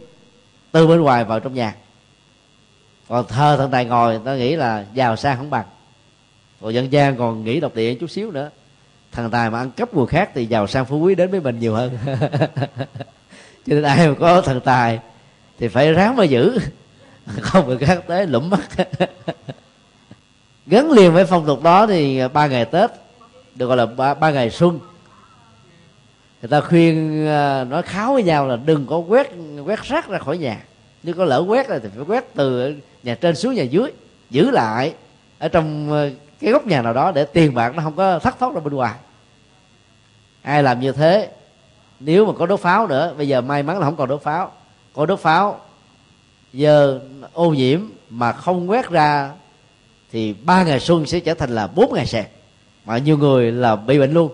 từ 0.72 0.86
bên 0.86 1.00
ngoài 1.00 1.24
vào 1.24 1.40
trong 1.40 1.54
nhà. 1.54 1.74
Còn 3.08 3.26
thờ 3.28 3.56
thằng 3.58 3.70
tài 3.70 3.84
ngồi 3.84 4.20
ta 4.24 4.36
nghĩ 4.36 4.56
là 4.56 4.84
giàu 4.94 5.16
sang 5.16 5.36
không 5.36 5.50
bằng 5.50 5.66
còn 6.60 6.74
dân 6.74 6.92
gian 6.92 7.16
còn 7.16 7.44
nghĩ 7.44 7.60
độc 7.60 7.74
địa 7.74 7.94
chút 7.94 8.10
xíu 8.10 8.30
nữa. 8.30 8.50
Thằng 9.12 9.30
tài 9.30 9.50
mà 9.50 9.58
ăn 9.58 9.70
cắp 9.70 9.94
người 9.94 10.06
khác 10.06 10.30
thì 10.34 10.46
giàu 10.46 10.66
sang 10.66 10.84
phú 10.84 10.98
quý 10.98 11.14
đến 11.14 11.30
với 11.30 11.40
mình 11.40 11.58
nhiều 11.58 11.74
hơn. 11.74 11.98
Cho 13.66 13.74
nên 13.74 13.82
ai 13.82 14.08
mà 14.08 14.14
có 14.20 14.40
thần 14.40 14.60
tài 14.60 14.98
thì 15.58 15.68
phải 15.68 15.92
ráng 15.92 16.16
mà 16.16 16.24
giữ. 16.24 16.58
Không 17.40 17.66
người 17.66 17.78
khác 17.78 18.02
tới 18.06 18.26
lũng 18.26 18.50
mắt. 18.50 18.60
Gắn 20.66 20.90
liền 20.90 21.12
với 21.12 21.24
phong 21.24 21.46
tục 21.46 21.62
đó 21.62 21.86
thì 21.86 22.20
ba 22.32 22.46
ngày 22.46 22.64
tết 22.64 22.90
được 23.54 23.66
gọi 23.66 23.76
là 23.76 23.86
ba, 23.86 24.14
ba 24.14 24.30
ngày 24.30 24.50
xuân. 24.50 24.80
Người 26.42 26.48
ta 26.48 26.60
khuyên 26.60 27.26
à, 27.26 27.64
nói 27.64 27.82
kháo 27.82 28.12
với 28.12 28.22
nhau 28.22 28.46
là 28.46 28.56
đừng 28.56 28.86
có 28.86 28.98
quét 28.98 29.30
quét 29.66 29.82
rác 29.82 30.08
ra 30.08 30.18
khỏi 30.18 30.38
nhà. 30.38 30.58
Nếu 31.02 31.14
có 31.14 31.24
lỡ 31.24 31.44
quét 31.48 31.66
thì 31.68 31.88
phải 31.96 32.04
quét 32.06 32.34
từ 32.34 32.74
nhà 33.02 33.14
trên 33.14 33.36
xuống 33.36 33.54
nhà 33.54 33.62
dưới 33.62 33.90
giữ 34.30 34.50
lại. 34.50 34.94
Ở 35.38 35.48
trong 35.48 35.92
à, 35.92 36.10
cái 36.40 36.52
góc 36.52 36.66
nhà 36.66 36.82
nào 36.82 36.92
đó 36.92 37.12
để 37.12 37.24
tiền 37.24 37.54
bạc 37.54 37.72
nó 37.76 37.82
không 37.82 37.96
có 37.96 38.18
thất 38.18 38.38
thoát 38.38 38.54
ra 38.54 38.60
bên 38.60 38.74
ngoài. 38.74 38.94
Ai 40.42 40.62
làm 40.62 40.80
như 40.80 40.92
thế, 40.92 41.30
nếu 42.00 42.26
mà 42.26 42.32
có 42.38 42.46
đốt 42.46 42.60
pháo 42.60 42.86
nữa, 42.86 43.14
bây 43.16 43.28
giờ 43.28 43.40
may 43.40 43.62
mắn 43.62 43.78
là 43.78 43.84
không 43.84 43.96
còn 43.96 44.08
đốt 44.08 44.22
pháo. 44.22 44.52
Có 44.94 45.06
đốt 45.06 45.20
pháo, 45.20 45.60
giờ 46.52 47.00
ô 47.32 47.50
nhiễm 47.50 47.80
mà 48.10 48.32
không 48.32 48.70
quét 48.70 48.90
ra 48.90 49.30
thì 50.12 50.34
ba 50.44 50.62
ngày 50.62 50.80
xuân 50.80 51.06
sẽ 51.06 51.20
trở 51.20 51.34
thành 51.34 51.50
là 51.50 51.66
bốn 51.66 51.94
ngày 51.94 52.06
sẹt 52.06 52.26
mà 52.84 52.98
nhiều 52.98 53.18
người 53.18 53.52
là 53.52 53.76
bị 53.76 53.98
bệnh 53.98 54.12
luôn. 54.12 54.30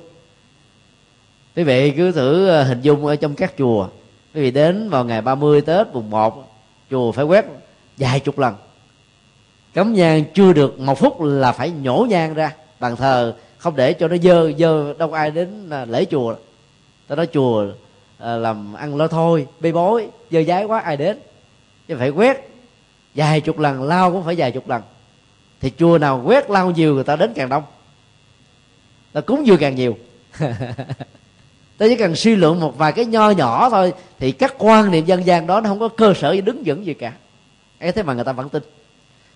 Quý 1.57 1.63
vị 1.63 1.91
cứ 1.97 2.13
thử 2.13 2.49
ờ, 2.49 2.65
hình 2.65 2.81
dung 2.81 3.07
ở 3.07 3.17
trong 3.17 3.35
các 3.35 3.53
chùa. 3.59 3.89
Quý 4.35 4.41
vị 4.41 4.51
đến 4.51 4.89
vào 4.91 5.05
ngày 5.05 5.21
30 5.21 5.61
tết 5.61 5.87
mùng 5.93 6.11
1 6.11 6.55
chùa 6.91 7.13
phải 7.13 7.25
quét 7.25 7.45
vài 7.97 8.21
chục 8.21 8.39
lần 8.39 8.55
cấm 9.75 9.93
nhang 9.93 10.25
chưa 10.35 10.53
được 10.53 10.81
một 10.81 10.99
phút 10.99 11.21
là 11.21 11.53
phải 11.53 11.71
nhổ 11.71 12.07
nhang 12.11 12.35
ra. 12.35 12.53
Bàn 12.81 12.97
thờ 12.97 13.35
không 13.59 13.77
để 13.77 13.93
cho 13.93 14.09
nó 14.09 14.17
dơ 14.17 14.53
dơ, 14.59 14.95
đâu 14.99 15.13
ai 15.13 15.31
đến 15.31 15.71
à, 15.71 15.85
lễ 15.85 16.05
chùa. 16.05 16.35
Ta 17.09 17.15
nói 17.15 17.27
chùa 17.33 17.67
à, 18.19 18.37
làm 18.37 18.75
ăn 18.75 18.97
lo 18.97 19.09
thôi, 19.09 19.47
bê 19.61 19.73
bối, 19.73 20.09
dơ 20.31 20.43
dái 20.43 20.65
quá, 20.65 20.81
ai 20.81 20.97
đến. 20.97 21.19
Chứ 21.89 21.97
phải 21.99 22.11
quét, 22.11 22.49
vài 23.15 23.41
chục 23.41 23.59
lần 23.59 23.83
lau 23.83 24.13
cũng 24.13 24.25
phải 24.25 24.35
vài 24.39 24.53
chục 24.53 24.69
lần. 24.69 24.83
Thì 25.61 25.73
chùa 25.79 25.99
nào 25.99 26.23
quét 26.25 26.51
lau 26.51 26.71
nhiều, 26.71 26.95
người 26.95 27.05
ta 27.05 27.17
đến 27.17 27.33
càng 27.35 27.49
đông. 27.49 27.63
Ta 29.13 29.21
cúng 29.21 29.47
dường 29.47 29.59
càng 29.59 29.75
nhiều. 29.75 29.99
Ta 31.79 31.87
chỉ 31.89 31.97
cần 31.97 32.17
suy 32.17 32.37
luận 32.37 32.61
một 32.61 32.79
vài 32.79 32.93
cái 32.93 33.05
nho 33.05 33.31
nhỏ 33.31 33.71
thôi, 33.71 33.93
thì 34.19 34.33
các 34.33 34.55
quan 34.59 34.91
niệm 34.91 35.05
dân 35.05 35.27
gian 35.27 35.47
đó 35.47 35.61
nó 35.61 35.69
không 35.69 35.79
có 35.79 35.89
cơ 35.89 36.15
sở 36.15 36.41
đứng 36.41 36.63
vững 36.67 36.87
gì 36.87 36.95
cả. 36.95 37.13
Ấy 37.81 37.93
thế 37.93 38.03
mà 38.03 38.15
người 38.15 38.25
ta 38.25 38.33
vẫn 38.33 38.49
tin 38.49 38.63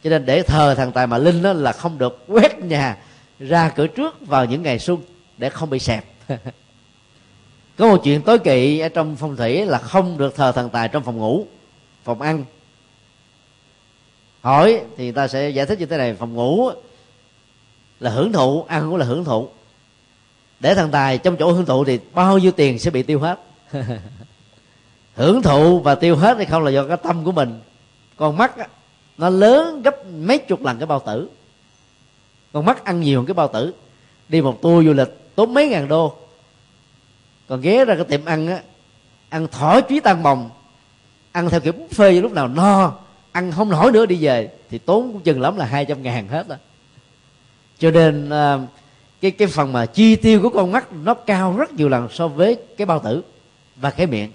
cho 0.07 0.11
nên 0.11 0.27
để 0.27 0.43
thờ 0.43 0.75
thằng 0.75 0.93
tài 0.93 1.07
mà 1.07 1.19
linh 1.19 1.43
đó 1.43 1.53
là 1.53 1.73
không 1.73 1.99
được 1.99 2.25
quét 2.27 2.59
nhà 2.59 2.97
ra 3.39 3.69
cửa 3.69 3.87
trước 3.87 4.27
vào 4.27 4.45
những 4.45 4.63
ngày 4.63 4.79
xuân 4.79 4.99
để 5.39 5.51
không 5.51 5.71
bị 5.71 5.79
sẹp. 5.79 6.05
Có 7.77 7.89
một 7.89 8.01
chuyện 8.05 8.23
tối 8.23 8.39
kỵ 8.39 8.79
ở 8.79 8.89
trong 8.89 9.17
phong 9.17 9.37
thủy 9.37 9.67
là 9.67 9.79
không 9.79 10.19
được 10.19 10.35
thờ 10.37 10.53
thần 10.53 10.71
tài 10.71 10.89
trong 10.89 11.03
phòng 11.03 11.17
ngủ 11.17 11.47
phòng 12.05 12.21
ăn. 12.21 12.45
Hỏi 14.41 14.81
thì 14.97 15.13
ta 15.13 15.29
sẽ 15.29 15.51
giải 15.51 15.67
thích 15.67 15.79
như 15.79 15.87
thế 15.87 15.97
này 15.97 16.15
phòng 16.15 16.35
ngủ 16.35 16.71
là 18.01 18.11
hưởng 18.11 18.33
thụ 18.33 18.65
ăn 18.69 18.91
cũng 18.91 18.97
là 18.97 19.07
hưởng 19.07 19.25
thụ. 19.25 19.49
Để 20.61 20.75
thần 20.75 20.91
tài 20.91 21.19
trong 21.19 21.37
chỗ 21.37 21.53
hưởng 21.53 21.67
thụ 21.67 21.85
thì 21.85 21.99
bao 22.15 22.39
nhiêu 22.39 22.53
tiền 22.53 22.79
sẽ 22.79 22.91
bị 22.91 23.03
tiêu 23.03 23.21
hết? 23.21 23.39
Hưởng 25.15 25.43
thụ 25.43 25.81
và 25.81 25.95
tiêu 25.95 26.17
hết 26.17 26.37
hay 26.37 26.47
không 26.47 26.65
là 26.65 26.71
do 26.71 26.85
cái 26.85 26.97
tâm 26.97 27.25
của 27.25 27.33
mình. 27.33 27.61
Con 28.17 28.37
mắt 28.37 28.57
á, 28.57 28.67
nó 29.19 29.29
lớn 29.29 29.83
gấp 29.83 30.07
mấy 30.07 30.39
chục 30.39 30.65
lần 30.65 30.79
cái 30.79 30.87
bao 30.87 31.01
tử. 31.07 31.29
Con 32.53 32.65
mắt 32.65 32.85
ăn 32.85 33.01
nhiều 33.01 33.19
hơn 33.19 33.27
cái 33.27 33.35
bao 33.35 33.49
tử. 33.49 33.75
Đi 34.29 34.41
một 34.41 34.63
tour 34.63 34.87
du 34.87 34.93
lịch, 34.93 35.35
tốn 35.35 35.55
mấy 35.55 35.69
ngàn 35.69 35.89
đô. 35.89 36.15
Còn 37.49 37.61
ghé 37.61 37.85
ra 37.85 37.95
cái 37.95 38.05
tiệm 38.05 38.25
ăn 38.25 38.47
á, 38.47 38.61
ăn 39.29 39.49
thỏ 39.49 39.81
chuối 39.89 40.01
tan 40.01 40.23
bồng. 40.23 40.51
Ăn 41.33 41.51
theo 41.51 41.61
kiểu 41.61 41.73
buffet 41.73 42.23
lúc 42.23 42.33
nào 42.33 42.49
no, 42.49 42.93
ăn 43.33 43.53
không 43.53 43.71
nổi 43.71 43.93
nữa 43.93 44.07
đi 44.07 44.17
về, 44.21 44.51
thì 44.71 44.79
tốn 44.79 45.13
cũng 45.13 45.21
chừng 45.21 45.41
lắm 45.41 45.57
là 45.57 45.65
hai 45.65 45.85
trăm 45.85 46.03
ngàn 46.03 46.29
hết 46.29 46.49
đó 46.49 46.57
cho 47.79 47.91
nên 47.91 48.31
à, 48.31 48.59
cái 49.21 49.31
cái 49.31 49.49
phần 49.49 49.73
mà 49.73 49.87
chi 49.87 50.17
tiêu 50.17 50.43
của 50.43 50.49
con 50.51 50.73
mắt 50.73 50.93
nó 50.93 51.15
cao 51.15 51.57
rất 51.57 51.73
nhiều 51.73 51.89
lần 51.89 52.09
so 52.11 52.29
với 52.29 52.57
cái 52.77 52.87
bao 52.87 52.99
tử 52.99 53.23
và 53.77 53.91
cái 53.91 54.07
miệng. 54.07 54.33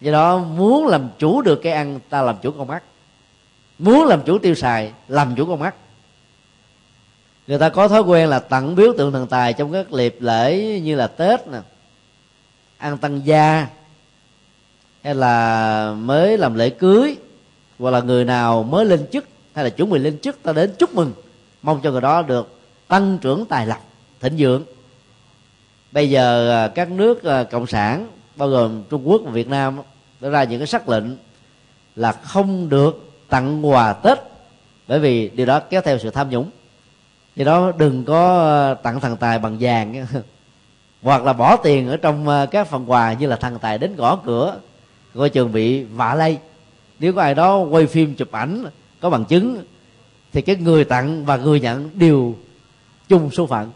Do 0.00 0.12
đó 0.12 0.38
muốn 0.38 0.86
làm 0.86 1.08
chủ 1.18 1.42
được 1.42 1.60
cái 1.62 1.72
ăn, 1.72 2.00
ta 2.08 2.22
làm 2.22 2.36
chủ 2.42 2.50
con 2.50 2.66
mắt 2.66 2.82
muốn 3.80 4.06
làm 4.06 4.22
chủ 4.22 4.38
tiêu 4.38 4.54
xài, 4.54 4.92
làm 5.08 5.34
chủ 5.36 5.46
con 5.46 5.60
mắt. 5.60 5.74
Người 7.46 7.58
ta 7.58 7.68
có 7.68 7.88
thói 7.88 8.00
quen 8.00 8.28
là 8.28 8.38
tặng 8.38 8.74
biếu 8.74 8.92
tượng 8.98 9.12
thần 9.12 9.26
tài 9.26 9.52
trong 9.52 9.72
các 9.72 9.92
liệp 9.92 10.16
lễ 10.20 10.80
như 10.80 10.96
là 10.96 11.06
tết 11.06 11.46
nè, 11.46 11.58
ăn 12.78 12.98
tăng 12.98 13.26
gia, 13.26 13.66
hay 15.02 15.14
là 15.14 15.94
mới 15.98 16.38
làm 16.38 16.54
lễ 16.54 16.70
cưới, 16.70 17.16
hoặc 17.78 17.90
là 17.90 18.00
người 18.00 18.24
nào 18.24 18.62
mới 18.62 18.84
lên 18.84 19.06
chức, 19.12 19.24
hay 19.54 19.64
là 19.64 19.70
chuẩn 19.70 19.90
bị 19.90 19.98
lên 19.98 20.18
chức, 20.18 20.42
ta 20.42 20.52
đến 20.52 20.74
chúc 20.78 20.94
mừng, 20.94 21.12
mong 21.62 21.80
cho 21.82 21.90
người 21.90 22.00
đó 22.00 22.22
được 22.22 22.58
tăng 22.88 23.18
trưởng 23.18 23.46
tài 23.46 23.66
lộc, 23.66 23.84
thịnh 24.20 24.34
vượng. 24.38 24.64
Bây 25.92 26.10
giờ 26.10 26.50
à, 26.64 26.68
các 26.68 26.90
nước 26.90 27.24
à, 27.24 27.44
cộng 27.44 27.66
sản, 27.66 28.08
bao 28.36 28.48
gồm 28.48 28.82
trung 28.90 29.08
quốc 29.08 29.22
và 29.24 29.30
việt 29.30 29.48
nam 29.48 29.78
đã 30.20 30.28
ra 30.28 30.44
những 30.44 30.60
cái 30.60 30.66
sắc 30.66 30.88
lệnh 30.88 31.04
là 31.96 32.12
không 32.12 32.68
được 32.68 33.09
tặng 33.30 33.66
quà 33.66 33.92
tết. 33.92 34.18
Bởi 34.88 35.00
vì 35.00 35.28
điều 35.28 35.46
đó 35.46 35.60
kéo 35.60 35.80
theo 35.80 35.98
sự 35.98 36.10
tham 36.10 36.30
nhũng. 36.30 36.50
Do 37.36 37.44
đó 37.44 37.72
đừng 37.78 38.04
có 38.04 38.38
ờ, 38.38 38.74
tặng 38.74 39.00
thần 39.00 39.16
tài 39.16 39.38
bằng 39.38 39.56
vàng. 39.60 40.06
Hoặc 41.02 41.24
là 41.24 41.32
bỏ 41.32 41.56
tiền 41.56 41.88
ở 41.88 41.96
trong 41.96 42.28
ờ, 42.28 42.46
các 42.46 42.68
phần 42.68 42.90
quà 42.90 43.12
như 43.12 43.26
là 43.26 43.36
thần 43.36 43.58
tài 43.58 43.78
đến 43.78 43.96
gõ 43.96 44.16
cửa 44.16 44.58
coi 45.14 45.30
trường 45.30 45.52
bị 45.52 45.82
vạ 45.82 46.14
lây. 46.14 46.38
Nếu 46.98 47.12
có 47.12 47.22
ai 47.22 47.34
đó 47.34 47.56
quay 47.56 47.86
phim 47.86 48.14
chụp 48.14 48.32
ảnh 48.32 48.64
có 49.00 49.10
bằng 49.10 49.24
chứng, 49.24 49.64
thì 50.32 50.42
cái 50.42 50.56
người 50.56 50.84
tặng 50.84 51.24
và 51.24 51.36
người 51.36 51.60
nhận 51.60 51.90
đều 51.94 52.34
chung 53.08 53.30
số 53.30 53.46
phận. 53.46 53.70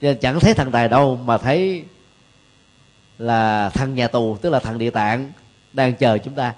Nên 0.00 0.18
chẳng 0.18 0.40
thấy 0.40 0.54
thằng 0.54 0.70
tài 0.70 0.88
đâu 0.88 1.18
mà 1.24 1.38
thấy 1.38 1.84
là 3.18 3.68
thằng 3.68 3.94
nhà 3.94 4.08
tù, 4.08 4.36
tức 4.36 4.50
là 4.50 4.58
thằng 4.58 4.78
địa 4.78 4.90
tạng, 4.90 5.32
đang 5.72 5.94
chờ 5.94 6.18
chúng 6.18 6.34
ta 6.34 6.54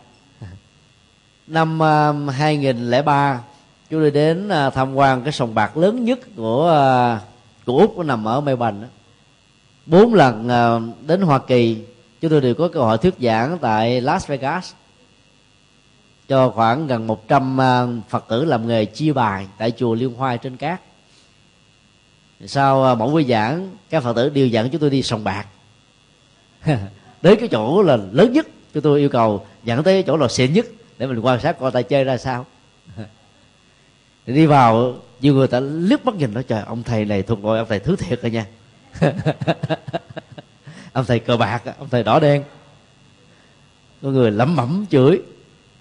năm 1.47 1.81
2003 2.29 3.41
chúng 3.91 4.01
tôi 4.01 4.11
đến 4.11 4.49
ờ, 4.49 4.71
tham 4.71 4.95
quan 4.95 5.23
cái 5.23 5.33
sòng 5.33 5.55
bạc 5.55 5.77
lớn 5.77 6.05
nhất 6.05 6.19
của 6.37 6.67
ờ, 6.67 7.19
của 7.67 7.79
úc 7.79 7.99
nằm 7.99 8.29
ở 8.29 8.41
Melbourne 8.41 8.87
bốn 9.87 10.15
lần 10.15 10.49
ờ, 10.49 10.81
đến 11.07 11.21
Hoa 11.21 11.39
Kỳ, 11.39 11.79
chúng 12.21 12.31
tôi 12.31 12.41
đều 12.41 12.55
có 12.55 12.69
cơ 12.69 12.81
hội 12.81 12.99
thuyết 12.99 13.15
giảng 13.21 13.59
tại 13.61 14.01
Las 14.01 14.27
Vegas. 14.27 14.73
Cho 16.29 16.51
khoảng 16.51 16.87
gần 16.87 17.07
100 17.07 17.59
Phật 18.09 18.25
tử 18.29 18.45
làm 18.45 18.69
nghề 18.69 18.85
chia 18.85 19.13
bài 19.13 19.47
tại 19.59 19.71
chùa 19.71 19.95
Liên 19.95 20.15
Hoa 20.15 20.37
trên 20.37 20.57
cát. 20.57 20.81
Sau 22.47 22.97
mỗi 22.97 23.11
buổi 23.11 23.25
giảng, 23.25 23.71
các 23.91 24.03
phật 24.03 24.17
tử 24.17 24.29
đều 24.29 24.47
dẫn 24.47 24.71
chúng 24.71 24.81
tôi 24.81 24.91
đi 24.91 25.03
sòng 25.03 25.25
bạc. 25.25 25.47
Đến 27.23 27.39
cái 27.41 27.49
chỗ 27.49 27.83
là 27.83 27.97
lớn 28.13 28.33
nhất, 28.33 28.47
chúng 28.75 28.83
tôi 28.83 29.01
yêu 29.01 29.09
cầu 29.09 29.47
dẫn 29.65 29.83
tới 29.83 30.03
chỗ 30.03 30.17
là 30.17 30.29
xịn 30.29 30.53
nhất 30.53 30.67
để 30.99 31.07
mình 31.07 31.19
quan 31.19 31.41
sát 31.41 31.59
coi 31.59 31.71
ta 31.71 31.83
chơi 31.83 32.05
ra 32.05 32.17
sao. 32.17 32.47
Đi 34.27 34.47
vào 34.47 34.95
nhiều 35.21 35.35
người 35.35 35.49
ta 35.49 35.61
liếc 35.61 36.05
mắt 36.05 36.15
nhìn 36.15 36.35
nói 36.35 36.43
trời 36.43 36.63
ông 36.67 36.83
thầy 36.83 37.05
này 37.05 37.23
thuộc 37.23 37.45
loại 37.45 37.59
ông 37.59 37.69
thầy 37.69 37.79
thứ 37.79 37.97
thiệt 37.97 38.23
rồi 38.23 38.31
nha. 38.31 38.47
Ông 40.93 41.05
thầy 41.05 41.19
cờ 41.19 41.37
bạc 41.37 41.63
ông 41.79 41.89
thầy 41.91 42.03
đỏ 42.03 42.21
đen. 42.21 42.43
Có 44.03 44.09
người 44.09 44.31
lẩm 44.31 44.57
mẩm 44.57 44.87
chửi 44.91 45.23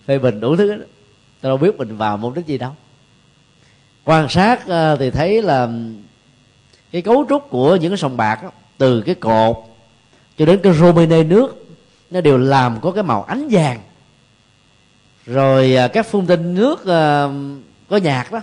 phê 0.05 0.19
bình 0.19 0.39
đủ 0.39 0.55
thứ 0.55 0.75
đó. 0.75 0.83
đâu 1.41 1.57
biết 1.57 1.77
mình 1.77 1.97
vào 1.97 2.17
mục 2.17 2.35
đích 2.35 2.45
gì 2.45 2.57
đâu. 2.57 2.71
Quan 4.03 4.29
sát 4.29 4.67
à, 4.67 4.95
thì 4.95 5.11
thấy 5.11 5.41
là 5.41 5.69
cái 6.91 7.01
cấu 7.01 7.25
trúc 7.29 7.49
của 7.49 7.75
những 7.75 7.91
cái 7.91 7.97
sòng 7.97 8.17
bạc 8.17 8.43
đó, 8.43 8.51
từ 8.77 9.01
cái 9.01 9.15
cột 9.15 9.57
cho 10.37 10.45
đến 10.45 10.59
cái 10.63 10.73
romine 10.73 11.23
nước 11.23 11.65
nó 12.11 12.21
đều 12.21 12.37
làm 12.37 12.79
có 12.81 12.91
cái 12.91 13.03
màu 13.03 13.23
ánh 13.23 13.47
vàng 13.51 13.79
rồi 15.25 15.75
à, 15.75 15.87
các 15.87 16.05
phun 16.05 16.27
tinh 16.27 16.55
nước 16.55 16.87
à, 16.87 17.27
có 17.89 17.97
nhạc 17.97 18.31
đó, 18.31 18.41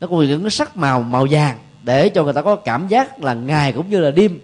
nó 0.00 0.06
có 0.06 0.16
những 0.16 0.50
sắc 0.50 0.76
màu 0.76 1.02
màu 1.02 1.26
vàng, 1.30 1.58
để 1.82 2.08
cho 2.08 2.24
người 2.24 2.32
ta 2.32 2.42
có 2.42 2.56
cảm 2.56 2.88
giác 2.88 3.24
là 3.24 3.34
ngày 3.34 3.72
cũng 3.72 3.90
như 3.90 4.00
là 4.00 4.10
đêm. 4.10 4.40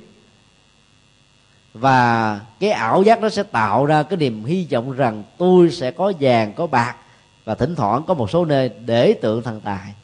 Và 1.75 2.41
cái 2.61 2.71
ảo 2.71 3.03
giác 3.03 3.23
nó 3.23 3.29
sẽ 3.29 3.43
tạo 3.43 3.87
ra 3.87 4.03
cái 4.03 4.17
niềm 4.17 4.45
hy 4.45 4.67
vọng 4.71 4.93
rằng 4.93 5.23
tôi 5.39 5.71
sẽ 5.71 5.91
có 5.91 6.13
vàng, 6.21 6.53
có 6.53 6.67
bạc, 6.67 6.97
và 7.45 7.55
thỉnh 7.55 7.75
thoảng 7.75 8.03
có 8.07 8.15
một 8.15 8.31
số 8.31 8.45
nơi 8.45 8.71
để 8.87 9.13
tượng 9.13 9.43
thần 9.43 9.61
tài. 9.61 9.95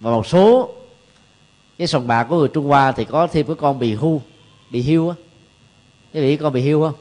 Và 0.00 0.10
một 0.10 0.26
số 0.26 0.70
cái 1.78 1.86
sòng 1.86 2.06
bạc 2.06 2.24
của 2.24 2.38
người 2.38 2.48
trung 2.48 2.66
hoa 2.66 2.92
thì 2.92 3.04
có 3.04 3.26
thêm 3.26 3.46
cái 3.46 3.56
con 3.56 3.78
bì 3.78 3.94
hưu 3.94 4.22
bì 4.70 4.82
hưu 4.82 5.08
á. 5.08 5.14
Cái 6.12 6.22
vị 6.22 6.36
con 6.36 6.52
bì 6.52 6.62
hưu 6.62 6.82
không? 6.82 6.94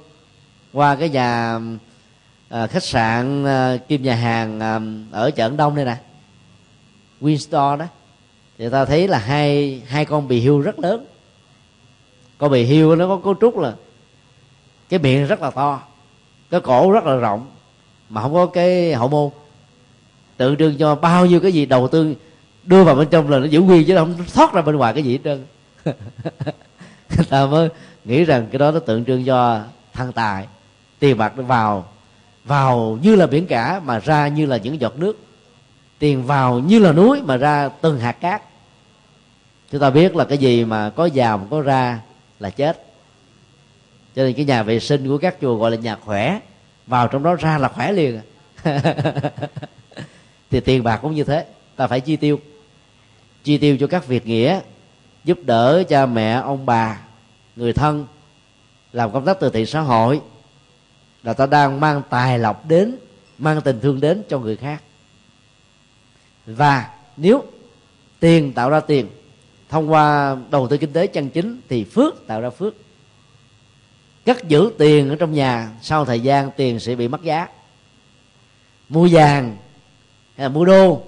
Qua 0.74 0.96
cái 0.96 1.10
nhà 1.10 1.60
à, 2.50 2.68
khách 2.68 2.84
sạn 2.84 3.46
à, 3.46 3.78
kim 3.88 4.04
nhà 4.04 4.16
hàng 4.16 4.60
à, 4.60 4.80
ở 5.12 5.32
chợ 5.32 5.50
đông 5.50 5.76
đây 5.76 5.86
nè. 5.86 5.98
Winstore 7.22 7.78
đó. 7.78 7.86
Thì 8.58 8.70
ta 8.70 8.86
thấy 8.86 9.08
là 9.08 9.18
hai 9.18 9.82
hai 9.88 10.06
con 10.06 10.28
bì 10.28 10.42
hưu 10.42 10.60
rất 10.60 10.80
lớn. 10.80 11.06
Con 12.38 12.52
bì 12.52 12.66
hưu 12.66 12.96
nó 12.96 13.08
có 13.08 13.18
cấu 13.18 13.36
trúc 13.42 13.58
là 13.58 13.74
cái 14.90 15.00
miệng 15.00 15.28
rất 15.28 15.42
là 15.42 15.52
to 15.52 15.82
cái 16.50 16.62
cổ 16.62 16.92
rất 16.92 17.06
là 17.06 17.16
rộng 17.16 17.48
mà 18.10 18.22
không 18.22 18.34
có 18.34 18.46
cái 18.46 18.94
hậu 18.94 19.08
môn. 19.08 19.30
Tượng 20.38 20.58
trưng 20.58 20.78
cho 20.78 20.96
bao 20.96 21.26
nhiêu 21.26 21.40
cái 21.40 21.52
gì 21.52 21.66
đầu 21.66 21.88
tư 21.88 22.16
đưa 22.64 22.84
vào 22.84 22.96
bên 22.96 23.08
trong 23.10 23.30
là 23.30 23.40
nó 23.40 23.46
giữ 23.46 23.62
nguyên 23.62 23.88
chứ 23.88 23.96
không 23.96 24.16
thoát 24.34 24.54
ra 24.54 24.62
bên 24.62 24.76
ngoài 24.76 24.94
cái 24.94 25.04
gì 25.04 25.12
hết 25.12 25.20
trơn. 25.24 25.46
Người 27.18 27.26
ta 27.30 27.46
mới 27.46 27.70
nghĩ 28.06 28.24
rằng 28.24 28.48
cái 28.52 28.60
đó 28.60 28.72
nó 28.72 28.80
tượng 28.80 29.06
trưng 29.06 29.26
cho 29.26 29.62
thăng 29.94 30.12
tài 30.12 30.48
tiền 31.00 31.18
bạc 31.18 31.38
nó 31.38 31.44
vào 31.44 31.86
vào 32.50 32.98
như 33.02 33.16
là 33.16 33.28
biển 33.28 33.48
cả 33.48 33.82
mà 33.86 34.00
ra 34.00 34.28
như 34.28 34.46
là 34.46 34.58
những 34.58 34.82
giọt 34.82 35.00
nước. 35.00 35.18
Tiền 36.00 36.24
vào 36.24 36.60
như 36.60 36.80
là 36.80 36.92
núi 36.92 37.22
mà 37.22 37.38
ra 37.38 37.70
từng 37.82 38.00
hạt 38.00 38.12
cát. 38.12 38.42
Chúng 39.72 39.82
ta 39.82 39.90
biết 39.90 40.16
là 40.16 40.26
cái 40.26 40.38
gì 40.38 40.66
mà 40.66 40.90
có 40.90 41.10
vào 41.14 41.38
mà 41.38 41.44
có 41.50 41.62
ra 41.62 42.00
là 42.40 42.50
chết. 42.50 42.86
Cho 44.16 44.24
nên 44.24 44.34
cái 44.34 44.46
nhà 44.46 44.64
vệ 44.64 44.80
sinh 44.80 45.08
của 45.08 45.18
các 45.18 45.36
chùa 45.42 45.56
gọi 45.56 45.72
là 45.72 45.78
nhà 45.78 45.96
khỏe, 45.96 46.40
vào 46.88 47.08
trong 47.08 47.24
đó 47.24 47.36
ra 47.36 47.58
là 47.58 47.68
khỏe 47.68 47.92
liền. 47.92 48.22
Thì 50.52 50.60
tiền 50.60 50.84
bạc 50.84 51.00
cũng 51.02 51.16
như 51.16 51.24
thế, 51.24 51.46
ta 51.76 51.88
phải 51.88 52.00
chi 52.00 52.16
tiêu. 52.16 52.40
Chi 53.44 53.58
tiêu 53.58 53.78
cho 53.80 53.88
các 53.88 54.08
việc 54.08 54.28
nghĩa, 54.28 54.60
giúp 55.24 55.40
đỡ 55.46 55.84
cha 55.90 56.06
mẹ, 56.06 56.32
ông 56.32 56.66
bà, 56.66 57.00
người 57.56 57.74
thân, 57.74 58.06
làm 58.94 59.12
công 59.12 59.26
tác 59.26 59.40
từ 59.40 59.50
thiện 59.50 59.66
xã 59.66 59.80
hội 59.80 60.22
là 61.24 61.34
ta 61.34 61.46
đang 61.46 61.80
mang 61.80 62.02
tài 62.10 62.40
lộc 62.40 62.68
đến, 62.68 62.96
mang 63.38 63.62
tình 63.62 63.80
thương 63.80 64.00
đến 64.00 64.24
cho 64.30 64.40
người 64.40 64.56
khác. 64.56 64.82
Và 66.46 66.90
nếu 67.18 67.44
tiền 68.20 68.54
tạo 68.54 68.70
ra 68.70 68.80
tiền, 68.80 69.08
thông 69.70 69.92
qua 69.92 70.38
đầu 70.52 70.68
tư 70.68 70.78
kinh 70.78 70.94
tế 70.94 71.08
chân 71.08 71.30
chính 71.30 71.62
thì 71.70 71.84
phước 71.84 72.28
tạo 72.28 72.42
ra 72.42 72.50
phước. 72.50 72.74
Cất 74.26 74.48
giữ 74.48 74.72
tiền 74.78 75.10
ở 75.10 75.16
trong 75.16 75.34
nhà, 75.34 75.72
sau 75.82 76.06
thời 76.06 76.20
gian 76.20 76.52
tiền 76.58 76.80
sẽ 76.80 76.96
bị 76.96 77.08
mất 77.08 77.24
giá. 77.24 77.48
Mua 78.90 79.08
vàng 79.12 79.58
hay 80.36 80.44
là 80.46 80.50
mua 80.50 80.66
đô 80.66 81.04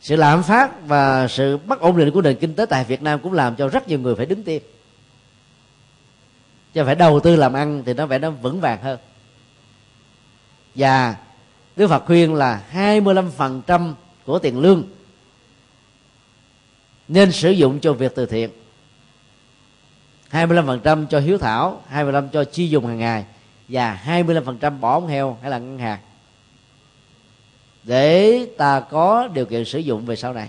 sự 0.00 0.16
lạm 0.16 0.42
phát 0.42 0.86
và 0.86 1.28
sự 1.28 1.56
bất 1.56 1.80
ổn 1.80 1.96
định 1.96 2.10
của 2.10 2.22
nền 2.22 2.36
kinh 2.36 2.54
tế 2.54 2.66
tại 2.66 2.84
Việt 2.84 3.02
Nam 3.02 3.20
cũng 3.22 3.32
làm 3.32 3.56
cho 3.56 3.68
rất 3.68 3.88
nhiều 3.88 3.98
người 3.98 4.14
phải 4.14 4.26
đứng 4.26 4.42
tim 4.42 4.62
chứ 6.78 6.84
phải 6.84 6.94
đầu 6.94 7.20
tư 7.20 7.36
làm 7.36 7.52
ăn 7.52 7.82
thì 7.86 7.94
nó 7.94 8.06
vẻ 8.06 8.18
nó 8.18 8.30
vững 8.30 8.60
vàng 8.60 8.82
hơn. 8.82 8.98
Và 10.74 11.16
Đức 11.76 11.88
Phật 11.88 12.04
khuyên 12.06 12.34
là 12.34 12.62
25% 12.72 13.94
của 14.24 14.38
tiền 14.38 14.58
lương 14.58 14.84
nên 17.08 17.32
sử 17.32 17.50
dụng 17.50 17.80
cho 17.80 17.92
việc 17.92 18.12
từ 18.14 18.26
thiện. 18.26 18.50
25% 20.30 21.06
cho 21.06 21.20
hiếu 21.20 21.38
thảo 21.38 21.82
25% 21.92 22.28
cho 22.28 22.44
chi 22.44 22.68
dùng 22.68 22.86
hàng 22.86 22.98
ngày, 22.98 23.24
và 23.68 24.00
25% 24.06 24.80
bỏ 24.80 24.92
ống 24.92 25.06
heo 25.06 25.38
hay 25.42 25.50
là 25.50 25.58
ngân 25.58 25.78
hàng 25.78 25.98
để 27.84 28.46
ta 28.58 28.80
có 28.80 29.28
điều 29.28 29.46
kiện 29.46 29.64
sử 29.64 29.78
dụng 29.78 30.06
về 30.06 30.16
sau 30.16 30.32
này. 30.32 30.48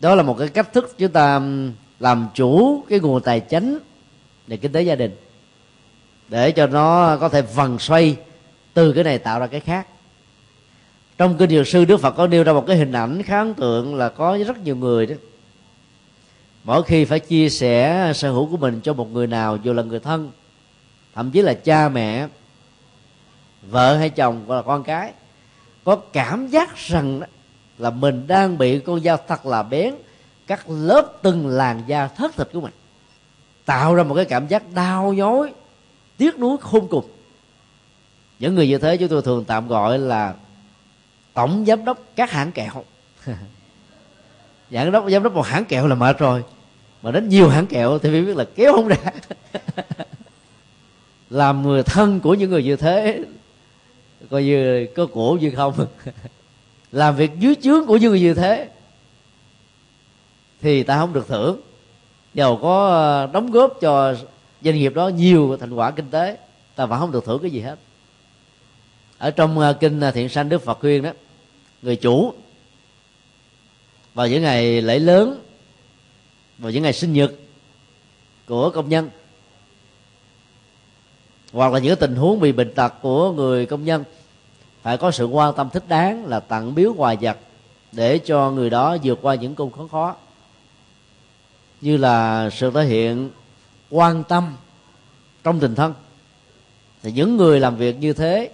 Đó 0.00 0.14
là 0.14 0.22
một 0.22 0.38
cái 0.38 0.48
cách 0.48 0.72
thức 0.72 0.94
chúng 0.98 1.12
ta 1.12 1.40
làm 2.00 2.28
chủ 2.34 2.84
cái 2.88 3.00
nguồn 3.00 3.22
tài 3.22 3.40
chính 3.40 3.78
để 4.46 4.56
kinh 4.56 4.72
tế 4.72 4.82
gia 4.82 4.94
đình 4.94 5.16
để 6.28 6.52
cho 6.52 6.66
nó 6.66 7.16
có 7.16 7.28
thể 7.28 7.42
vần 7.42 7.78
xoay 7.78 8.16
từ 8.74 8.92
cái 8.92 9.04
này 9.04 9.18
tạo 9.18 9.40
ra 9.40 9.46
cái 9.46 9.60
khác. 9.60 9.86
Trong 11.18 11.36
kinh 11.38 11.50
dược 11.50 11.68
sư 11.68 11.84
đức 11.84 12.00
phật 12.00 12.10
có 12.10 12.26
nêu 12.26 12.44
ra 12.44 12.52
một 12.52 12.64
cái 12.66 12.76
hình 12.76 12.92
ảnh 12.92 13.22
khá 13.22 13.38
ấn 13.38 13.54
tượng 13.54 13.94
là 13.94 14.08
có 14.08 14.38
rất 14.46 14.58
nhiều 14.58 14.76
người 14.76 15.06
đó. 15.06 15.14
Mỗi 16.64 16.82
khi 16.82 17.04
phải 17.04 17.20
chia 17.20 17.48
sẻ 17.48 18.12
sở 18.14 18.30
hữu 18.30 18.50
của 18.50 18.56
mình 18.56 18.80
cho 18.80 18.92
một 18.92 19.12
người 19.12 19.26
nào 19.26 19.56
dù 19.56 19.72
là 19.72 19.82
người 19.82 20.00
thân 20.00 20.30
thậm 21.14 21.30
chí 21.30 21.42
là 21.42 21.54
cha 21.54 21.88
mẹ 21.88 22.28
vợ 23.62 23.96
hay 23.96 24.10
chồng 24.10 24.44
hoặc 24.46 24.56
là 24.56 24.62
con 24.62 24.82
cái 24.82 25.12
có 25.84 25.96
cảm 25.96 26.46
giác 26.48 26.76
rằng 26.76 27.20
đó, 27.20 27.26
là 27.78 27.90
mình 27.90 28.26
đang 28.26 28.58
bị 28.58 28.78
con 28.78 29.00
dao 29.00 29.18
thật 29.28 29.46
là 29.46 29.62
bén 29.62 29.94
cắt 30.46 30.70
lớp 30.70 31.12
từng 31.22 31.46
làn 31.46 31.82
da 31.86 32.08
thất 32.08 32.36
thịt 32.36 32.48
của 32.52 32.60
mình 32.60 32.72
tạo 33.64 33.94
ra 33.94 34.02
một 34.02 34.14
cái 34.14 34.24
cảm 34.24 34.46
giác 34.46 34.72
đau 34.74 35.12
nhói, 35.12 35.52
tiếc 36.16 36.38
nuối, 36.38 36.56
khôn 36.60 36.88
cùng. 36.90 37.04
Những 38.38 38.54
người 38.54 38.68
như 38.68 38.78
thế 38.78 38.96
chúng 38.96 39.08
tôi 39.08 39.22
thường 39.22 39.44
tạm 39.44 39.68
gọi 39.68 39.98
là 39.98 40.34
tổng 41.34 41.64
giám 41.66 41.84
đốc 41.84 41.98
các 42.16 42.30
hãng 42.30 42.52
kẹo. 42.52 42.84
Giám 44.70 44.92
đốc 44.92 45.10
giám 45.10 45.22
đốc 45.22 45.34
một 45.34 45.46
hãng 45.46 45.64
kẹo 45.64 45.86
là 45.86 45.94
mệt 45.94 46.18
rồi, 46.18 46.44
mà 47.02 47.10
đến 47.10 47.28
nhiều 47.28 47.48
hãng 47.48 47.66
kẹo 47.66 47.98
thì 47.98 48.10
phải 48.10 48.22
biết 48.22 48.36
là 48.36 48.44
kéo 48.54 48.72
không 48.72 48.88
ra. 48.88 48.96
Làm 51.30 51.62
người 51.62 51.82
thân 51.82 52.20
của 52.20 52.34
những 52.34 52.50
người 52.50 52.62
như 52.62 52.76
thế, 52.76 53.24
coi 54.30 54.44
như 54.44 54.86
có 54.96 55.06
cổ 55.06 55.38
như 55.40 55.52
không. 55.56 55.86
Làm 56.92 57.16
việc 57.16 57.30
dưới 57.38 57.54
chướng 57.62 57.86
của 57.86 57.96
những 57.96 58.10
người 58.10 58.20
như 58.20 58.34
thế, 58.34 58.68
thì 60.62 60.82
ta 60.82 60.98
không 60.98 61.12
được 61.12 61.28
thưởng 61.28 61.60
giàu 62.34 62.58
có 62.62 62.88
ờ, 62.88 63.26
đóng 63.32 63.50
góp 63.50 63.80
cho 63.80 64.14
doanh 64.62 64.74
nghiệp 64.74 64.94
đó 64.94 65.08
nhiều 65.08 65.56
thành 65.60 65.74
quả 65.74 65.90
kinh 65.90 66.10
tế, 66.10 66.38
ta 66.74 66.86
vẫn 66.86 67.00
không 67.00 67.12
được 67.12 67.24
thưởng 67.24 67.38
cái 67.42 67.50
gì 67.50 67.60
hết. 67.60 67.78
Ở 69.18 69.30
trong 69.30 69.58
ờ, 69.58 69.72
kinh 69.72 70.00
ờ, 70.00 70.10
thiện 70.10 70.28
sanh 70.28 70.48
đức 70.48 70.64
phật 70.64 70.78
khuyên 70.80 71.02
đó, 71.02 71.10
người 71.82 71.96
chủ 71.96 72.32
vào 74.14 74.28
những 74.28 74.42
ngày 74.42 74.82
lễ 74.82 74.98
lớn, 74.98 75.40
vào 76.58 76.72
những 76.72 76.82
ngày 76.82 76.92
sinh 76.92 77.12
nhật 77.12 77.32
của 78.46 78.70
công 78.70 78.88
nhân, 78.88 79.10
hoặc 81.52 81.72
là 81.72 81.78
những 81.78 81.96
tình 81.96 82.16
huống 82.16 82.40
bị 82.40 82.52
bệnh 82.52 82.74
tật 82.74 82.92
của 83.02 83.32
người 83.32 83.66
công 83.66 83.84
nhân, 83.84 84.04
phải 84.82 84.96
có 84.96 85.10
sự 85.10 85.26
quan 85.26 85.54
tâm 85.54 85.70
thích 85.70 85.84
đáng 85.88 86.26
là 86.26 86.40
tặng 86.40 86.74
biếu 86.74 86.94
quà 86.96 87.14
vật 87.20 87.38
để 87.92 88.18
cho 88.18 88.50
người 88.50 88.70
đó 88.70 88.96
vượt 89.02 89.18
qua 89.22 89.34
những 89.34 89.54
cung 89.54 89.70
khó 89.70 89.88
khó 89.90 90.16
như 91.84 91.96
là 91.96 92.50
sự 92.50 92.70
thể 92.70 92.84
hiện 92.84 93.30
quan 93.90 94.24
tâm 94.24 94.56
trong 95.42 95.60
tình 95.60 95.74
thân. 95.74 95.94
Thì 97.02 97.12
những 97.12 97.36
người 97.36 97.60
làm 97.60 97.76
việc 97.76 97.98
như 97.98 98.12
thế 98.12 98.50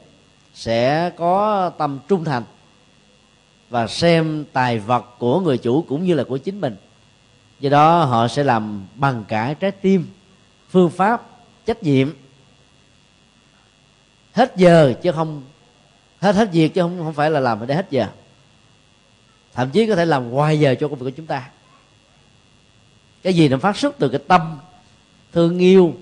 sẽ 0.55 1.11
có 1.11 1.71
tâm 1.79 1.99
trung 2.09 2.25
thành 2.25 2.43
và 3.69 3.87
xem 3.87 4.45
tài 4.53 4.79
vật 4.79 5.05
của 5.19 5.41
người 5.41 5.59
chủ 5.59 5.85
cũng 5.89 6.05
như 6.05 6.15
là 6.15 6.25
của 6.25 6.39
chính 6.39 6.61
mình. 6.61 6.77
Do 7.61 7.71
đó 7.71 8.05
họ 8.05 8.29
sẽ 8.29 8.45
làm 8.45 8.87
bằng 8.95 9.25
cả 9.29 9.55
trái 9.61 9.71
tim, 9.71 10.07
phương 10.71 10.91
pháp, 10.91 11.23
trách 11.67 11.83
nhiệm. 11.83 12.11
Hết 14.33 14.57
giờ 14.57 14.95
chứ 15.03 15.13
không, 15.13 15.43
hết 16.21 16.37
hết 16.37 16.53
việc 16.53 16.75
chứ 16.75 16.81
không 16.81 16.99
không 16.99 17.15
phải 17.15 17.31
là 17.31 17.41
làm 17.41 17.67
để 17.67 17.75
hết 17.75 17.91
giờ. 17.91 18.07
Thậm 19.55 19.71
chí 19.71 19.87
có 19.87 19.97
thể 19.97 20.05
làm 20.05 20.31
ngoài 20.31 20.61
giờ 20.61 20.75
cho 20.81 20.89
công 20.89 20.99
việc 20.99 21.05
của 21.05 21.17
chúng 21.17 21.27
ta 21.27 21.51
cái 23.23 23.35
gì 23.35 23.49
nó 23.49 23.59
phát 23.59 23.77
xuất 23.77 23.99
từ 23.99 24.09
cái 24.09 24.21
tâm 24.29 24.59
thương 25.33 25.59
yêu 25.59 25.95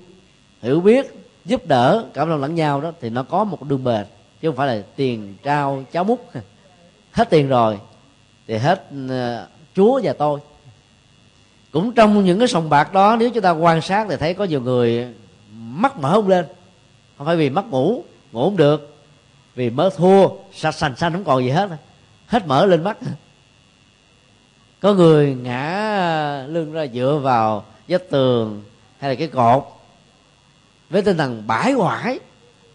hiểu 0.63 0.81
biết 0.81 1.15
giúp 1.45 1.67
đỡ 1.67 2.05
cảm 2.15 2.29
thông 2.29 2.41
lẫn 2.41 2.55
nhau 2.55 2.81
đó 2.81 2.93
thì 3.01 3.11
nó 3.11 3.23
có 3.23 3.45
một 3.45 3.63
đường 3.63 3.85
bền. 3.85 4.07
Chứ 4.41 4.49
không 4.49 4.57
phải 4.57 4.67
là 4.67 4.83
tiền 4.97 5.35
trao 5.43 5.85
cháo 5.93 6.05
múc. 6.05 6.31
Hết 7.13 7.31
tiền 7.31 7.49
rồi 7.49 7.79
thì 8.47 8.57
hết 8.57 8.85
uh, 9.05 9.49
chúa 9.77 10.01
và 10.03 10.13
tôi. 10.13 10.41
Cũng 11.71 11.93
trong 11.93 12.25
những 12.25 12.39
cái 12.39 12.49
sòng 12.49 12.71
bạc 12.71 12.93
đó 12.93 13.17
nếu 13.21 13.31
chúng 13.31 13.43
ta 13.43 13.51
quan 13.51 13.81
sát 13.81 14.07
thì 14.11 14.17
thấy 14.17 14.35
có 14.35 14.45
nhiều 14.45 14.61
người 14.61 15.15
mắt 15.55 15.99
mở 15.99 16.13
không 16.13 16.29
lên. 16.29 16.45
Không 17.19 17.27
phải 17.27 17.37
vì 17.37 17.51
mất 17.51 17.67
ngủ 17.67 18.05
ngủ 18.33 18.45
không 18.45 18.57
được 18.57 18.97
vì 19.55 19.71
mới 19.71 19.91
thua 19.97 20.29
sạch 20.53 20.73
sành 20.73 20.97
xanh 20.97 21.13
không 21.13 21.25
còn 21.25 21.45
gì 21.45 21.51
hết. 21.51 21.69
Hết 22.27 22.47
mở 22.47 22.67
lên 22.67 22.85
mắt 22.85 22.99
có 24.81 24.95
người 24.95 25.35
ngã 25.35 26.47
lưng 26.49 26.73
ra 26.73 26.87
dựa 26.95 27.21
vào 27.23 27.65
vách 27.89 28.11
tường 28.11 28.63
hay 28.99 29.11
là 29.11 29.15
cái 29.15 29.29
cột 29.29 29.65
với 30.91 31.03
tinh 31.03 31.17
thần 31.17 31.43
bãi 31.47 31.73
hoại, 31.73 32.19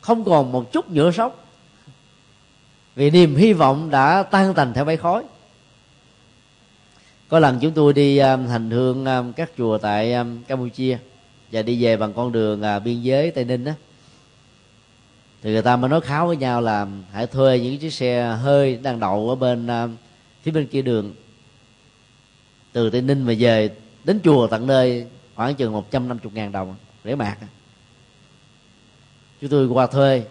không 0.01 0.23
còn 0.23 0.51
một 0.51 0.71
chút 0.71 0.91
nhựa 0.91 1.11
sống. 1.11 1.31
Vì 2.95 3.09
niềm 3.09 3.35
hy 3.35 3.53
vọng 3.53 3.89
đã 3.89 4.23
tan 4.23 4.53
tành 4.53 4.73
theo 4.73 4.85
bay 4.85 4.97
khói. 4.97 5.23
Có 7.29 7.39
lần 7.39 7.59
chúng 7.61 7.71
tôi 7.71 7.93
đi 7.93 8.17
um, 8.17 8.47
hành 8.47 8.71
hương 8.71 9.05
um, 9.05 9.33
các 9.33 9.51
chùa 9.57 9.77
tại 9.77 10.13
um, 10.13 10.43
campuchia 10.43 10.97
và 11.51 11.61
đi 11.61 11.83
về 11.83 11.97
bằng 11.97 12.13
con 12.13 12.31
đường 12.31 12.61
à, 12.61 12.79
biên 12.79 13.01
giới 13.01 13.31
tây 13.31 13.45
ninh 13.45 13.65
á. 13.65 13.73
Thì 15.41 15.51
người 15.51 15.61
ta 15.61 15.75
mới 15.75 15.89
nói 15.89 16.01
kháo 16.01 16.27
với 16.27 16.37
nhau 16.37 16.61
là, 16.61 16.87
hãy 17.11 17.27
thuê 17.27 17.59
những 17.59 17.77
chiếc 17.77 17.93
xe 17.93 18.37
hơi 18.41 18.79
đang 18.83 18.99
đậu 18.99 19.29
ở 19.29 19.35
bên 19.35 19.67
phía 20.41 20.51
bên 20.51 20.67
kia 20.67 20.81
đường 20.81 21.13
từ 22.73 22.89
tây 22.89 23.01
ninh 23.01 23.23
mà 23.23 23.33
về 23.39 23.69
đến 24.03 24.19
chùa 24.23 24.47
tận 24.47 24.67
nơi, 24.67 25.05
khoảng 25.35 25.55
chừng 25.55 25.73
một 25.73 25.91
trăm 25.91 26.07
năm 26.07 26.19
chục 26.19 26.33
ngàn 26.33 26.51
đồng 26.51 26.75
rẻ 27.03 27.15
mạt. 27.15 27.37
Chúng 29.41 29.49
tôi 29.49 29.67
qua 29.67 29.87
thuê, 29.87 30.23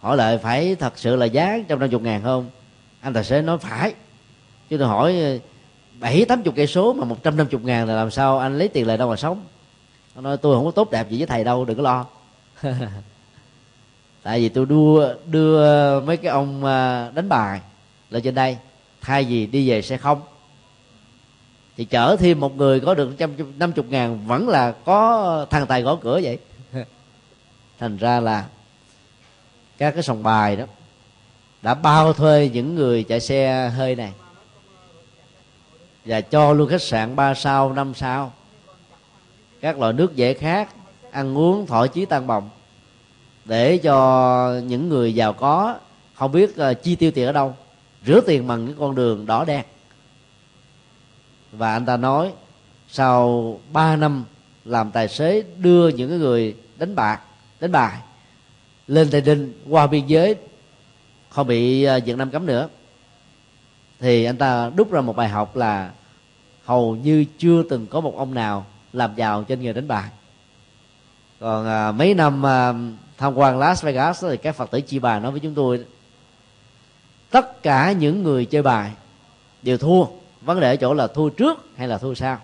hỏi 0.00 0.16
lại 0.16 0.38
phải 0.38 0.74
thật 0.74 0.92
sự 0.96 1.16
là 1.16 1.26
giá 1.26 1.58
trăm 1.68 1.78
năm 1.78 1.90
chục 1.90 2.02
ngàn 2.02 2.22
không? 2.22 2.50
Anh 3.00 3.14
tài 3.14 3.24
xế 3.24 3.42
nói 3.42 3.58
phải. 3.58 3.94
Chứ 4.70 4.78
tôi 4.78 4.88
hỏi, 4.88 5.40
bảy 6.00 6.24
tám 6.24 6.42
chục 6.42 6.54
cây 6.56 6.66
số 6.66 6.92
mà 6.92 7.04
một 7.04 7.22
trăm 7.22 7.36
năm 7.36 7.46
chục 7.46 7.64
ngàn 7.64 7.88
là 7.88 7.94
làm 7.94 8.10
sao 8.10 8.38
anh 8.38 8.58
lấy 8.58 8.68
tiền 8.68 8.86
lại 8.86 8.96
đâu 8.96 9.10
mà 9.10 9.16
sống? 9.16 9.44
Anh 10.14 10.24
nói, 10.24 10.36
tôi 10.36 10.56
không 10.56 10.64
có 10.64 10.70
tốt 10.70 10.90
đẹp 10.90 11.10
gì 11.10 11.18
với 11.18 11.26
thầy 11.26 11.44
đâu, 11.44 11.64
đừng 11.64 11.76
có 11.76 11.82
lo. 11.82 12.06
Tại 14.22 14.40
vì 14.40 14.48
tôi 14.48 14.66
đưa 14.66 15.14
đưa 15.26 16.00
mấy 16.00 16.16
cái 16.16 16.30
ông 16.30 16.64
à, 16.64 17.10
đánh 17.14 17.28
bài 17.28 17.60
lên 18.10 18.22
trên 18.22 18.34
đây. 18.34 18.56
Thay 19.00 19.24
vì 19.24 19.46
đi 19.46 19.70
về 19.70 19.82
xe 19.82 19.96
không 19.96 20.20
thì 21.80 21.86
chở 21.86 22.16
thêm 22.20 22.40
một 22.40 22.56
người 22.56 22.80
có 22.80 22.94
được 22.94 23.18
trăm 23.18 23.30
năm 23.58 23.72
chục 23.72 23.86
ngàn 23.88 24.26
vẫn 24.26 24.48
là 24.48 24.72
có 24.72 25.46
thằng 25.50 25.66
tài 25.66 25.82
gõ 25.82 25.96
cửa 25.96 26.20
vậy. 26.22 26.38
Thành 27.78 27.96
ra 27.96 28.20
là 28.20 28.46
các 29.78 29.90
cái 29.90 30.02
sòng 30.02 30.22
bài 30.22 30.56
đó 30.56 30.64
đã 31.62 31.74
bao 31.74 32.12
thuê 32.12 32.50
những 32.52 32.74
người 32.74 33.02
chạy 33.04 33.20
xe 33.20 33.68
hơi 33.76 33.94
này 33.94 34.12
và 36.04 36.20
cho 36.20 36.52
luôn 36.52 36.68
khách 36.68 36.82
sạn 36.82 37.16
3 37.16 37.34
sao 37.34 37.72
5 37.72 37.94
sao. 37.94 38.32
Các 39.60 39.78
loại 39.78 39.92
nước 39.92 40.16
dễ 40.16 40.34
khác 40.34 40.74
ăn 41.10 41.38
uống 41.38 41.66
thỏa 41.66 41.86
chí 41.86 42.04
tan 42.04 42.26
bồng. 42.26 42.50
Để 43.44 43.78
cho 43.78 44.60
những 44.66 44.88
người 44.88 45.14
giàu 45.14 45.32
có 45.32 45.76
không 46.14 46.32
biết 46.32 46.50
uh, 46.50 46.82
chi 46.82 46.96
tiêu 46.96 47.10
tiền 47.10 47.26
ở 47.26 47.32
đâu 47.32 47.54
rửa 48.06 48.20
tiền 48.20 48.48
bằng 48.48 48.64
những 48.64 48.76
con 48.78 48.94
đường 48.94 49.26
đỏ 49.26 49.44
đen 49.44 49.64
và 51.52 51.72
anh 51.72 51.86
ta 51.86 51.96
nói 51.96 52.32
sau 52.88 53.60
3 53.72 53.96
năm 53.96 54.24
làm 54.64 54.90
tài 54.90 55.08
xế 55.08 55.44
đưa 55.58 55.88
những 55.88 56.08
cái 56.08 56.18
người 56.18 56.56
đánh 56.78 56.94
bạc 56.94 57.20
đánh 57.60 57.72
bài 57.72 57.98
lên 58.86 59.10
tây 59.10 59.20
ninh 59.20 59.52
qua 59.68 59.86
biên 59.86 60.06
giới 60.06 60.36
không 61.30 61.46
bị 61.46 61.84
ờ, 61.84 62.00
việt 62.04 62.16
nam 62.16 62.30
cấm 62.30 62.46
nữa. 62.46 62.68
Thì 63.98 64.24
anh 64.24 64.36
ta 64.36 64.70
đúc 64.76 64.92
ra 64.92 65.00
một 65.00 65.16
bài 65.16 65.28
học 65.28 65.56
là 65.56 65.90
hầu 66.64 66.96
như 66.96 67.24
chưa 67.38 67.62
từng 67.62 67.86
có 67.86 68.00
một 68.00 68.16
ông 68.16 68.34
nào 68.34 68.66
làm 68.92 69.14
giàu 69.16 69.44
trên 69.44 69.60
nghề 69.60 69.72
đánh 69.72 69.88
bài. 69.88 70.10
Còn 71.40 71.66
à, 71.66 71.92
mấy 71.92 72.14
năm 72.14 72.46
à, 72.46 72.74
tham 73.18 73.34
quan 73.34 73.58
Las 73.58 73.84
Vegas 73.84 74.24
thì 74.24 74.36
các 74.36 74.56
phật 74.56 74.70
tử 74.70 74.80
chi 74.80 74.98
bà 74.98 75.18
nói 75.18 75.30
với 75.30 75.40
chúng 75.40 75.54
tôi 75.54 75.84
tất 77.30 77.62
cả 77.62 77.92
những 77.92 78.22
người 78.22 78.44
chơi 78.44 78.62
bài 78.62 78.92
đều 79.62 79.78
thua 79.78 80.04
vấn 80.40 80.60
đề 80.60 80.68
ở 80.68 80.76
chỗ 80.76 80.94
là 80.94 81.06
thua 81.06 81.28
trước 81.28 81.66
hay 81.76 81.88
là 81.88 81.98
thua 81.98 82.14
sau? 82.14 82.38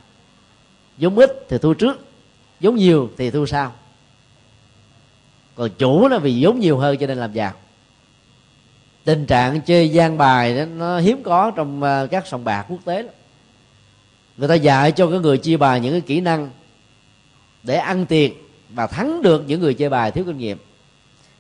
Giống 0.99 1.19
ít 1.19 1.47
thì 1.49 1.59
thua 1.59 1.75
trước 1.75 2.07
giống 2.61 2.77
nhiều 2.77 3.11
thì 3.19 3.31
thua 3.31 3.47
sau. 3.47 3.73
Còn 5.55 5.71
chủ 5.79 6.09
nó 6.09 6.19
vì 6.19 6.35
giống 6.35 6.61
nhiều 6.61 6.79
hơn 6.79 6.97
cho 6.99 7.07
nên 7.07 7.19
làm 7.19 7.33
giàu. 7.33 7.53
Tình 9.05 9.27
trạng 9.27 9.61
chơi 9.61 9.89
gian 9.89 10.19
bài 10.19 10.57
đó, 10.57 10.65
nó 10.65 10.99
hiếm 10.99 11.23
có 11.23 11.53
trong 11.57 11.83
à, 11.83 12.07
các 12.11 12.27
sòng 12.27 12.45
bạc 12.45 12.67
quốc 12.69 12.81
tế 12.85 13.03
lắm. 13.03 13.13
người 14.37 14.49
ta 14.49 14.55
dạy 14.55 14.93
cho 14.93 15.11
cái 15.11 15.19
người 15.19 15.39
chia 15.39 15.57
bài 15.57 15.81
những 15.81 15.93
cái 15.93 16.01
kỹ 16.01 16.21
năng 16.21 16.51
để 17.63 17.77
ăn 17.77 18.07
tiền 18.07 18.33
và 18.71 18.87
thắng 18.87 19.23
được 19.23 19.45
những 19.47 19.61
người 19.61 19.75
chơi 19.75 19.89
bài 19.89 20.11
thiếu 20.11 20.25
kinh 20.25 20.39
nghiệm. 20.39 20.59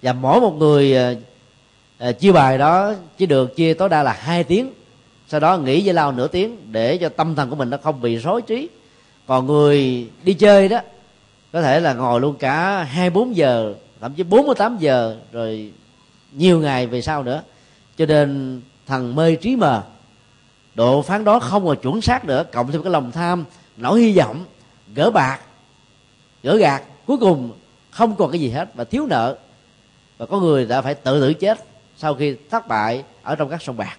Và 0.03 0.13
mỗi 0.13 0.41
một 0.41 0.55
người 0.59 0.97
uh, 2.09 2.19
chia 2.19 2.33
bài 2.33 2.59
đó 2.59 2.95
chỉ 3.19 3.27
được 3.27 3.57
chia 3.57 3.75
tối 3.75 3.89
đa 3.89 4.03
là 4.03 4.13
hai 4.13 4.45
tiếng 4.45 4.73
sau 5.29 5.41
đó 5.41 5.59
nghỉ 5.59 5.85
với 5.85 5.95
lao 5.95 6.13
nửa 6.13 6.29
tiếng 6.29 6.73
để 6.73 6.97
cho 6.97 7.09
tâm 7.09 7.35
thần 7.35 7.51
của 7.51 7.57
mình 7.57 7.71
nó 7.71 7.77
không 7.83 8.01
bị 8.01 8.17
rối 8.17 8.43
trí. 8.43 8.69
Còn 9.27 9.47
người 9.47 10.09
đi 10.23 10.35
chơi 10.35 10.69
đó, 10.69 10.81
có 11.53 11.63
thể 11.63 11.81
là 11.81 11.95
ngồi 11.95 12.21
luôn 12.21 12.37
cả 12.39 12.83
hai 12.83 13.11
bốn 13.11 13.37
giờ, 13.37 13.75
thậm 14.01 14.15
chí 14.15 14.23
bốn 14.23 14.47
mươi 14.47 14.55
tám 14.55 14.77
giờ, 14.79 15.17
rồi 15.33 15.73
nhiều 16.33 16.61
ngày 16.61 16.87
về 16.87 17.03
sau 17.03 17.23
nữa. 17.23 17.43
Cho 17.99 18.07
nên 18.07 18.61
thằng 18.87 19.15
mê 19.15 19.37
trí 19.37 19.57
mờ, 19.57 19.83
độ 20.75 21.03
phán 21.03 21.25
đó 21.25 21.39
không 21.39 21.67
còn 21.67 21.77
chuẩn 21.77 22.01
xác 22.01 22.25
nữa, 22.25 22.45
cộng 22.53 22.73
thêm 22.73 22.83
cái 22.83 22.93
lòng 22.93 23.13
tham, 23.13 23.45
nỗi 23.77 24.01
hy 24.01 24.19
vọng, 24.19 24.45
gỡ 24.95 25.11
bạc, 25.11 25.41
gỡ 26.43 26.57
gạt 26.57 26.83
cuối 27.07 27.17
cùng 27.17 27.53
không 27.91 28.17
còn 28.17 28.31
cái 28.31 28.41
gì 28.41 28.51
hết 28.51 28.69
và 28.75 28.85
thiếu 28.85 29.07
nợ. 29.07 29.37
Và 30.19 30.27
có 30.27 30.41
người 30.41 30.67
đã 30.67 30.83
phải 30.83 30.95
tự 30.95 31.21
tử 31.21 31.35
chết 31.35 31.65
sau 31.97 32.15
khi 32.15 32.37
thất 32.51 32.69
bại 32.69 33.05
ở 33.23 33.37
trong 33.37 33.49
các 33.49 33.63
sông 33.63 33.77
bạc 33.77 33.99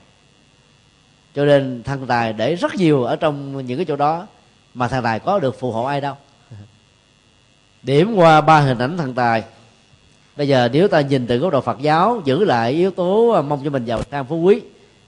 cho 1.38 1.46
nên 1.46 1.84
thằng 1.84 2.08
tài 2.08 2.34
để 2.34 2.56
rất 2.56 2.76
nhiều 2.76 3.04
ở 3.04 3.16
trong 3.16 3.66
những 3.66 3.78
cái 3.78 3.86
chỗ 3.86 3.96
đó 3.96 4.28
mà 4.74 4.88
thằng 4.88 5.04
tài 5.04 5.20
có 5.20 5.40
được 5.40 5.60
phù 5.60 5.72
hộ 5.72 5.84
ai 5.84 6.02
đâu. 6.02 6.16
Điểm 7.84 8.16
qua 8.16 8.42
ba 8.42 8.60
hình 8.60 8.78
ảnh 8.78 8.98
thằng 8.98 9.14
tài. 9.14 9.44
Bây 10.38 10.48
giờ 10.48 10.70
nếu 10.74 10.88
ta 10.88 11.02
nhìn 11.02 11.28
từ 11.28 11.38
góc 11.38 11.52
độ 11.52 11.62
phật 11.62 11.78
giáo, 11.82 12.22
giữ 12.26 12.44
lại 12.44 12.72
yếu 12.72 12.92
tố 12.92 13.30
à, 13.30 13.42
mong 13.42 13.62
cho 13.64 13.70
mình 13.70 13.86
giàu 13.86 14.02
sang 14.12 14.26
phú 14.26 14.38
quý, 14.38 14.62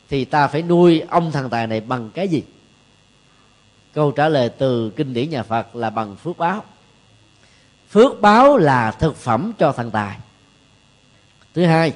thì 0.10 0.26
ta 0.26 0.48
phải 0.48 0.62
nuôi 0.62 1.02
ông 1.10 1.32
thằng 1.32 1.50
tài 1.50 1.68
này 1.68 1.82
bằng 1.82 2.10
cái 2.14 2.28
gì? 2.28 2.44
Câu 3.94 4.12
trả 4.12 4.30
lời 4.30 4.50
từ 4.50 4.90
kinh 4.90 5.14
điển 5.14 5.30
nhà 5.30 5.44
phật 5.44 5.76
là 5.76 5.90
bằng 5.90 6.16
phước 6.16 6.38
báo. 6.38 6.64
Phước 7.90 8.22
báo 8.22 8.58
là 8.58 8.92
thực 8.92 9.16
phẩm 9.16 9.52
cho 9.60 9.72
thằng 9.72 9.92
tài. 9.92 10.18
Thứ 11.54 11.66
hai 11.66 11.94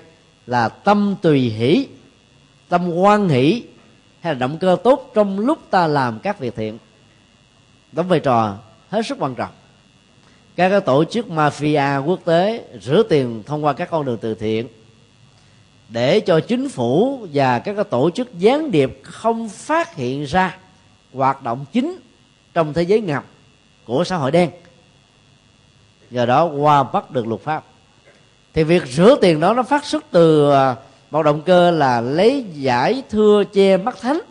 là 0.48 0.70
tâm 0.70 1.16
tùy 1.22 1.40
hỷ, 1.40 1.88
tâm 2.70 2.90
quan 2.90 3.30
hỷ 3.30 3.64
hay 4.24 4.34
là 4.34 4.40
động 4.40 4.58
cơ 4.58 4.78
tốt 4.84 5.12
trong 5.14 5.40
lúc 5.40 5.60
ta 5.70 5.88
làm 5.88 6.20
các 6.20 6.40
việc 6.40 6.56
thiện. 6.56 6.78
Đóng 7.92 8.08
vai 8.08 8.20
trò 8.20 8.58
hết 8.90 9.06
sức 9.06 9.18
quan 9.20 9.36
trọng. 9.36 9.52
Các 10.56 10.70
cái 10.70 10.82
tổ 10.82 11.04
chức 11.06 11.28
mafia 11.28 12.04
quốc 12.06 12.20
tế 12.26 12.64
rửa 12.82 13.04
tiền 13.04 13.44
thông 13.46 13.66
qua 13.66 13.74
các 13.74 13.90
con 13.90 14.06
đường 14.06 14.18
từ 14.22 14.36
thiện 14.36 14.68
để 15.90 16.20
cho 16.20 16.40
chính 16.40 16.70
phủ 16.70 17.28
và 17.34 17.60
các 17.60 17.74
cái 17.74 17.84
tổ 17.84 18.10
chức 18.10 18.40
gián 18.40 18.72
điệp 18.72 19.00
không 19.04 19.50
phát 19.50 19.96
hiện 19.96 20.24
ra 20.24 20.58
hoạt 21.14 21.44
động 21.44 21.66
chính 21.74 22.00
trong 22.54 22.74
thế 22.74 22.82
giới 22.84 23.02
ngầm 23.02 23.24
của 23.86 24.04
xã 24.04 24.16
hội 24.16 24.32
đen. 24.32 24.50
Do 26.12 26.26
đó 26.26 26.46
qua 26.46 26.84
bắt 26.84 27.12
được 27.12 27.28
luật 27.28 27.42
pháp. 27.42 27.64
Thì 28.54 28.64
việc 28.64 28.88
rửa 28.88 29.16
tiền 29.22 29.40
đó 29.40 29.54
nó 29.54 29.64
phát 29.64 29.86
xuất 29.86 30.06
từ 30.12 30.52
à, 30.52 30.76
một 31.14 31.24
động 31.24 31.42
cơ 31.42 31.72
là 31.72 32.02
lấy 32.02 32.46
giải 32.54 33.04
thưa 33.10 33.44
che 33.54 33.78
mắt 33.78 33.98
thánh, 34.02 34.22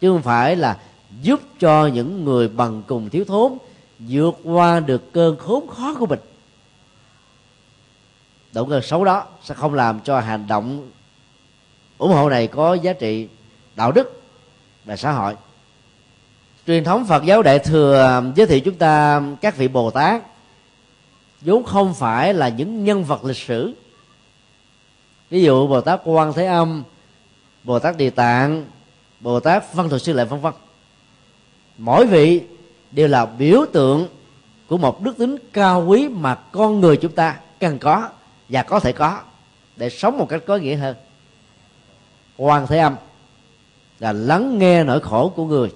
chứ 0.00 0.12
không 0.12 0.22
phải 0.22 0.56
là 0.56 0.78
giúp 1.22 1.40
cho 1.60 1.86
những 1.86 2.24
người 2.24 2.48
bằng 2.48 2.82
cùng 2.86 3.10
thiếu 3.10 3.24
thốn 3.24 3.58
vượt 3.98 4.34
qua 4.44 4.80
được 4.80 5.12
cơn 5.12 5.36
khốn 5.36 5.68
khó 5.68 5.94
của 5.94 6.06
mình. 6.06 6.18
Động 8.52 8.70
cơ 8.70 8.80
xấu 8.80 9.04
đó 9.04 9.26
sẽ 9.42 9.54
không 9.54 9.74
làm 9.74 10.00
cho 10.00 10.20
hành 10.20 10.46
động 10.46 10.90
ủng 11.98 12.12
hộ 12.12 12.28
này 12.28 12.46
có 12.46 12.74
giá 12.74 12.92
trị 12.92 13.28
đạo 13.74 13.92
đức 13.92 14.22
và 14.84 14.96
xã 14.96 15.12
hội. 15.12 15.34
Truyền 16.66 16.84
thống 16.84 17.04
phật 17.06 17.24
giáo 17.24 17.42
đại 17.42 17.58
thừa 17.58 18.22
giới 18.36 18.46
thiệu 18.46 18.60
chúng 18.60 18.76
ta 18.76 19.22
các 19.40 19.56
vị 19.56 19.68
bồ 19.68 19.90
tát 19.90 20.22
vốn 21.40 21.64
không 21.64 21.94
phải 21.94 22.34
là 22.34 22.48
những 22.48 22.84
nhân 22.84 23.04
vật 23.04 23.24
lịch 23.24 23.36
sử 23.36 23.74
ví 25.30 25.42
dụ, 25.42 25.66
bồ 25.66 25.80
tát 25.80 26.00
quan 26.04 26.32
thế 26.32 26.46
âm, 26.46 26.84
bồ 27.64 27.78
tát 27.78 27.96
địa 27.96 28.10
tạng, 28.10 28.64
bồ 29.20 29.40
tát 29.40 29.74
văn 29.74 29.88
thù 29.88 29.98
sư 29.98 30.12
lợi 30.12 30.26
vân 30.26 30.40
vân. 30.40 30.52
Mỗi 31.78 32.06
vị 32.06 32.42
đều 32.90 33.08
là 33.08 33.26
biểu 33.26 33.64
tượng 33.72 34.08
của 34.66 34.78
một 34.78 35.02
đức 35.02 35.18
tính 35.18 35.36
cao 35.52 35.84
quý 35.86 36.08
mà 36.08 36.34
con 36.34 36.80
người 36.80 36.96
chúng 36.96 37.12
ta 37.12 37.36
cần 37.60 37.78
có 37.78 38.08
và 38.48 38.62
có 38.62 38.80
thể 38.80 38.92
có 38.92 39.20
để 39.76 39.90
sống 39.90 40.18
một 40.18 40.28
cách 40.28 40.42
có 40.46 40.56
nghĩa 40.56 40.76
hơn. 40.76 40.96
Quan 42.36 42.66
thế 42.66 42.78
âm 42.78 42.96
là 43.98 44.12
lắng 44.12 44.58
nghe 44.58 44.84
nỗi 44.84 45.00
khổ 45.00 45.32
của 45.36 45.44
người. 45.44 45.72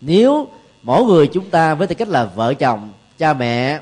Nếu 0.00 0.48
mỗi 0.82 1.04
người 1.04 1.26
chúng 1.26 1.50
ta 1.50 1.74
với 1.74 1.86
tư 1.86 1.94
cách 1.94 2.08
là 2.08 2.24
vợ 2.24 2.54
chồng, 2.54 2.92
cha 3.18 3.34
mẹ, 3.34 3.80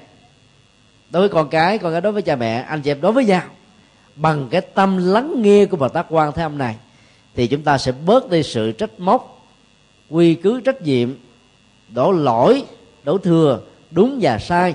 đối 1.11 1.21
với 1.21 1.29
con 1.29 1.49
cái 1.49 1.79
con 1.79 1.93
cái 1.93 2.01
đối 2.01 2.13
với 2.13 2.23
cha 2.23 2.37
mẹ, 2.37 2.65
anh 2.69 2.83
chị 2.83 2.91
em 2.91 3.01
đối 3.01 3.13
với 3.13 3.25
nhau 3.25 3.43
bằng 4.17 4.49
cái 4.51 4.61
tâm 4.61 5.13
lắng 5.13 5.43
nghe 5.43 5.67
của 5.67 5.77
bồ 5.77 5.89
tát 5.89 6.07
quan 6.09 6.33
thế 6.33 6.43
âm 6.43 6.59
này, 6.59 6.77
thì 7.35 7.47
chúng 7.47 7.63
ta 7.63 7.79
sẽ 7.79 7.93
bớt 7.93 8.31
đi 8.31 8.43
sự 8.43 8.73
trách 8.73 9.01
móc, 9.01 9.47
quy 10.11 10.35
cứ 10.35 10.61
trách 10.61 10.83
nhiệm, 10.83 11.15
đổ 11.89 12.13
lỗi, 12.13 12.65
đổ 13.05 13.19
thừa, 13.19 13.61
đúng 13.91 14.19
và 14.23 14.39
sai. 14.39 14.75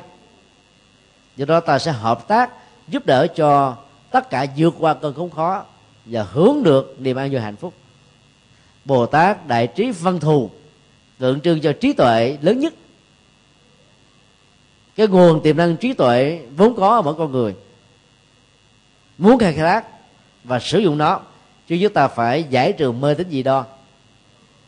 Do 1.38 1.46
đó 1.46 1.60
ta 1.60 1.80
sẽ 1.80 1.92
hợp 1.92 2.28
tác, 2.28 2.52
giúp 2.88 3.06
đỡ 3.06 3.28
cho 3.36 3.76
tất 4.12 4.30
cả 4.30 4.46
vượt 4.58 4.74
qua 4.80 4.94
cơn 4.94 5.14
khốn 5.14 5.30
khó 5.30 5.64
và 6.06 6.24
hướng 6.24 6.64
được 6.64 6.96
niềm 7.00 7.18
an 7.18 7.32
vui 7.32 7.42
hạnh 7.42 7.56
phúc. 7.56 7.74
Bồ 8.86 9.06
tát 9.06 9.48
đại 9.48 9.68
trí 9.68 9.92
văn 9.92 10.20
thù, 10.20 10.50
tượng 11.18 11.42
trưng 11.42 11.62
cho 11.62 11.74
trí 11.74 11.94
tuệ 11.94 12.38
lớn 12.42 12.60
nhất. 12.60 12.74
Cái 14.96 15.08
nguồn 15.08 15.42
tiềm 15.44 15.58
năng 15.58 15.78
trí 15.78 15.94
tuệ 15.94 16.42
vốn 16.58 16.76
có 16.76 16.96
ở 16.96 17.02
mỗi 17.02 17.14
con 17.14 17.32
người 17.32 17.56
muốn 19.22 19.38
khai 19.38 19.54
thác 19.54 19.86
và 20.44 20.60
sử 20.60 20.80
dụng 20.80 20.98
nó 20.98 21.20
chứ 21.68 21.78
chúng 21.82 21.94
ta 21.94 22.08
phải 22.08 22.44
giải 22.50 22.74
trừ 22.74 22.92
mê 22.92 23.14
tín 23.14 23.30
gì 23.30 23.44
đo 23.44 23.66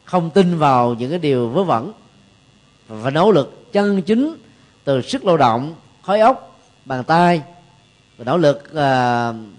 không 0.05 0.29
tin 0.29 0.57
vào 0.57 0.93
những 0.93 1.09
cái 1.09 1.19
điều 1.19 1.49
vớ 1.49 1.63
vẩn 1.63 1.91
và 2.87 3.09
nỗ 3.09 3.31
lực 3.31 3.73
chân 3.73 4.01
chính 4.01 4.35
từ 4.83 5.01
sức 5.01 5.25
lao 5.25 5.37
động 5.37 5.75
khói 6.01 6.19
óc 6.19 6.59
bàn 6.85 7.03
tay 7.03 7.41
và 8.17 8.25
nỗ 8.25 8.37
lực 8.37 8.63
uh, 8.71 8.75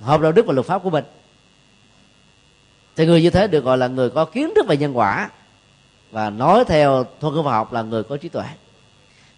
hợp 0.04 0.20
đạo 0.20 0.32
đức 0.32 0.46
và 0.46 0.52
luật 0.52 0.66
pháp 0.66 0.82
của 0.82 0.90
mình. 0.90 1.04
Thì 2.96 3.06
người 3.06 3.22
như 3.22 3.30
thế 3.30 3.46
được 3.46 3.64
gọi 3.64 3.78
là 3.78 3.86
người 3.86 4.10
có 4.10 4.24
kiến 4.24 4.52
thức 4.56 4.66
về 4.66 4.76
nhân 4.76 4.98
quả 4.98 5.30
và 6.10 6.30
nói 6.30 6.64
theo 6.64 7.04
thuật 7.20 7.34
ngữ 7.34 7.40
học 7.40 7.72
là 7.72 7.82
người 7.82 8.02
có 8.02 8.16
trí 8.16 8.28
tuệ. 8.28 8.44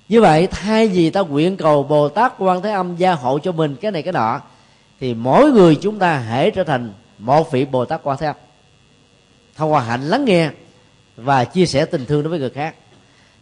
Như 0.09 0.21
vậy 0.21 0.47
thay 0.47 0.89
vì 0.89 1.11
ta 1.11 1.21
nguyện 1.21 1.57
cầu 1.57 1.83
bồ 1.83 2.09
tát 2.09 2.33
quan 2.39 2.63
thế 2.63 2.71
âm 2.73 2.97
gia 2.97 3.13
hộ 3.13 3.39
cho 3.39 3.53
mình 3.53 3.77
cái 3.81 3.93
này 3.93 4.03
cái 4.03 4.13
nọ 4.13 4.41
thì 5.01 5.14
mỗi 5.14 5.53
người 5.53 5.74
chúng 5.74 5.99
ta 5.99 6.18
hãy 6.18 6.51
trở 6.51 6.64
thành 6.64 6.92
một 7.18 7.53
vị 7.53 7.64
bồ 7.64 7.84
tát 7.84 8.01
quan 8.03 8.18
thế 8.18 8.26
âm. 8.26 8.36
Thông 9.57 9.72
qua 9.72 9.80
hạnh 9.80 10.03
lắng 10.03 10.24
nghe 10.24 10.51
và 11.16 11.44
chia 11.44 11.66
sẻ 11.66 11.84
tình 11.84 12.07
thương 12.07 12.22
đối 12.22 12.30
với 12.30 12.38
người 12.38 12.51
khác. 12.51 12.74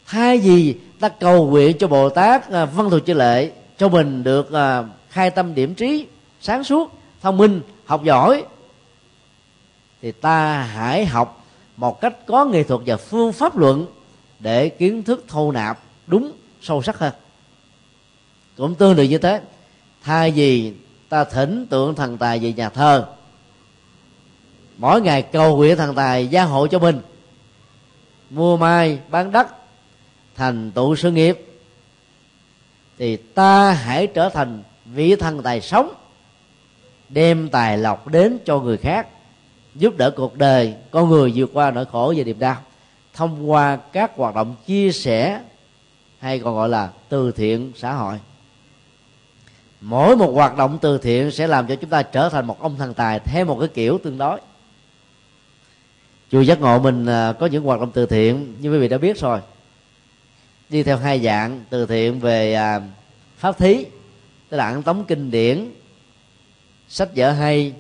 Thay 0.06 0.38
vì 0.38 0.74
ta 1.00 1.08
cầu 1.08 1.46
nguyện 1.46 1.78
cho 1.78 1.88
bồ 1.88 2.08
tát 2.08 2.50
à, 2.50 2.64
văn 2.64 2.90
thù 2.90 2.98
chư 2.98 3.14
lệ, 3.14 3.50
cho 3.78 3.88
mình 3.88 4.24
được 4.24 4.52
à, 4.52 4.84
khai 5.10 5.30
tâm 5.30 5.54
điểm 5.54 5.74
trí, 5.74 6.06
sáng 6.40 6.64
suốt, 6.64 6.92
thông 7.22 7.36
minh, 7.36 7.60
học 7.84 8.04
giỏi, 8.04 8.44
thì 10.02 10.12
ta 10.12 10.62
hãy 10.62 11.06
học 11.06 11.44
một 11.76 12.00
cách 12.00 12.26
có 12.26 12.44
nghệ 12.44 12.62
thuật 12.62 12.80
và 12.86 12.96
phương 12.96 13.32
pháp 13.32 13.56
luận 13.56 13.86
để 14.40 14.68
kiến 14.68 15.02
thức 15.02 15.24
thâu 15.28 15.52
nạp 15.52 15.78
đúng 16.06 16.32
sâu 16.62 16.82
sắc 16.82 16.98
hơn. 16.98 17.12
Cũng 18.56 18.74
tương 18.74 18.96
tự 18.96 19.02
như 19.02 19.18
thế, 19.18 19.40
thay 20.02 20.30
vì 20.30 20.72
ta 21.14 21.24
thỉnh 21.24 21.66
tượng 21.70 21.94
thần 21.94 22.18
tài 22.18 22.38
về 22.38 22.52
nhà 22.52 22.68
thờ, 22.68 23.06
mỗi 24.76 25.00
ngày 25.00 25.22
cầu 25.22 25.56
nguyện 25.56 25.76
thần 25.76 25.94
tài 25.94 26.26
gia 26.26 26.44
hộ 26.44 26.66
cho 26.66 26.78
mình. 26.78 27.00
Mua 28.30 28.56
mai 28.56 28.98
bán 29.08 29.32
đất 29.32 29.46
thành 30.34 30.70
tựu 30.70 30.96
sự 30.96 31.10
nghiệp. 31.10 31.46
Thì 32.98 33.16
ta 33.16 33.72
hãy 33.72 34.06
trở 34.06 34.28
thành 34.28 34.62
vị 34.84 35.16
thần 35.16 35.42
tài 35.42 35.60
sống 35.60 35.94
đem 37.08 37.48
tài 37.48 37.78
lộc 37.78 38.08
đến 38.08 38.38
cho 38.44 38.60
người 38.60 38.76
khác 38.76 39.08
giúp 39.74 39.96
đỡ 39.96 40.10
cuộc 40.10 40.36
đời 40.36 40.74
con 40.90 41.08
người 41.08 41.32
vượt 41.34 41.50
qua 41.52 41.70
nỗi 41.70 41.84
khổ 41.84 42.14
và 42.16 42.24
niềm 42.24 42.38
đau. 42.38 42.56
Thông 43.12 43.50
qua 43.50 43.76
các 43.76 44.16
hoạt 44.16 44.34
động 44.34 44.54
chia 44.66 44.92
sẻ 44.92 45.40
hay 46.18 46.38
còn 46.38 46.54
gọi 46.54 46.68
là 46.68 46.90
từ 47.08 47.32
thiện 47.32 47.72
xã 47.76 47.92
hội 47.92 48.18
mỗi 49.86 50.16
một 50.16 50.32
hoạt 50.34 50.56
động 50.56 50.78
từ 50.82 50.98
thiện 50.98 51.30
sẽ 51.30 51.46
làm 51.46 51.66
cho 51.66 51.76
chúng 51.76 51.90
ta 51.90 52.02
trở 52.02 52.28
thành 52.28 52.46
một 52.46 52.62
ông 52.62 52.76
thần 52.76 52.94
tài 52.94 53.18
theo 53.18 53.44
một 53.44 53.56
cái 53.60 53.68
kiểu 53.68 53.98
tương 53.98 54.18
đối. 54.18 54.40
Chùa 56.30 56.40
giác 56.40 56.60
ngộ 56.60 56.78
mình 56.78 57.06
à, 57.06 57.32
có 57.32 57.46
những 57.46 57.64
hoạt 57.64 57.80
động 57.80 57.90
từ 57.94 58.06
thiện, 58.06 58.54
như 58.60 58.72
quý 58.72 58.78
vị 58.78 58.88
đã 58.88 58.98
biết 58.98 59.18
rồi. 59.18 59.40
Đi 60.68 60.82
theo 60.82 60.96
hai 60.96 61.20
dạng, 61.20 61.64
từ 61.70 61.86
thiện 61.86 62.20
về 62.20 62.54
à, 62.54 62.80
pháp 63.38 63.58
thí, 63.58 63.84
tức 64.48 64.56
là 64.56 64.66
ăn 64.66 64.82
tống 64.82 65.04
kinh 65.04 65.30
điển, 65.30 65.70
sách 66.88 67.08
vở 67.16 67.30
hay, 67.30 67.72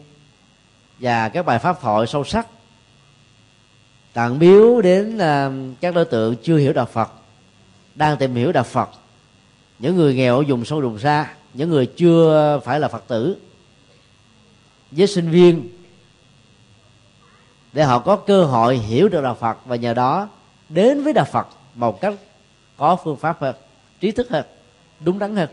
và 0.98 1.28
các 1.28 1.46
bài 1.46 1.58
pháp 1.58 1.80
thoại 1.80 2.06
sâu 2.06 2.24
sắc. 2.24 2.46
Tặng 4.12 4.38
biếu 4.38 4.80
đến 4.80 5.18
à, 5.18 5.50
các 5.80 5.94
đối 5.94 6.04
tượng 6.04 6.36
chưa 6.42 6.56
hiểu 6.56 6.72
đạo 6.72 6.86
phật, 6.92 7.10
đang 7.94 8.16
tìm 8.16 8.34
hiểu 8.34 8.52
đạo 8.52 8.64
phật. 8.64 8.90
Những 9.78 9.96
người 9.96 10.14
nghèo 10.14 10.36
ở 10.36 10.44
vùng 10.48 10.64
sâu 10.64 10.80
vùng 10.80 10.98
xa 10.98 11.34
những 11.54 11.70
người 11.70 11.86
chưa 11.86 12.60
phải 12.64 12.80
là 12.80 12.88
phật 12.88 13.04
tử, 13.08 13.36
với 14.90 15.06
sinh 15.06 15.30
viên, 15.30 15.68
để 17.72 17.84
họ 17.84 17.98
có 17.98 18.16
cơ 18.16 18.44
hội 18.44 18.76
hiểu 18.76 19.08
được 19.08 19.20
đạo 19.22 19.34
phật 19.34 19.58
và 19.64 19.76
nhờ 19.76 19.94
đó 19.94 20.28
đến 20.68 21.04
với 21.04 21.12
đạo 21.12 21.24
phật 21.32 21.48
một 21.74 22.00
cách 22.00 22.14
có 22.76 22.96
phương 22.96 23.16
pháp 23.16 23.40
hơn, 23.40 23.54
trí 24.00 24.10
thức 24.10 24.30
hơn, 24.30 24.44
đúng 25.00 25.18
đắn 25.18 25.36
hơn. 25.36 25.48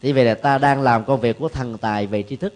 Thì 0.00 0.12
vậy 0.12 0.24
là 0.24 0.34
ta 0.34 0.58
đang 0.58 0.82
làm 0.82 1.04
công 1.04 1.20
việc 1.20 1.38
của 1.38 1.48
thần 1.48 1.78
tài 1.78 2.06
về 2.06 2.24
tri 2.28 2.36
thức. 2.36 2.54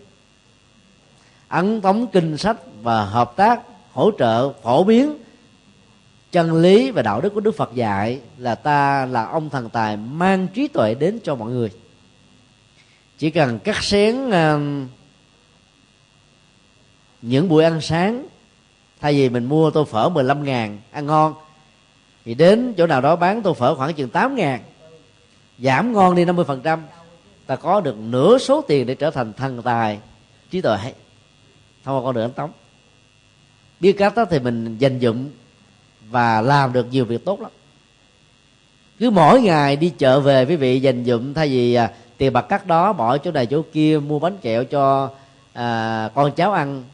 Ấn 1.49 1.80
tống 1.80 2.07
kinh 2.07 2.37
sách 2.37 2.57
và 2.82 3.05
hợp 3.05 3.32
tác 3.37 3.61
hỗ 3.93 4.11
trợ 4.18 4.53
phổ 4.53 4.84
biến 4.84 5.18
chân 6.37 6.55
lý 6.55 6.91
và 6.91 7.03
đạo 7.03 7.20
đức 7.20 7.34
của 7.34 7.41
đức 7.41 7.57
phật 7.57 7.74
dạy 7.74 8.20
là 8.39 8.55
ta 8.55 9.07
là 9.07 9.24
ông 9.24 9.51
thần 9.51 9.70
tài 9.70 9.97
mang 9.97 10.49
trí 10.55 10.68
tuệ 10.68 10.95
đến 10.95 11.18
cho 11.24 11.34
mọi 11.34 11.51
người. 11.51 11.70
Chỉ 13.18 13.30
cần 13.30 13.59
cắt 13.59 13.84
xén 13.84 14.28
uh, 14.28 14.61
những 17.22 17.49
buổi 17.49 17.64
ăn 17.64 17.80
sáng 17.80 18.26
thay 19.01 19.14
vì 19.14 19.28
mình 19.28 19.45
mua 19.45 19.70
tô 19.70 19.84
phở 19.84 20.09
15 20.09 20.45
ngàn 20.45 20.78
ăn 20.91 21.07
ngon 21.07 21.34
thì 22.24 22.34
đến 22.34 22.74
chỗ 22.76 22.87
nào 22.87 23.01
đó 23.01 23.16
bán 23.16 23.43
tô 23.43 23.55
phở 23.55 23.74
khoảng 23.74 23.95
chừng 23.95 24.11
8 24.11 24.37
ngàn 24.37 24.61
giảm 25.59 25.93
ngon 25.93 26.14
đi 26.14 26.24
50 26.24 26.45
phần 26.45 26.61
trăm 26.62 26.82
ta 27.47 27.57
có 27.57 27.80
được 27.80 27.97
nửa 27.99 28.39
số 28.39 28.64
tiền 28.68 28.87
để 28.87 28.95
trở 28.95 29.11
thành 29.11 29.32
thần 29.32 29.62
tài 29.62 29.99
trí 30.51 30.61
tuệ. 30.61 30.78
Thông 31.84 31.97
qua 31.97 32.03
con 32.05 32.14
đường 32.14 32.24
ánh 32.24 32.32
tống. 32.32 32.51
Biết 33.80 33.93
cách 33.93 34.14
đó 34.16 34.24
thì 34.30 34.39
mình 34.39 34.78
dành 34.78 34.99
dụng 34.99 35.30
và 36.11 36.40
làm 36.40 36.72
được 36.72 36.86
nhiều 36.90 37.04
việc 37.04 37.24
tốt 37.24 37.40
lắm. 37.40 37.50
Cứ 38.98 39.11
mỗi 39.11 39.42
ngày 39.42 39.76
đi 39.76 39.92
chợ 39.98 40.20
về 40.20 40.44
quý 40.44 40.57
vị 40.57 40.80
dành 40.80 41.04
dụng 41.04 41.34
thay 41.34 41.48
vì 41.48 41.74
à, 41.74 41.90
tiền 42.18 42.32
bạc 42.32 42.42
cắt 42.42 42.66
đó 42.66 42.92
bỏ 42.92 43.18
chỗ 43.18 43.30
này 43.30 43.46
chỗ 43.46 43.62
kia 43.72 44.00
mua 44.07 44.18
bánh 44.18 44.36
kẹo 44.42 44.64
cho 44.64 45.11
à, 45.52 46.11
con 46.14 46.32
cháu 46.32 46.52
ăn 46.52 46.84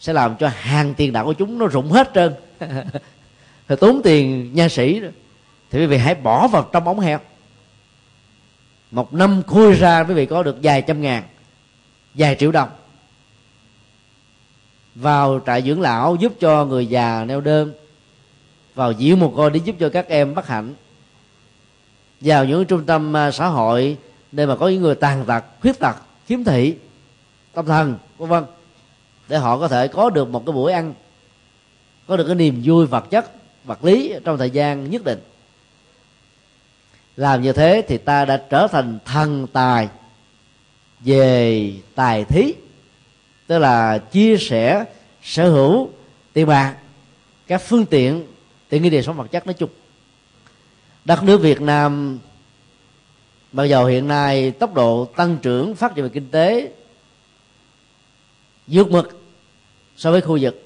sẽ 0.00 0.12
làm 0.12 0.36
cho 0.36 0.50
hàng 0.54 0.94
tiền 0.94 1.12
đạo 1.12 1.24
của 1.24 1.32
chúng 1.32 1.58
nó 1.58 1.66
rụng 1.66 1.92
hết 1.92 2.10
trơn. 2.14 2.34
Thì 3.68 3.76
tốn 3.80 4.00
tiền 4.04 4.50
nha 4.54 4.68
sĩ 4.68 5.00
đó. 5.00 5.08
thì 5.70 5.78
quý 5.78 5.86
vị 5.86 5.96
hãy 5.96 6.14
bỏ 6.14 6.48
vào 6.48 6.68
trong 6.72 6.84
ống 6.84 7.00
heo. 7.00 7.18
Một 8.90 9.14
năm 9.14 9.42
khui 9.46 9.74
ra 9.74 10.04
quý 10.04 10.14
vị 10.14 10.26
có 10.26 10.42
được 10.42 10.56
vài 10.62 10.82
trăm 10.82 11.00
ngàn 11.00 11.22
vài 12.14 12.36
triệu 12.38 12.52
đồng. 12.52 12.68
Vào 14.94 15.40
trại 15.46 15.62
dưỡng 15.62 15.80
lão 15.80 16.16
giúp 16.16 16.32
cho 16.40 16.64
người 16.64 16.86
già 16.86 17.24
neo 17.24 17.40
đơn 17.40 17.72
vào 18.76 18.92
diễn 18.92 19.20
một 19.20 19.32
coi 19.36 19.50
để 19.50 19.60
giúp 19.64 19.76
cho 19.80 19.88
các 19.88 20.08
em 20.08 20.34
bất 20.34 20.46
hạnh. 20.46 20.74
Vào 22.20 22.44
những 22.44 22.64
trung 22.64 22.86
tâm 22.86 23.16
à, 23.16 23.30
xã 23.30 23.46
hội 23.46 23.96
nơi 24.32 24.46
mà 24.46 24.56
có 24.56 24.68
những 24.68 24.82
người 24.82 24.94
tàn 24.94 25.24
tật, 25.24 25.44
khuyết 25.60 25.78
tật, 25.78 25.96
khiếm 26.26 26.44
thị, 26.44 26.76
tâm 27.52 27.66
thần, 27.66 27.98
vân 28.18 28.28
vân, 28.28 28.44
để 29.28 29.38
họ 29.38 29.58
có 29.58 29.68
thể 29.68 29.88
có 29.88 30.10
được 30.10 30.28
một 30.28 30.42
cái 30.46 30.52
buổi 30.52 30.72
ăn, 30.72 30.94
có 32.06 32.16
được 32.16 32.24
cái 32.26 32.34
niềm 32.34 32.60
vui 32.64 32.86
vật 32.86 33.10
chất, 33.10 33.30
vật 33.64 33.84
lý 33.84 34.14
trong 34.24 34.38
thời 34.38 34.50
gian 34.50 34.90
nhất 34.90 35.04
định. 35.04 35.20
Làm 37.16 37.42
như 37.42 37.52
thế 37.52 37.82
thì 37.88 37.98
ta 37.98 38.24
đã 38.24 38.42
trở 38.50 38.66
thành 38.66 38.98
thần 39.04 39.46
tài 39.46 39.88
về 41.00 41.72
tài 41.94 42.24
thí, 42.24 42.54
tức 43.46 43.58
là 43.58 43.98
chia 43.98 44.36
sẻ 44.36 44.84
sở 45.22 45.50
hữu 45.50 45.90
tiền 46.32 46.46
bạc, 46.46 46.74
các 47.46 47.62
phương 47.62 47.86
tiện 47.86 48.26
tiện 48.68 48.82
nghi 48.82 48.90
đời 48.90 49.02
sống 49.02 49.16
vật 49.16 49.26
chất 49.30 49.46
nói 49.46 49.54
chung. 49.54 49.70
Đất 51.04 51.22
nước 51.22 51.38
việt 51.38 51.60
nam 51.60 52.18
mặc 53.52 53.64
dầu 53.64 53.86
hiện 53.86 54.08
nay 54.08 54.50
tốc 54.50 54.74
độ 54.74 55.04
tăng 55.16 55.36
trưởng 55.42 55.74
phát 55.74 55.94
triển 55.94 56.04
về 56.04 56.10
kinh 56.14 56.30
tế 56.30 56.72
vượt 58.66 58.90
mực 58.90 59.22
so 59.96 60.10
với 60.10 60.20
khu 60.20 60.38
vực, 60.40 60.64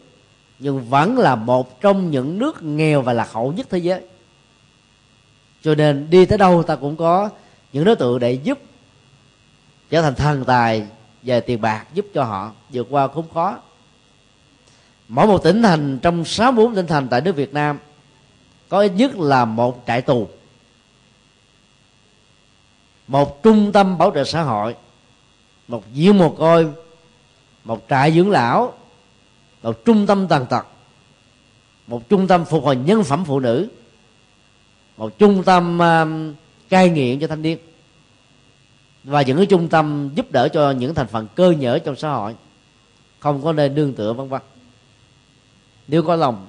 nhưng 0.59 0.84
vẫn 0.84 1.18
là 1.18 1.36
một 1.36 1.80
trong 1.80 2.11
những 2.11 2.38
nước 2.38 2.62
nghèo 2.62 3.03
và 3.03 3.12
lạc 3.12 3.32
hậu 3.32 3.53
nhất 3.53 3.66
thế 3.70 3.78
giới. 3.78 4.01
Cho 5.62 5.74
nên 5.74 6.11
đi 6.11 6.26
tới 6.26 6.38
đâu 6.38 6.62
ta 6.62 6.76
cũng 6.76 6.96
có 6.96 7.30
những 7.72 7.84
đối 7.84 7.96
tượng 7.96 8.18
để 8.18 8.32
giúp 8.32 8.59
trở 9.90 10.03
thành 10.03 10.14
thần 10.14 10.44
tài 10.44 10.86
về 11.22 11.40
tiền 11.40 11.61
bạc 11.61 11.86
giúp 11.94 12.07
cho 12.14 12.24
họ 12.24 12.53
vượt 12.70 12.86
qua 12.90 13.09
khốn 13.09 13.24
khó. 13.34 13.59
Mỗi 15.09 15.26
một 15.26 15.42
tỉnh 15.42 15.62
thành 15.62 15.98
trong 15.98 16.24
sáu 16.24 16.53
bốn 16.53 16.74
tỉnh 16.74 16.86
thành 16.86 17.09
tại 17.09 17.20
nước 17.20 17.36
Việt 17.36 17.55
Nam 17.55 17.78
có 18.70 18.80
ít 18.80 18.92
nhất 18.96 19.18
là 19.18 19.44
một 19.44 19.82
trại 19.86 20.02
tù. 20.02 20.28
Một 23.06 23.42
trung 23.42 23.72
tâm 23.72 23.98
bảo 23.98 24.12
trợ 24.14 24.24
xã 24.24 24.42
hội. 24.42 24.76
Một 25.68 25.84
giếng 25.94 26.18
mồ 26.18 26.30
côi. 26.30 26.68
Một 27.64 27.86
trại 27.88 28.12
dưỡng 28.12 28.30
lão. 28.30 28.74
Một 29.62 29.84
trung 29.84 30.06
tâm 30.06 30.28
tàn 30.28 30.46
tật. 30.46 30.66
Một 31.86 32.08
trung 32.08 32.26
tâm 32.26 32.44
phục 32.44 32.64
hồi 32.64 32.76
nhân 32.76 33.04
phẩm 33.04 33.24
phụ 33.24 33.40
nữ. 33.40 33.68
Một 34.96 35.18
trung 35.18 35.42
tâm 35.42 35.78
uh, 35.78 36.36
cai 36.68 36.88
nghiện 36.88 37.20
cho 37.20 37.26
thanh 37.26 37.42
niên. 37.42 37.58
Và 39.04 39.22
những 39.22 39.36
cái 39.36 39.46
trung 39.46 39.68
tâm 39.68 40.10
giúp 40.14 40.30
đỡ 40.30 40.48
cho 40.48 40.70
những 40.70 40.94
thành 40.94 41.06
phần 41.06 41.26
cơ 41.34 41.50
nhở 41.50 41.78
trong 41.78 41.96
xã 41.96 42.10
hội. 42.10 42.34
Không 43.18 43.42
có 43.42 43.52
nơi 43.52 43.68
nương 43.68 43.92
tựa 43.92 44.12
vân 44.12 44.28
vân. 44.28 44.40
Nếu 45.88 46.02
có 46.02 46.16
lòng 46.16 46.46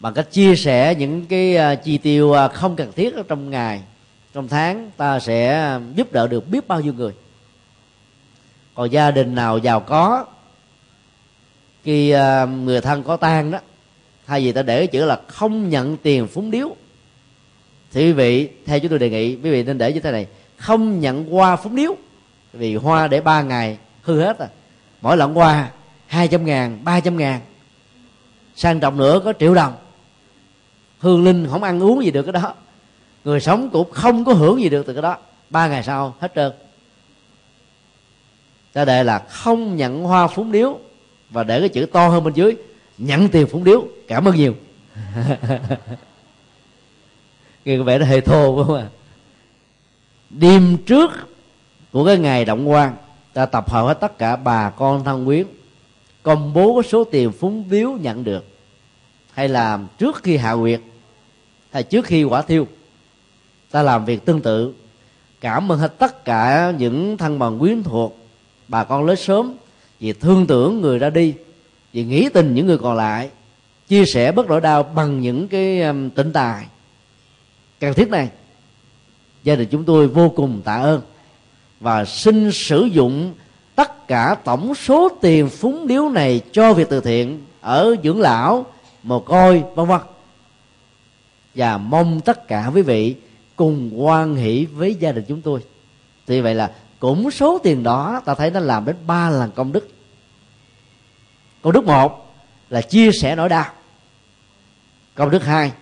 bằng 0.00 0.14
cách 0.14 0.30
chia 0.30 0.56
sẻ 0.56 0.94
những 0.94 1.26
cái 1.26 1.56
à, 1.56 1.74
chi 1.74 1.98
tiêu 1.98 2.32
à, 2.32 2.48
không 2.48 2.76
cần 2.76 2.92
thiết 2.92 3.14
ở 3.14 3.22
trong 3.28 3.50
ngày, 3.50 3.82
trong 4.34 4.48
tháng, 4.48 4.90
ta 4.96 5.20
sẽ 5.20 5.78
giúp 5.94 6.12
đỡ 6.12 6.26
được 6.26 6.48
biết 6.48 6.68
bao 6.68 6.80
nhiêu 6.80 6.92
người. 6.92 7.12
Còn 8.74 8.90
gia 8.90 9.10
đình 9.10 9.34
nào 9.34 9.58
giàu 9.58 9.80
có, 9.80 10.26
khi 11.84 12.10
à, 12.10 12.44
người 12.44 12.80
thân 12.80 13.02
có 13.02 13.16
tang 13.16 13.50
đó, 13.50 13.58
thay 14.26 14.44
vì 14.44 14.52
ta 14.52 14.62
để 14.62 14.86
chữ 14.86 15.04
là 15.04 15.20
không 15.26 15.68
nhận 15.68 15.96
tiền 15.96 16.26
phúng 16.26 16.50
điếu, 16.50 16.76
thì 17.92 18.06
quý 18.06 18.12
vị, 18.12 18.48
theo 18.66 18.80
chúng 18.80 18.90
tôi 18.90 18.98
đề 18.98 19.10
nghị, 19.10 19.36
quý 19.36 19.50
vị 19.50 19.62
nên 19.62 19.78
để 19.78 19.92
như 19.92 20.00
thế 20.00 20.12
này, 20.12 20.26
không 20.56 21.00
nhận 21.00 21.30
hoa 21.30 21.56
phúng 21.56 21.76
điếu. 21.76 21.96
Vì 22.52 22.74
hoa 22.74 23.08
để 23.08 23.20
ba 23.20 23.42
ngày, 23.42 23.78
hư 24.02 24.20
hết 24.20 24.38
rồi. 24.38 24.48
Mỗi 25.00 25.16
lần 25.16 25.34
hoa 25.34 25.70
hai 26.06 26.28
trăm 26.28 26.44
ngàn, 26.44 26.78
ba 26.84 27.00
trăm 27.00 27.16
ngàn. 27.16 27.40
Sang 28.56 28.80
trọng 28.80 28.96
nữa 28.96 29.20
có 29.24 29.32
triệu 29.38 29.54
đồng 29.54 29.74
hương 31.00 31.24
linh 31.24 31.46
không 31.50 31.62
ăn 31.62 31.82
uống 31.82 32.04
gì 32.04 32.10
được 32.10 32.22
cái 32.22 32.32
đó. 32.32 32.54
Người 33.24 33.40
sống 33.40 33.70
cũng 33.70 33.90
không 33.90 34.24
có 34.24 34.32
hưởng 34.32 34.60
gì 34.60 34.68
được 34.68 34.86
từ 34.86 34.92
cái 34.92 35.02
đó. 35.02 35.16
Ba 35.50 35.68
ngày 35.68 35.82
sau, 35.82 36.14
hết 36.20 36.32
trơn. 36.34 36.52
Ta 38.72 38.84
đề 38.84 39.04
là 39.04 39.18
không 39.18 39.76
nhận 39.76 40.02
hoa 40.02 40.26
phúng 40.26 40.52
điếu 40.52 40.78
và 41.30 41.44
để 41.44 41.60
cái 41.60 41.68
chữ 41.68 41.86
to 41.86 42.08
hơn 42.08 42.24
bên 42.24 42.34
dưới, 42.34 42.56
nhận 42.98 43.28
tiền 43.28 43.46
phúng 43.46 43.64
điếu. 43.64 43.84
Cảm 44.08 44.28
ơn 44.28 44.36
nhiều. 44.36 44.54
Nghe 47.64 47.78
có 47.78 47.84
vẻ 47.84 47.98
nó 47.98 48.06
hơi 48.06 48.20
thô 48.20 48.64
không 48.64 48.76
à 48.76 48.86
đêm 50.30 50.76
trước 50.86 51.10
của 51.92 52.04
cái 52.04 52.18
ngày 52.18 52.44
động 52.44 52.70
quan, 52.70 52.96
ta 53.32 53.46
tập 53.46 53.70
hợp 53.70 53.86
hết 53.86 53.94
tất 53.94 54.18
cả 54.18 54.36
bà 54.36 54.70
con 54.70 55.04
thân 55.04 55.26
quyến, 55.26 55.46
công 56.22 56.52
bố 56.54 56.82
số 56.82 57.04
tiền 57.04 57.32
phúng 57.32 57.64
điếu 57.70 57.92
nhận 57.92 58.24
được. 58.24 58.44
Hay 59.32 59.48
là 59.48 59.78
trước 59.98 60.22
khi 60.22 60.36
hạ 60.36 60.56
quyệt 60.56 60.80
hay 61.72 61.82
trước 61.82 62.04
khi 62.04 62.24
quả 62.24 62.42
thiêu, 62.42 62.66
ta 63.70 63.82
làm 63.82 64.04
việc 64.04 64.24
tương 64.24 64.40
tự. 64.40 64.74
Cảm 65.40 65.72
ơn 65.72 65.78
hết 65.78 65.98
tất 65.98 66.24
cả 66.24 66.72
những 66.78 67.16
thân 67.16 67.38
bằng 67.38 67.58
quyến 67.58 67.82
thuộc 67.82 68.18
bà 68.68 68.84
con 68.84 69.06
lớn 69.06 69.16
sớm, 69.16 69.54
vì 70.00 70.12
thương 70.12 70.46
tưởng 70.46 70.80
người 70.80 70.98
ra 70.98 71.10
đi, 71.10 71.34
vì 71.92 72.04
nghĩ 72.04 72.28
tình 72.28 72.54
những 72.54 72.66
người 72.66 72.78
còn 72.78 72.96
lại, 72.96 73.30
chia 73.88 74.04
sẻ 74.04 74.32
bất 74.32 74.46
nỗi 74.46 74.60
đau 74.60 74.82
bằng 74.82 75.20
những 75.20 75.48
cái 75.48 75.82
um, 75.82 76.10
tỉnh 76.10 76.32
tài. 76.32 76.66
Cần 77.80 77.94
thiết 77.94 78.08
này, 78.08 78.28
gia 79.42 79.54
đình 79.54 79.68
chúng 79.70 79.84
tôi 79.84 80.08
vô 80.08 80.28
cùng 80.28 80.60
tạ 80.64 80.74
ơn 80.74 81.00
và 81.80 82.04
xin 82.04 82.52
sử 82.52 82.84
dụng 82.84 83.34
tất 83.74 84.08
cả 84.08 84.36
tổng 84.44 84.74
số 84.74 85.08
tiền 85.20 85.48
phúng 85.48 85.86
điếu 85.86 86.08
này 86.08 86.40
cho 86.52 86.74
việc 86.74 86.88
từ 86.90 87.00
thiện 87.00 87.40
ở 87.60 87.96
dưỡng 88.04 88.20
lão, 88.20 88.66
mồ 89.02 89.20
côi, 89.20 89.62
vân 89.74 89.86
vân 89.86 90.00
và 91.54 91.78
mong 91.78 92.20
tất 92.20 92.48
cả 92.48 92.70
quý 92.74 92.82
vị 92.82 93.16
cùng 93.56 93.90
quan 94.04 94.36
hỷ 94.36 94.64
với 94.64 94.94
gia 94.94 95.12
đình 95.12 95.24
chúng 95.28 95.42
tôi. 95.42 95.60
Thì 96.26 96.40
vậy 96.40 96.54
là 96.54 96.70
cũng 96.98 97.30
số 97.30 97.58
tiền 97.58 97.82
đó 97.82 98.22
ta 98.24 98.34
thấy 98.34 98.50
nó 98.50 98.60
làm 98.60 98.84
đến 98.84 98.96
ba 99.06 99.30
lần 99.30 99.50
công 99.50 99.72
đức. 99.72 99.88
Công 101.62 101.72
đức 101.72 101.84
một 101.84 102.34
là 102.70 102.80
chia 102.80 103.12
sẻ 103.12 103.36
nỗi 103.36 103.48
đau. 103.48 103.66
Công 105.14 105.30
đức 105.30 105.44
hai 105.44 105.72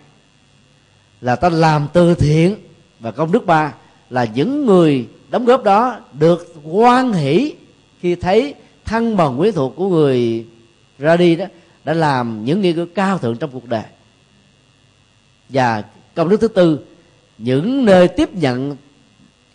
là 1.21 1.37
ta 1.37 1.49
làm 1.49 1.89
từ 1.93 2.15
thiện. 2.15 2.57
Và 3.01 3.11
công 3.11 3.33
đức 3.33 3.47
ba 3.47 3.75
là 4.11 4.25
những 4.25 4.67
người 4.67 5.09
đóng 5.31 5.45
góp 5.45 5.65
đó 5.65 6.01
được 6.13 6.55
quan 6.65 7.13
hỷ 7.13 7.55
khi 8.01 8.15
thấy 8.15 8.55
thân 8.85 9.17
bằng 9.17 9.39
quyến 9.39 9.55
thuộc 9.55 9.77
của 9.77 9.89
người 9.89 10.47
ra 10.99 11.17
đi 11.17 11.37
đó, 11.37 11.47
đã 11.85 11.93
làm 11.93 12.45
những 12.45 12.61
nghi 12.61 12.73
cứu 12.73 12.87
cao 12.95 13.19
thượng 13.19 13.37
trong 13.37 13.51
cuộc 13.51 13.69
đời 13.69 13.83
và 15.49 15.83
công 16.15 16.29
đức 16.29 16.41
thứ 16.41 16.49
tư, 16.49 16.81
những 17.39 17.85
nơi 17.85 18.09
tiếp 18.09 18.35
nhận 18.35 18.77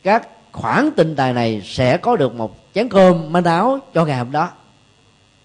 các 0.04 0.28
khoản 0.52 0.90
tinh 0.96 1.16
tài 1.16 1.34
này 1.34 1.62
sẽ 1.66 1.98
có 1.98 2.16
được 2.16 2.36
một 2.36 2.58
chén 2.74 2.90
cơm 2.90 3.32
manh 3.32 3.44
áo 3.44 3.80
cho 3.94 4.06
ngày 4.06 4.18
hôm 4.18 4.32
đó. 4.32 4.50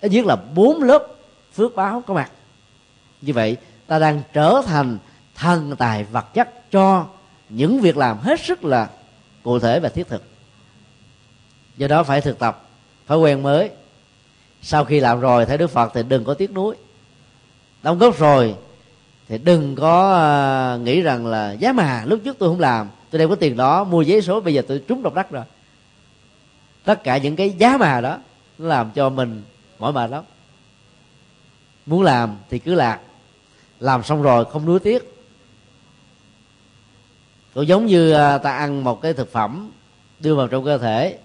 Ít 0.00 0.12
nhất 0.12 0.26
là 0.26 0.36
bốn 0.36 0.82
lớp 0.82 1.06
phước 1.54 1.76
báo 1.76 2.02
có 2.06 2.14
mặt. 2.14 2.30
Như 3.20 3.32
vậy, 3.32 3.56
ta 3.86 3.98
đang 3.98 4.22
trở 4.32 4.62
thành 4.66 4.98
thần 5.34 5.76
tài 5.76 6.04
vật 6.04 6.34
chất 6.34 6.70
cho 6.70 7.06
những 7.48 7.80
việc 7.80 7.96
làm 7.96 8.18
hết 8.18 8.40
sức 8.40 8.64
là 8.64 8.88
cụ 9.42 9.58
thể 9.58 9.80
và 9.80 9.88
thiết 9.88 10.08
thực. 10.08 10.22
Do 11.76 11.88
đó 11.88 12.02
phải 12.02 12.20
thực 12.20 12.38
tập 12.38 12.68
thói 13.06 13.18
quen 13.18 13.42
mới. 13.42 13.70
Sau 14.62 14.84
khi 14.84 15.00
làm 15.00 15.20
rồi, 15.20 15.46
thấy 15.46 15.58
đức 15.58 15.70
phật 15.70 15.90
thì 15.94 16.02
đừng 16.02 16.24
có 16.24 16.34
tiếc 16.34 16.52
nuối. 16.52 16.76
Đóng 17.82 17.98
góp 17.98 18.18
rồi 18.18 18.54
thì 19.28 19.38
đừng 19.38 19.76
có 19.76 20.12
ờ, 20.12 20.78
nghĩ 20.82 21.00
rằng 21.02 21.26
là 21.26 21.52
giá 21.52 21.72
mà 21.72 22.04
lúc 22.04 22.20
trước 22.24 22.36
tôi 22.38 22.48
không 22.48 22.60
làm, 22.60 22.88
tôi 23.10 23.18
đem 23.18 23.28
có 23.28 23.34
tiền 23.34 23.56
đó 23.56 23.84
mua 23.84 24.02
giấy 24.02 24.22
số, 24.22 24.40
bây 24.40 24.54
giờ 24.54 24.62
tôi 24.68 24.82
trúng 24.88 25.02
độc 25.02 25.14
đắc 25.14 25.30
rồi. 25.30 25.44
Tất 26.84 27.04
cả 27.04 27.18
những 27.18 27.36
cái 27.36 27.50
giá 27.50 27.76
mà 27.76 28.00
đó, 28.00 28.18
nó 28.58 28.68
làm 28.68 28.90
cho 28.90 29.08
mình 29.10 29.42
mỏi 29.78 29.92
mệt 29.92 30.10
lắm. 30.10 30.24
Muốn 31.86 32.02
làm 32.02 32.36
thì 32.50 32.58
cứ 32.58 32.74
làm. 32.74 32.98
Làm 33.80 34.02
xong 34.02 34.22
rồi 34.22 34.44
không 34.44 34.66
nuối 34.66 34.80
tiếc. 34.80 35.14
Cũng 37.54 37.66
giống 37.66 37.86
như 37.86 38.12
ờ, 38.12 38.38
ta 38.38 38.56
ăn 38.56 38.84
một 38.84 39.02
cái 39.02 39.12
thực 39.12 39.32
phẩm 39.32 39.70
đưa 40.20 40.34
vào 40.34 40.48
trong 40.48 40.64
cơ 40.64 40.78
thể. 40.78 41.18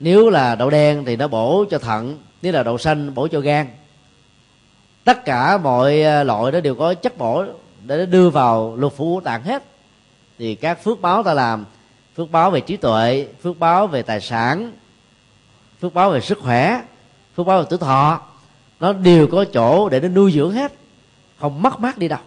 Nếu 0.00 0.30
là 0.30 0.54
đậu 0.54 0.70
đen 0.70 1.04
thì 1.06 1.16
nó 1.16 1.28
bổ 1.28 1.64
cho 1.70 1.78
thận, 1.78 2.18
nếu 2.42 2.52
là 2.52 2.62
đậu 2.62 2.78
xanh 2.78 3.14
bổ 3.14 3.28
cho 3.28 3.40
gan 3.40 3.66
tất 5.04 5.24
cả 5.24 5.58
mọi 5.58 6.02
ờ, 6.02 6.24
loại 6.24 6.52
đó 6.52 6.60
đều 6.60 6.74
có 6.74 6.94
chất 6.94 7.18
bổ 7.18 7.44
để 7.86 8.06
đưa 8.06 8.30
vào 8.30 8.76
lục 8.76 8.94
phủ 8.96 9.20
tạng 9.20 9.42
hết. 9.42 9.62
Thì 10.38 10.54
các 10.54 10.84
phước 10.84 11.00
báo 11.00 11.22
ta 11.22 11.34
làm, 11.34 11.64
phước 12.16 12.30
báo 12.30 12.50
về 12.50 12.60
trí 12.60 12.76
tuệ, 12.76 13.26
phước 13.42 13.58
báo 13.58 13.86
về 13.86 14.02
tài 14.02 14.20
sản, 14.20 14.72
phước 15.80 15.94
báo 15.94 16.10
về 16.10 16.20
sức 16.20 16.38
khỏe, 16.38 16.82
phước 17.36 17.46
báo 17.46 17.60
về 17.60 17.66
tuổi 17.70 17.78
thọ, 17.78 18.20
nó 18.80 18.92
đều 18.92 19.26
có 19.26 19.44
chỗ 19.44 19.88
để 19.88 20.00
nó 20.00 20.08
nuôi 20.08 20.32
dưỡng 20.32 20.50
hết. 20.50 20.72
Không 21.40 21.62
mất 21.62 21.80
mát 21.80 21.98
đi 21.98 22.08
đâu. 22.08 22.18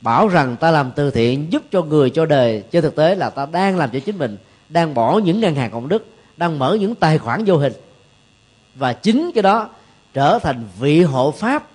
Bảo 0.00 0.28
rằng 0.28 0.56
ta 0.56 0.70
làm 0.70 0.90
từ 0.96 1.10
thiện 1.10 1.52
giúp 1.52 1.62
cho 1.70 1.82
người 1.82 2.10
cho 2.10 2.26
đời 2.26 2.62
trên 2.70 2.82
thực 2.82 2.96
tế 2.96 3.14
là 3.14 3.30
ta 3.30 3.46
đang 3.46 3.76
làm 3.76 3.90
cho 3.90 3.98
chính 4.00 4.18
mình, 4.18 4.36
đang 4.68 4.94
bỏ 4.94 5.18
những 5.18 5.40
ngân 5.40 5.54
hàng 5.54 5.70
công 5.70 5.88
đức, 5.88 6.06
đang 6.36 6.58
mở 6.58 6.76
những 6.80 6.94
tài 6.94 7.18
khoản 7.18 7.44
vô 7.44 7.56
hình. 7.56 7.72
Và 8.74 8.92
chính 8.92 9.30
cái 9.34 9.42
đó 9.42 9.68
trở 10.14 10.38
thành 10.38 10.64
vị 10.78 11.02
hộ 11.02 11.30
pháp, 11.30 11.66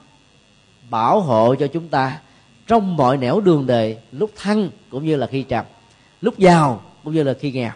bảo 0.90 1.22
hộ 1.22 1.56
cho 1.56 1.68
chúng 1.68 1.88
ta 1.88 2.20
trong 2.68 2.98
mọi 2.98 3.18
nẻo 3.18 3.40
đường 3.40 3.66
đời, 3.68 3.98
lúc 4.12 4.32
thăng 4.36 4.70
cũng 4.90 5.06
như 5.06 5.16
là 5.16 5.28
khi 5.28 5.44
trầm 5.44 5.66
lúc 6.22 6.38
giàu 6.38 6.82
cũng 7.04 7.14
như 7.14 7.24
là 7.24 7.34
khi 7.40 7.52
nghèo. 7.52 7.72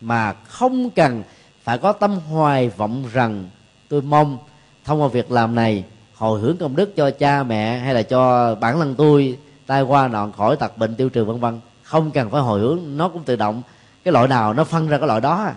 Mà 0.00 0.32
không 0.32 0.90
cần 0.90 1.22
phải 1.62 1.78
có 1.78 1.92
tâm 1.92 2.18
hoài 2.18 2.68
vọng 2.68 3.04
rằng 3.12 3.48
tôi 3.88 4.02
mong 4.02 4.38
thông 4.84 5.02
qua 5.02 5.08
việc 5.08 5.30
làm 5.30 5.54
này, 5.54 5.84
hồi 6.14 6.40
hướng 6.40 6.56
công 6.56 6.76
đức 6.76 6.96
cho 6.96 7.10
cha 7.10 7.42
mẹ 7.42 7.78
hay 7.78 7.94
là 7.94 8.02
cho 8.02 8.54
bản 8.54 8.78
thân 8.78 8.94
tôi, 8.94 9.38
tai 9.66 9.82
qua 9.82 10.08
nạn 10.08 10.32
khỏi 10.32 10.56
tật 10.56 10.78
bệnh 10.78 10.94
tiêu 10.94 11.08
trừ 11.08 11.24
vân 11.24 11.40
vân, 11.40 11.60
không 11.82 12.10
cần 12.10 12.30
phải 12.30 12.42
hồi 12.42 12.60
hướng, 12.60 12.80
nó 12.96 13.08
cũng 13.08 13.24
tự 13.24 13.36
động, 13.36 13.62
cái 14.04 14.12
loại 14.12 14.28
nào 14.28 14.52
nó 14.52 14.64
phân 14.64 14.88
ra 14.88 14.98
cái 14.98 15.06
loại 15.06 15.20
đó 15.20 15.44
à. 15.44 15.54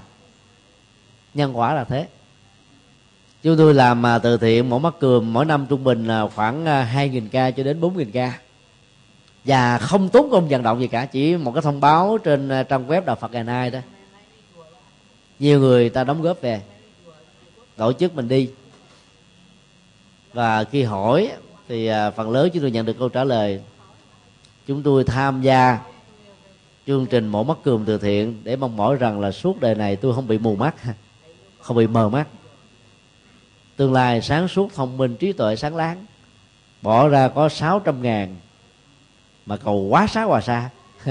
nhân 1.34 1.58
quả 1.58 1.74
là 1.74 1.84
thế 1.84 2.08
chúng 3.46 3.58
tôi 3.58 3.74
làm 3.74 4.02
mà 4.02 4.20
từ 4.20 4.38
thiện 4.38 4.70
mỗi 4.70 4.80
mắt 4.80 4.94
cườm 5.00 5.34
mỗi 5.34 5.46
năm 5.46 5.66
trung 5.70 5.84
bình 5.84 6.08
là 6.08 6.28
khoảng 6.36 6.66
à, 6.66 6.84
hai 6.84 7.10
nghìn 7.10 7.30
ca 7.30 7.52
cho 7.52 7.64
đến 7.64 7.82
bốn 7.82 7.98
nghìn 7.98 8.12
ca. 8.12 8.40
Và 9.44 9.78
không 9.78 10.10
tốn 10.10 10.30
công 10.32 10.48
vận 10.50 10.64
động 10.64 10.82
gì 10.82 10.88
cả 10.88 11.06
chỉ 11.06 11.38
một 11.38 11.52
cái 11.52 11.62
thông 11.62 11.82
báo 11.82 12.18
trên 12.24 12.50
à, 12.50 12.64
trang 12.64 12.88
web 12.88 13.06
đạo 13.06 13.16
phật 13.16 13.32
ngày 13.32 13.44
nay 13.44 13.72
đó 13.72 13.80
nhiều 15.40 15.60
người 15.60 15.90
ta 15.90 16.04
đóng 16.04 16.22
góp 16.22 16.42
về 16.42 16.62
tổ 17.76 17.94
chức 17.94 18.16
mình 18.16 18.28
đi. 18.28 18.50
Và 20.34 20.64
khi 20.64 20.84
hỏi 20.84 21.32
thì 21.68 21.88
à, 21.88 22.12
phần 22.12 22.30
lớn 22.30 22.50
chúng 22.54 22.62
tôi 22.62 22.72
nhận 22.72 22.86
được 22.86 23.00
câu 23.00 23.10
trả 23.10 23.24
lời. 23.24 23.62
Chúng 24.68 24.84
tôi 24.84 25.04
tham 25.04 25.42
gia 25.42 25.80
chương 26.88 27.06
trình 27.06 27.28
mổ 27.28 27.44
mắt 27.44 27.58
cườm 27.64 27.86
từ 27.86 27.98
thiện 27.98 28.42
để 28.44 28.56
mong 28.56 28.78
mỏi 28.78 28.96
rằng 28.96 29.20
là 29.20 29.32
suốt 29.32 29.60
đời 29.60 29.76
này 29.76 29.96
tôi 29.96 30.16
không 30.16 30.28
bị 30.28 30.38
mù 30.38 30.56
mắt 30.56 30.76
không 31.60 31.78
bị 31.78 31.88
mờ 31.88 32.10
mắt 32.10 32.28
tương 33.76 33.94
lai 33.94 34.22
sáng 34.22 34.48
suốt 34.48 34.74
thông 34.74 34.98
minh 34.98 35.16
trí 35.16 35.34
tuệ 35.34 35.56
sáng 35.56 35.76
láng. 35.76 36.06
Bỏ 36.82 37.08
ra 37.08 37.28
có 37.28 37.50
600 37.50 38.02
ngàn 38.02 38.36
mà 39.46 39.58
cầu 39.58 39.76
quá 39.76 40.08
xá 40.08 40.24
hòa 40.24 40.42
xa. 40.42 40.70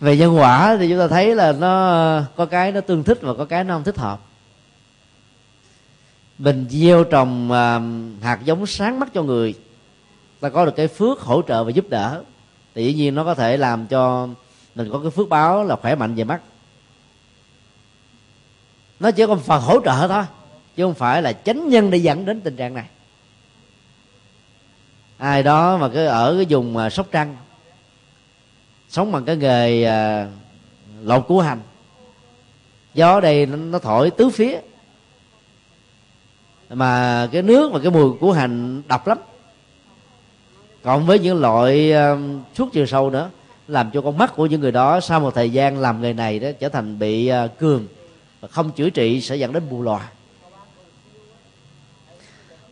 Về 0.00 0.16
nhân 0.16 0.36
quả 0.36 0.76
thì 0.76 0.88
chúng 0.88 0.98
ta 0.98 1.08
thấy 1.08 1.34
là 1.34 1.52
nó 1.52 2.22
có 2.36 2.46
cái 2.46 2.72
nó 2.72 2.80
tương 2.80 3.04
thích 3.04 3.18
và 3.22 3.34
có 3.34 3.44
cái 3.44 3.64
nó 3.64 3.74
không 3.74 3.84
thích 3.84 3.98
hợp. 3.98 4.20
Mình 6.38 6.66
gieo 6.70 7.04
trồng 7.04 7.50
uh, 7.50 8.24
hạt 8.24 8.38
giống 8.44 8.66
sáng 8.66 9.00
mắt 9.00 9.08
cho 9.14 9.22
người. 9.22 9.54
Ta 10.40 10.48
có 10.48 10.64
được 10.64 10.76
cái 10.76 10.88
phước 10.88 11.20
hỗ 11.20 11.42
trợ 11.42 11.64
và 11.64 11.70
giúp 11.70 11.88
đỡ. 11.88 12.22
Thì 12.74 12.84
dĩ 12.84 12.94
nhiên 12.94 13.14
nó 13.14 13.24
có 13.24 13.34
thể 13.34 13.56
làm 13.56 13.86
cho 13.86 14.28
mình 14.74 14.90
có 14.92 14.98
cái 14.98 15.10
phước 15.10 15.28
báo 15.28 15.64
là 15.64 15.76
khỏe 15.76 15.94
mạnh 15.94 16.14
về 16.14 16.24
mắt. 16.24 16.40
Nó 19.00 19.10
chỉ 19.10 19.26
có 19.26 19.36
phần 19.36 19.62
hỗ 19.62 19.80
trợ 19.84 20.08
thôi 20.08 20.24
chứ 20.76 20.84
không 20.84 20.94
phải 20.94 21.22
là 21.22 21.32
chánh 21.32 21.68
nhân 21.68 21.90
để 21.90 21.98
dẫn 21.98 22.24
đến 22.24 22.40
tình 22.40 22.56
trạng 22.56 22.74
này. 22.74 22.86
Ai 25.18 25.42
đó 25.42 25.76
mà 25.76 25.88
cứ 25.88 26.06
ở 26.06 26.34
cái 26.36 26.46
vùng 26.48 26.76
à, 26.76 26.90
sóc 26.90 27.06
trăng 27.12 27.36
sống 28.88 29.12
bằng 29.12 29.24
cái 29.24 29.36
nghề 29.36 29.84
à, 29.84 30.28
lột 31.02 31.26
củ 31.28 31.40
hành 31.40 31.60
gió 32.94 33.20
đây 33.20 33.46
nó 33.46 33.78
thổi 33.78 34.10
tứ 34.10 34.30
phía. 34.30 34.60
Mà 36.70 37.28
cái 37.32 37.42
nước 37.42 37.72
và 37.72 37.78
cái 37.82 37.90
mùi 37.90 38.12
của 38.20 38.32
hành 38.32 38.82
độc 38.88 39.06
lắm. 39.06 39.18
Còn 40.82 41.06
với 41.06 41.18
những 41.18 41.40
loại 41.40 41.92
uh, 41.92 42.18
thuốc 42.54 42.72
trừ 42.72 42.86
sâu 42.86 43.10
nữa 43.10 43.30
làm 43.68 43.90
cho 43.90 44.00
con 44.00 44.18
mắt 44.18 44.32
của 44.36 44.46
những 44.46 44.60
người 44.60 44.72
đó 44.72 45.00
sau 45.00 45.20
một 45.20 45.34
thời 45.34 45.50
gian 45.50 45.78
làm 45.78 46.02
nghề 46.02 46.12
này 46.12 46.38
đó 46.38 46.48
trở 46.60 46.68
thành 46.68 46.98
bị 46.98 47.32
uh, 47.44 47.58
cường 47.58 47.86
và 48.40 48.48
không 48.48 48.70
chữa 48.70 48.90
trị 48.90 49.20
sẽ 49.20 49.36
dẫn 49.36 49.52
đến 49.52 49.62
mù 49.70 49.82
lòa 49.82 50.08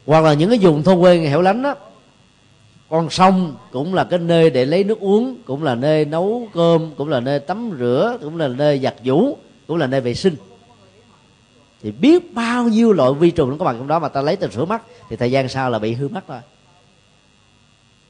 hoặc 0.06 0.24
là 0.24 0.34
những 0.34 0.50
cái 0.50 0.58
vùng 0.58 0.82
thôn 0.82 1.00
quê 1.00 1.18
hẻo 1.18 1.42
lánh 1.42 1.62
đó 1.62 1.74
con 2.88 3.10
sông 3.10 3.56
cũng 3.72 3.94
là 3.94 4.04
cái 4.04 4.18
nơi 4.18 4.50
để 4.50 4.64
lấy 4.64 4.84
nước 4.84 5.00
uống, 5.00 5.36
cũng 5.44 5.62
là 5.62 5.74
nơi 5.74 6.04
nấu 6.04 6.48
cơm, 6.54 6.90
cũng 6.96 7.08
là 7.08 7.20
nơi 7.20 7.40
tắm 7.40 7.70
rửa, 7.78 8.18
cũng 8.22 8.36
là 8.36 8.48
nơi 8.48 8.78
giặt 8.78 8.94
giũ, 9.04 9.36
cũng 9.66 9.76
là 9.76 9.86
nơi 9.86 10.00
vệ 10.00 10.14
sinh. 10.14 10.36
Thì 11.82 11.92
biết 11.92 12.34
bao 12.34 12.64
nhiêu 12.64 12.92
loại 12.92 13.12
vi 13.12 13.30
trùng 13.30 13.50
nó 13.50 13.56
có 13.58 13.64
mặt 13.64 13.74
trong 13.78 13.86
đó 13.86 13.98
mà 13.98 14.08
ta 14.08 14.22
lấy 14.22 14.36
từ 14.36 14.50
sữa 14.50 14.64
mắt, 14.64 14.82
thì 15.08 15.16
thời 15.16 15.30
gian 15.30 15.48
sau 15.48 15.70
là 15.70 15.78
bị 15.78 15.92
hư 15.92 16.08
mắt 16.08 16.24
thôi 16.28 16.38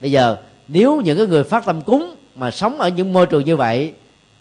bây 0.01 0.11
giờ, 0.11 0.36
nếu 0.68 1.01
những 1.01 1.18
cái 1.18 1.26
người 1.26 1.45
phát 1.45 1.64
tâm 1.64 1.82
cúng 1.82 2.14
mà 2.34 2.51
sống 2.51 2.80
ở 2.80 2.88
những 2.88 3.12
môi 3.12 3.26
trường 3.26 3.45
như 3.45 3.57
vậy, 3.57 3.92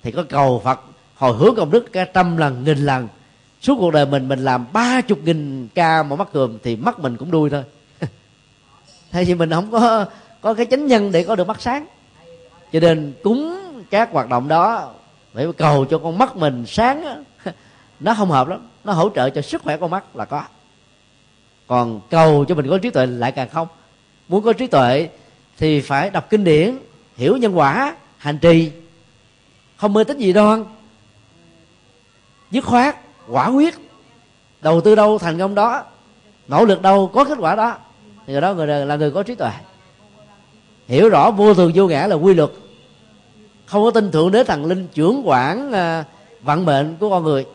thì 0.04 0.12
có 0.12 0.24
cầu 0.24 0.62
phật, 0.64 0.80
hồi 1.16 1.38
hướng 1.38 1.56
công 1.56 1.72
đức 1.72 1.92
cả 1.92 2.06
trăm 2.06 2.38
lần, 2.38 2.64
nghìn 2.64 2.78
lần 2.78 3.08
suốt 3.64 3.76
cuộc 3.80 3.92
đời 3.92 4.06
mình 4.06 4.28
mình 4.28 4.40
làm 4.40 4.66
ba 4.74 5.02
chục 5.02 5.20
nghìn 5.24 5.68
ca 5.76 6.04
mà 6.04 6.16
mắt 6.16 6.28
cườm 6.34 6.58
thì 6.64 6.76
mắt 6.76 7.00
mình 7.00 7.18
cũng 7.18 7.32
đuôi 7.32 7.50
thôi. 7.50 7.64
Thay 9.12 9.26
vì 9.26 9.36
mình 9.36 9.50
không 9.50 9.72
có 9.72 10.06
có 10.42 10.54
cái 10.54 10.66
chánh 10.66 10.88
nhân 10.88 11.12
để 11.12 11.24
có 11.24 11.36
được 11.36 11.48
mắt 11.48 11.62
sáng. 11.62 11.86
Cho 12.74 12.80
nên 12.80 13.14
cúng 13.24 13.60
các 13.90 14.10
hoạt 14.12 14.30
động 14.30 14.48
đó 14.48 14.94
phải 15.34 15.48
cầu 15.58 15.86
cho 15.86 15.98
con 15.98 16.18
mắt 16.18 16.36
mình 16.36 16.66
sáng 16.68 17.24
nó 18.00 18.14
không 18.14 18.30
hợp 18.30 18.48
lắm, 18.48 18.68
nó 18.84 18.94
hỗ 18.94 19.10
trợ 19.10 19.30
cho 19.30 19.42
sức 19.42 19.62
khỏe 19.62 19.78
con 19.78 19.92
mắt 19.92 20.16
là 20.16 20.26
có. 20.26 20.44
Còn 21.68 22.02
cầu 22.10 22.46
cho 22.46 22.56
mình 22.56 22.70
có 22.70 22.78
trí 22.78 22.90
tuệ 22.90 23.06
lại 23.06 23.32
càng 23.32 23.50
không. 23.50 23.68
Muốn 24.28 24.44
có 24.44 24.54
trí 24.54 24.68
tuệ 24.68 25.10
thì 25.58 25.82
phải 25.82 26.10
đọc 26.10 26.30
kinh 26.30 26.44
điển, 26.44 26.78
hiểu 27.16 27.38
nhân 27.38 27.58
quả, 27.58 27.96
hành 28.18 28.38
trì. 28.38 28.72
Không 29.78 29.94
mê 29.94 30.04
tích 30.04 30.18
gì 30.18 30.34
đoan. 30.34 30.66
Dứt 32.52 32.66
khoát 32.66 33.03
quả 33.28 33.48
quyết. 33.48 33.76
Đầu 34.62 34.82
tư 34.82 34.96
đâu 34.96 35.18
thành 35.18 35.40
công 35.40 35.56
đó 35.56 35.84
nỗ 36.48 36.66
lực 36.66 36.82
đâu 36.82 37.12
có 37.14 37.24
kết 37.24 37.38
quả 37.40 37.56
đó. 37.56 37.78
Thì 38.28 38.34
người 38.34 38.42
đó 38.42 38.54
người 38.54 38.68
là 38.68 38.96
người 38.96 39.12
có 39.12 39.24
trí 39.24 39.36
tuệ. 39.36 39.52
Hiểu 40.88 41.10
rõ 41.10 41.32
vô 41.32 41.54
thường 41.54 41.72
vô 41.76 41.88
ngã 41.88 42.08
là 42.08 42.16
quy 42.16 42.34
luật. 42.34 42.50
Không 43.66 43.84
có 43.84 43.92
tin 43.92 44.12
thượng 44.12 44.32
đế 44.32 44.44
thần 44.44 44.66
linh 44.66 44.88
trưởng 44.88 45.22
quản 45.26 45.70
uh, 45.72 46.06
vận 46.44 46.66
mệnh 46.66 46.98
của 47.00 47.10
con 47.10 47.24
người. 47.24 47.46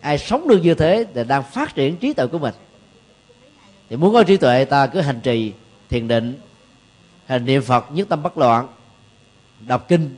Ai 0.00 0.18
sống 0.18 0.48
được 0.48 0.58
như 0.62 0.74
thế 0.74 1.06
thì 1.14 1.24
đang 1.24 1.42
phát 1.42 1.74
triển 1.74 1.96
trí 1.96 2.12
tuệ 2.12 2.26
của 2.26 2.38
mình. 2.38 2.54
Thì 3.90 3.96
muốn 3.96 4.12
có 4.12 4.22
trí 4.22 4.36
tuệ 4.36 4.64
ta 4.64 4.86
cứ 4.86 5.00
hành 5.00 5.20
trì 5.20 5.52
thiền 5.88 6.08
định 6.08 6.38
hành 7.26 7.44
niệm 7.44 7.62
phật 7.62 7.92
nhất 7.92 8.08
tâm 8.08 8.22
bất 8.22 8.38
loạn 8.38 8.68
đọc 9.66 9.88
kinh 9.88 10.16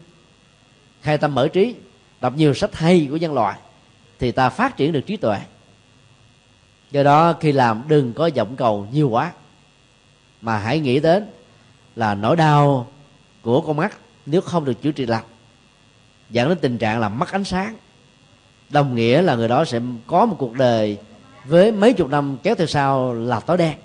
khai 1.03 1.19
tâm 1.19 1.35
mở 1.35 1.49
trí 1.49 1.75
đọc 2.21 2.33
nhiều 2.37 2.55
sách 2.55 2.75
hay 2.75 3.07
của 3.11 3.17
nhân 3.17 3.35
loại 3.35 3.59
thì 4.21 4.33
ta 4.33 4.49
phát 4.49 4.77
triển 4.77 4.93
được 4.93 5.01
trí 5.07 5.17
tuệ. 5.17 5.39
Do 6.91 7.03
đó, 7.03 7.33
khi 7.41 7.53
làm, 7.53 7.83
đừng 7.89 8.13
có 8.13 8.31
vọng 8.37 8.57
cầu 8.57 8.87
nhiều 8.93 9.09
quá, 9.09 9.33
mà 10.41 10.59
hãy 10.59 10.81
nghĩ 10.81 11.01
đến 11.01 11.27
là 11.97 12.15
nỗi 12.15 12.37
đau 12.37 12.91
của 13.43 13.61
con 13.61 13.77
mắt 13.77 13.99
nếu 14.27 14.41
không 14.41 14.65
được 14.65 14.83
chữa 14.83 14.93
trị 14.93 15.07
lành, 15.07 15.25
dẫn 16.31 16.49
đến 16.49 16.59
tình 16.61 16.79
trạng 16.79 17.01
là 17.01 17.09
mất 17.09 17.33
ánh 17.33 17.45
sáng. 17.45 17.77
Đồng 18.71 18.95
nghĩa 18.95 19.23
là 19.23 19.35
người 19.35 19.49
đó 19.49 19.65
sẽ 19.65 19.81
có 20.07 20.27
một 20.27 20.37
cuộc 20.39 20.53
đời 20.53 20.99
với 21.45 21.73
mấy 21.73 21.93
chục 21.93 22.09
năm 22.09 22.37
kéo 22.43 22.55
theo 22.55 22.67
sau 22.67 23.15
là 23.15 23.41
tối 23.41 23.57
đen. 23.57 23.79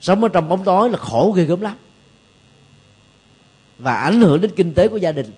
Sống 0.00 0.22
ở 0.22 0.28
trong 0.28 0.48
bóng 0.48 0.64
tối 0.64 0.90
là 0.90 0.98
khổ 0.98 1.32
ghê 1.36 1.44
gớm 1.44 1.60
lắm. 1.60 1.76
Và 3.78 3.94
ảnh 3.94 4.20
hưởng 4.20 4.40
đến 4.40 4.50
kinh 4.56 4.74
tế 4.74 4.88
của 4.88 4.96
gia 4.96 5.12
đình, 5.12 5.32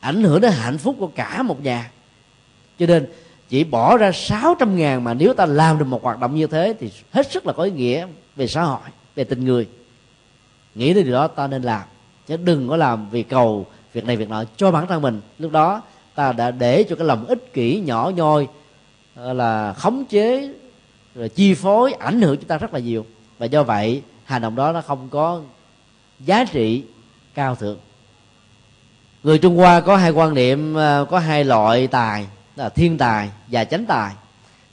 ảnh 0.00 0.22
hưởng 0.22 0.40
đến 0.40 0.52
hạnh 0.52 0.78
phúc 0.78 0.96
của 0.98 1.10
cả 1.14 1.42
một 1.42 1.62
nhà 1.62 1.90
cho 2.78 2.86
nên 2.86 3.06
chỉ 3.48 3.64
bỏ 3.64 3.96
ra 3.96 4.12
600 4.12 4.76
ngàn 4.76 5.04
mà 5.04 5.14
nếu 5.14 5.34
ta 5.34 5.46
làm 5.46 5.78
được 5.78 5.84
một 5.84 6.02
hoạt 6.02 6.20
động 6.20 6.34
như 6.34 6.46
thế 6.46 6.74
thì 6.80 6.90
hết 7.12 7.32
sức 7.32 7.46
là 7.46 7.52
có 7.52 7.62
ý 7.62 7.70
nghĩa 7.70 8.06
về 8.36 8.46
xã 8.46 8.62
hội, 8.62 8.80
về 9.14 9.24
tình 9.24 9.44
người. 9.44 9.68
Nghĩ 10.74 10.94
đến 10.94 11.04
điều 11.04 11.12
đó 11.12 11.28
ta 11.28 11.46
nên 11.46 11.62
làm. 11.62 11.82
Chứ 12.26 12.36
đừng 12.36 12.68
có 12.68 12.76
làm 12.76 13.10
vì 13.10 13.22
cầu 13.22 13.66
việc 13.92 14.04
này 14.04 14.16
việc 14.16 14.28
nọ, 14.28 14.44
cho 14.56 14.70
bản 14.70 14.86
thân 14.86 15.02
mình. 15.02 15.20
Lúc 15.38 15.52
đó 15.52 15.82
ta 16.14 16.32
đã 16.32 16.50
để 16.50 16.84
cho 16.88 16.96
cái 16.96 17.06
lòng 17.06 17.26
ích 17.26 17.52
kỷ 17.52 17.80
nhỏ 17.80 18.10
nhoi 18.14 18.48
ờ, 19.14 19.32
là 19.32 19.72
khống 19.72 20.04
chế, 20.04 20.50
rồi 21.14 21.28
chi 21.28 21.54
phối, 21.54 21.92
ảnh 21.92 22.20
hưởng 22.20 22.36
chúng 22.36 22.48
ta 22.48 22.58
rất 22.58 22.74
là 22.74 22.80
nhiều. 22.80 23.06
Và 23.38 23.46
do 23.46 23.62
vậy, 23.62 24.02
hành 24.24 24.42
động 24.42 24.56
đó 24.56 24.72
nó 24.72 24.80
không 24.80 25.08
có 25.08 25.40
giá 26.20 26.44
trị 26.44 26.82
cao 27.34 27.54
thượng. 27.54 27.78
Người 29.22 29.38
trung 29.38 29.56
hoa 29.56 29.80
có 29.80 29.96
hai 29.96 30.10
quan 30.10 30.34
niệm 30.34 30.74
ờ, 30.74 31.06
có 31.10 31.18
hai 31.18 31.44
loại 31.44 31.86
tài 31.86 32.26
là 32.56 32.68
thiên 32.68 32.98
tài 32.98 33.30
và 33.46 33.64
chánh 33.64 33.86
tài. 33.86 34.12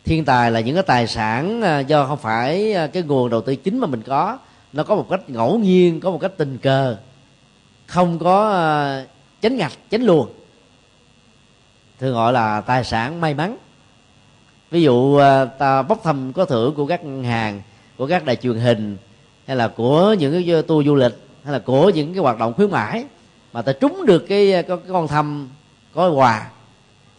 Thiên 0.06 0.26
tài 0.26 0.52
là 0.52 0.60
những 0.60 0.76
cái 0.76 0.84
tài 0.84 1.08
sản 1.08 1.62
à, 1.62 1.80
do 1.80 2.06
không 2.06 2.18
phải 2.18 2.74
à, 2.74 2.88
cái 2.88 3.04
nguồn 3.04 3.30
đầu 3.30 3.42
tư 3.42 3.56
chính 3.56 3.80
mà 3.80 3.88
mình 3.88 4.02
có. 4.02 4.38
Nó 4.74 4.84
có 4.84 4.96
một 4.96 5.08
cách 5.10 5.30
ngẫu 5.30 5.60
nhiên 5.60 6.00
có 6.00 6.12
một 6.12 6.18
cách 6.22 6.32
tình 6.38 6.58
cờ. 6.58 6.98
Không 7.88 8.20
có 8.20 8.52
à, 8.52 9.06
chánh 9.42 9.58
ngạch 9.58 9.72
chánh 9.92 10.04
luồng. 10.04 10.30
Thường 12.00 12.14
gọi 12.14 12.34
là 12.34 12.62
tài 12.62 12.84
sản 12.84 13.22
may 13.22 13.34
mắn. 13.34 13.58
Ví 14.72 14.82
dụ 14.82 15.20
ta 15.58 15.82
bốc 15.82 16.04
thăm 16.04 16.34
có 16.34 16.46
thưởng 16.46 16.76
của 16.76 16.86
các 16.86 17.04
ngân 17.06 17.24
hàng 17.24 17.62
của 17.98 18.08
các 18.08 18.26
đài 18.26 18.36
truyền 18.36 18.56
hình 18.60 18.98
hay 19.48 19.56
là 19.56 19.68
của 19.68 20.16
những 20.20 20.46
cái 20.46 20.62
tour 20.62 20.86
du 20.86 20.96
lịch 20.96 21.14
hay 21.44 21.54
là 21.54 21.60
của 21.60 21.90
những 21.90 22.14
cái 22.14 22.24
hoạt 22.24 22.40
động 22.40 22.54
khuyến 22.54 22.72
mãi 22.72 23.06
mà 23.54 23.62
ta 23.62 23.74
trúng 23.74 24.06
được 24.06 24.26
cái, 24.30 24.52
cái, 24.52 24.64
cái 24.64 24.78
con 24.88 25.08
thăm 25.08 25.50
có 25.94 26.10
quà 26.10 26.50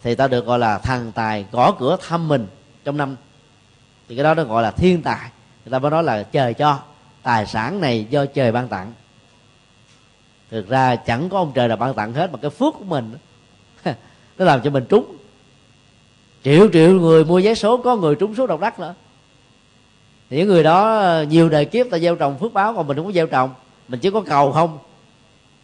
thì 0.05 0.15
ta 0.15 0.27
được 0.27 0.45
gọi 0.45 0.59
là 0.59 0.77
thần 0.77 1.11
tài 1.11 1.45
gõ 1.51 1.71
cửa 1.71 1.97
thăm 2.07 2.27
mình 2.27 2.47
trong 2.83 2.97
năm. 2.97 3.15
Thì 4.09 4.15
cái 4.15 4.23
đó 4.23 4.33
nó 4.33 4.43
gọi 4.43 4.63
là 4.63 4.71
thiên 4.71 5.01
tài. 5.01 5.29
Người 5.65 5.71
ta 5.71 5.79
mới 5.79 5.91
nói 5.91 6.03
là 6.03 6.23
trời 6.23 6.53
cho, 6.53 6.79
tài 7.23 7.45
sản 7.45 7.81
này 7.81 8.07
do 8.09 8.25
trời 8.25 8.51
ban 8.51 8.67
tặng. 8.67 8.93
Thực 10.51 10.69
ra 10.69 10.95
chẳng 10.95 11.29
có 11.29 11.37
ông 11.37 11.51
trời 11.55 11.67
nào 11.67 11.77
ban 11.77 11.93
tặng 11.93 12.13
hết, 12.13 12.31
mà 12.31 12.39
cái 12.41 12.49
phước 12.49 12.73
của 12.73 12.83
mình 12.83 13.17
nó 14.37 14.45
làm 14.45 14.61
cho 14.61 14.69
mình 14.69 14.85
trúng. 14.89 15.15
Triệu 16.43 16.69
triệu 16.73 16.93
người 16.93 17.25
mua 17.25 17.41
vé 17.43 17.55
số, 17.55 17.77
có 17.77 17.95
người 17.95 18.15
trúng 18.15 18.35
số 18.35 18.47
độc 18.47 18.59
đắc 18.59 18.79
nữa. 18.79 18.93
Thì 20.29 20.37
những 20.37 20.47
người 20.47 20.63
đó, 20.63 21.03
nhiều 21.29 21.49
đời 21.49 21.65
kiếp 21.65 21.87
ta 21.91 21.99
gieo 21.99 22.15
trồng 22.15 22.39
phước 22.39 22.53
báo, 22.53 22.73
còn 22.73 22.87
mình 22.87 22.97
không 22.97 23.05
có 23.05 23.11
gieo 23.11 23.27
trồng. 23.27 23.49
Mình 23.87 23.99
chỉ 23.99 24.09
có 24.09 24.21
cầu 24.21 24.51
không. 24.51 24.77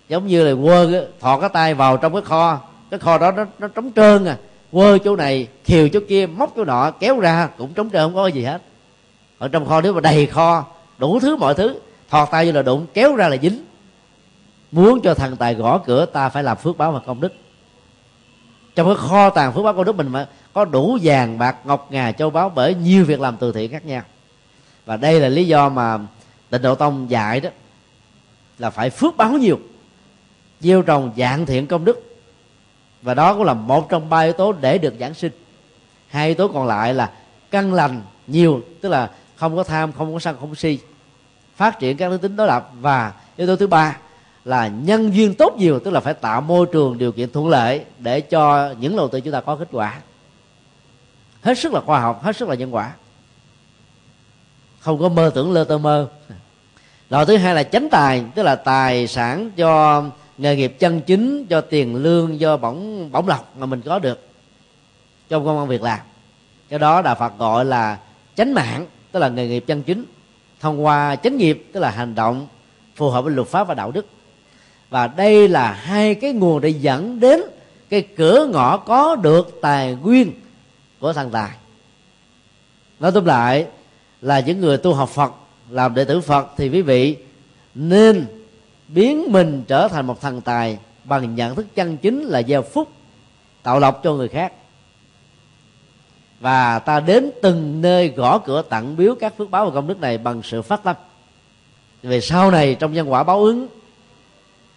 Giống 0.10 0.28
như 0.28 0.44
là 0.44 0.62
quơ 0.64 1.08
thọ 1.20 1.40
cái 1.40 1.50
tay 1.54 1.74
vào 1.74 1.98
trong 1.98 2.14
cái 2.14 2.22
kho 2.22 2.71
cái 2.92 3.00
kho 3.00 3.18
đó 3.18 3.32
nó, 3.32 3.46
nó 3.60 3.68
trống 3.68 3.92
trơn 3.96 4.26
à. 4.26 4.38
Quơ 4.72 4.98
chỗ 4.98 5.16
này 5.16 5.48
khiều 5.64 5.90
chỗ 5.90 6.00
kia 6.10 6.26
móc 6.26 6.54
chỗ 6.56 6.66
nọ 6.66 6.92
kéo 6.92 7.20
ra 7.20 7.50
cũng 7.58 7.74
trống 7.74 7.90
trơn 7.90 8.02
không 8.02 8.16
có 8.16 8.28
gì 8.28 8.44
hết. 8.44 8.62
Ở 9.38 9.48
trong 9.48 9.66
kho 9.66 9.82
nếu 9.82 9.94
mà 9.94 10.02
đầy 10.02 10.26
kho 10.26 10.66
đủ 10.98 11.20
thứ 11.20 11.36
mọi 11.36 11.54
thứ 11.54 11.80
thọt 12.10 12.28
tay 12.32 12.46
như 12.46 12.52
là 12.52 12.62
đụng 12.62 12.88
kéo 12.94 13.16
ra 13.16 13.30
là 13.30 13.38
dính. 13.42 13.66
Muốn 14.72 15.02
cho 15.02 15.14
thằng 15.14 15.36
tài 15.36 15.56
gõ 15.56 15.78
cửa 15.78 16.06
ta 16.06 16.30
phải 16.30 16.44
làm 16.44 16.58
phước 16.58 16.78
báo 16.78 16.92
và 16.92 17.00
công 17.00 17.22
đức. 17.22 17.34
Trong 18.76 18.88
cái 18.88 18.96
kho 18.96 19.30
tàng 19.30 19.54
phước 19.54 19.64
báo 19.64 19.74
công 19.74 19.86
đức 19.86 19.96
mình 19.96 20.08
mà 20.08 20.28
có 20.54 20.66
đủ 20.66 20.98
vàng 21.02 21.38
bạc 21.38 21.56
ngọc 21.64 21.88
ngà 21.92 22.12
châu 22.12 22.30
báu 22.30 22.50
bởi 22.50 22.76
nhiều 22.76 23.06
việc 23.06 23.20
làm 23.20 23.38
từ 23.38 23.52
thiện 23.52 23.72
khác 23.72 23.86
nhau. 23.86 24.02
Và 24.86 24.98
đây 24.98 25.20
là 25.20 25.30
lý 25.30 25.48
do 25.48 25.70
mà 25.70 26.00
tịnh 26.50 26.62
độ 26.62 26.76
tông 26.76 27.10
dạy 27.10 27.40
đó 27.40 27.50
là 28.60 28.70
phải 28.70 28.90
phước 28.90 29.18
báo 29.18 29.32
nhiều. 29.32 29.60
Gieo 30.60 30.82
trồng 30.82 31.12
dạng 31.18 31.46
thiện 31.46 31.68
công 31.68 31.86
đức 31.86 32.11
và 33.02 33.14
đó 33.14 33.34
cũng 33.34 33.44
là 33.44 33.54
một 33.54 33.90
trong 33.90 34.10
ba 34.10 34.20
yếu 34.20 34.34
tố 34.34 34.52
để 34.52 34.78
được 34.78 34.94
giảng 35.00 35.14
sinh. 35.14 35.32
Hai 36.08 36.28
yếu 36.28 36.36
tố 36.36 36.48
còn 36.48 36.68
lại 36.68 36.94
là 36.94 37.12
căn 37.52 37.74
lành 37.74 38.02
nhiều, 38.28 38.62
tức 38.82 38.90
là 38.90 39.10
không 39.36 39.56
có 39.56 39.64
tham, 39.64 39.92
không 39.92 40.14
có 40.14 40.20
sân, 40.20 40.38
không 40.40 40.50
có 40.50 40.56
si, 40.56 40.80
phát 41.56 41.80
triển 41.80 41.98
các 41.98 42.10
đức 42.10 42.22
tính 42.22 42.36
đối 42.36 42.48
lập. 42.48 42.70
Và 42.82 43.14
yếu 43.38 43.48
tố 43.48 43.56
thứ 43.56 43.68
ba 43.68 43.98
là 44.46 44.68
nhân 44.68 45.16
duyên 45.16 45.36
tốt 45.36 45.56
nhiều, 45.58 45.80
tức 45.80 45.92
là 45.92 46.00
phải 46.00 46.14
tạo 46.14 46.42
môi 46.42 46.66
trường 46.72 46.98
điều 46.98 47.12
kiện 47.12 47.32
thuận 47.32 47.48
lợi 47.48 47.86
để 48.00 48.22
cho 48.22 48.74
những 48.80 48.96
đầu 48.96 49.08
tư 49.08 49.22
chúng 49.22 49.34
ta 49.34 49.42
có 49.42 49.56
kết 49.56 49.68
quả. 49.72 50.00
Hết 51.42 51.58
sức 51.58 51.74
là 51.74 51.82
khoa 51.82 52.00
học, 52.00 52.24
hết 52.24 52.36
sức 52.36 52.50
là 52.50 52.56
nhân 52.56 52.76
quả. 52.76 52.92
Không 54.80 55.00
có 55.00 55.10
mơ 55.10 55.32
tưởng 55.36 55.52
lơ 55.52 55.64
tơ 55.64 55.78
mơ. 55.78 56.08
Loại 57.10 57.26
thứ 57.26 57.38
hai 57.38 57.56
là 57.56 57.64
chánh 57.64 57.90
tài, 57.90 58.24
tức 58.36 58.44
là 58.44 58.56
tài 58.56 59.08
sản 59.08 59.52
cho 59.58 60.04
nghề 60.42 60.56
nghiệp 60.56 60.76
chân 60.80 61.02
chính 61.02 61.46
cho 61.46 61.62
tiền 61.62 61.96
lương, 61.96 62.40
do 62.40 62.58
bổng 62.58 63.12
bổng 63.12 63.28
lộc 63.28 63.58
mà 63.58 63.66
mình 63.66 63.82
có 63.82 64.00
được 64.00 64.28
trong 65.30 65.46
công 65.46 65.58
an 65.58 65.68
việc 65.68 65.82
làm. 65.82 66.00
Cái 66.70 66.80
đó 66.80 67.02
đạo 67.02 67.16
phật 67.20 67.38
gọi 67.38 67.66
là 67.66 68.00
chánh 68.36 68.54
mạng, 68.54 68.86
tức 69.12 69.20
là 69.20 69.30
nghề 69.30 69.48
nghiệp 69.48 69.64
chân 69.68 69.84
chính, 69.84 70.06
thông 70.60 70.86
qua 70.86 71.16
chánh 71.16 71.38
nghiệp, 71.38 71.66
tức 71.74 71.80
là 71.80 71.90
hành 71.90 72.16
động 72.16 72.48
phù 72.96 73.10
hợp 73.10 73.22
với 73.22 73.34
luật 73.34 73.48
pháp 73.48 73.68
và 73.68 73.74
đạo 73.74 73.92
đức. 73.92 74.06
Và 74.90 75.08
đây 75.08 75.48
là 75.48 75.72
hai 75.72 76.16
cái 76.16 76.34
nguồn 76.34 76.62
để 76.62 76.70
dẫn 76.70 77.20
đến 77.20 77.42
cái 77.90 78.02
cửa 78.02 78.50
ngõ 78.54 78.78
có 78.78 79.16
được 79.16 79.60
tài 79.62 79.96
nguyên 79.96 80.32
của 81.00 81.14
thằng 81.14 81.30
tài. 81.30 81.52
Nói 83.00 83.12
tóm 83.12 83.26
lại 83.26 83.66
là 84.22 84.40
những 84.40 84.62
người 84.62 84.78
tu 84.78 84.94
học 84.94 85.10
phật, 85.10 85.34
làm 85.70 85.96
đệ 85.96 86.06
tử 86.06 86.22
phật 86.22 86.48
thì 86.58 86.70
quý 86.70 86.82
vị 86.82 87.16
nên 87.76 88.26
biến 88.94 89.32
mình 89.32 89.64
trở 89.68 89.88
thành 89.88 90.08
một 90.08 90.22
thần 90.22 90.42
tài 90.42 90.78
bằng 91.04 91.36
nhận 91.36 91.56
thức 91.56 91.68
chân 91.76 91.98
chính 91.98 92.24
là 92.24 92.44
gieo 92.44 92.62
phúc, 92.62 92.90
tạo 93.64 93.80
lộc 93.80 94.02
cho 94.04 94.14
người 94.14 94.28
khác. 94.28 94.54
Và 96.40 96.80
ta 96.80 97.00
đến 97.00 97.32
từng 97.42 97.82
nơi 97.82 98.10
gõ 98.10 98.38
cửa 98.38 98.62
tặng 98.62 98.98
biếu 98.98 99.16
các 99.16 99.38
phước 99.38 99.52
báo 99.52 99.66
và 99.66 99.72
công 99.72 99.88
đức 99.88 100.00
này 100.00 100.18
bằng 100.18 100.42
sự 100.44 100.62
phát 100.62 100.84
tâm. 100.84 100.96
Về 102.04 102.22
sau 102.22 102.52
này 102.52 102.76
trong 102.76 102.94
nhân 102.94 103.12
quả 103.12 103.24
báo 103.24 103.44
ứng, 103.44 103.68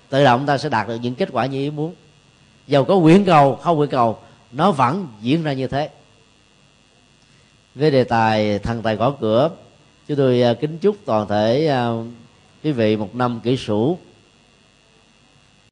tự 0.08 0.24
động 0.24 0.46
ta 0.46 0.58
sẽ 0.58 0.68
đạt 0.68 0.88
được 0.88 0.96
những 1.02 1.14
kết 1.14 1.28
quả 1.32 1.46
như 1.46 1.58
ý 1.58 1.70
muốn. 1.70 1.94
Dầu 2.66 2.84
có 2.84 2.98
nguyện 2.98 3.24
cầu, 3.24 3.56
không 3.56 3.76
nguyện 3.76 3.90
cầu, 3.90 4.18
nó 4.52 4.72
vẫn 4.72 5.08
diễn 5.20 5.42
ra 5.42 5.52
như 5.52 5.66
thế. 5.66 5.90
Với 7.74 7.90
đề 7.90 8.04
tài 8.04 8.58
thần 8.58 8.82
tài 8.82 8.96
gõ 8.96 9.10
cửa, 9.20 9.50
chúng 10.08 10.16
tôi 10.16 10.42
à, 10.42 10.54
kính 10.54 10.78
chúc 10.78 10.96
toàn 11.04 11.28
thể 11.28 11.66
à, 11.66 11.88
quý 12.64 12.72
vị 12.72 12.96
một 12.96 13.14
năm 13.14 13.40
kỷ 13.40 13.56
sửu 13.56 13.98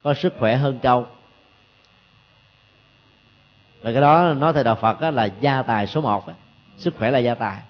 có 0.03 0.13
sức 0.13 0.33
khỏe 0.39 0.55
hơn 0.55 0.79
trâu. 0.81 1.07
Và 3.81 3.91
cái 3.91 4.01
đó 4.01 4.33
nói 4.33 4.53
theo 4.53 4.63
đạo 4.63 4.75
phật 4.75 5.01
đó 5.01 5.11
là 5.11 5.29
gia 5.41 5.61
tài 5.61 5.87
số 5.87 6.01
một 6.01 6.25
sức 6.77 6.93
khỏe 6.97 7.11
là 7.11 7.19
gia 7.19 7.35
tài. 7.35 7.61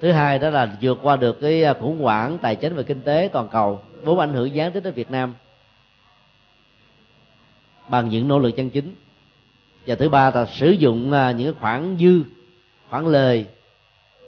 Thứ 0.00 0.12
hai 0.12 0.38
đó 0.38 0.50
là 0.50 0.76
vượt 0.80 0.98
qua 1.02 1.16
được 1.16 1.40
cái 1.40 1.64
à, 1.64 1.74
khủng 1.80 2.02
hoảng 2.02 2.38
tài 2.38 2.56
chính 2.56 2.76
và 2.76 2.82
kinh 2.82 3.02
tế 3.02 3.28
toàn 3.32 3.48
cầu, 3.48 3.82
vốn 4.02 4.18
ảnh 4.18 4.32
hưởng 4.32 4.54
gián 4.54 4.72
tiếp 4.72 4.80
đến 4.80 4.94
việt 4.94 5.10
nam. 5.10 5.34
Bằng 7.88 8.08
những 8.08 8.28
nỗ 8.28 8.38
lực 8.38 8.50
chân 8.56 8.70
chính. 8.70 8.94
Và 9.86 9.94
thứ 9.94 10.08
ba 10.08 10.30
là 10.30 10.46
sử 10.46 10.70
dụng 10.70 11.12
à, 11.12 11.30
những 11.30 11.54
khoản 11.60 11.96
dư, 12.00 12.22
khoản 12.88 13.06
lời 13.06 13.46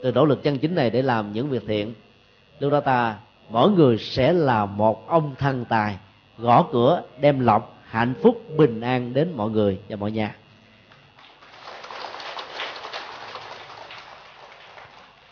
từ 0.03 0.11
nỗ 0.11 0.25
lực 0.25 0.43
chân 0.43 0.57
chính 0.57 0.75
này 0.75 0.89
để 0.89 1.01
làm 1.01 1.33
những 1.33 1.49
việc 1.49 1.63
thiện. 1.67 1.93
Lúc 2.59 2.71
đó 2.71 2.79
ta 2.79 3.17
mỗi 3.49 3.71
người 3.71 3.97
sẽ 3.97 4.33
là 4.33 4.65
một 4.65 5.07
ông 5.07 5.35
thần 5.39 5.65
tài, 5.69 5.97
gõ 6.37 6.67
cửa, 6.71 7.01
đem 7.19 7.39
lộc 7.39 7.77
hạnh 7.83 8.13
phúc, 8.23 8.41
bình 8.57 8.81
an 8.81 9.13
đến 9.13 9.33
mọi 9.35 9.49
người 9.49 9.79
và 9.89 9.95
mọi 9.95 10.11
nhà. 10.11 10.35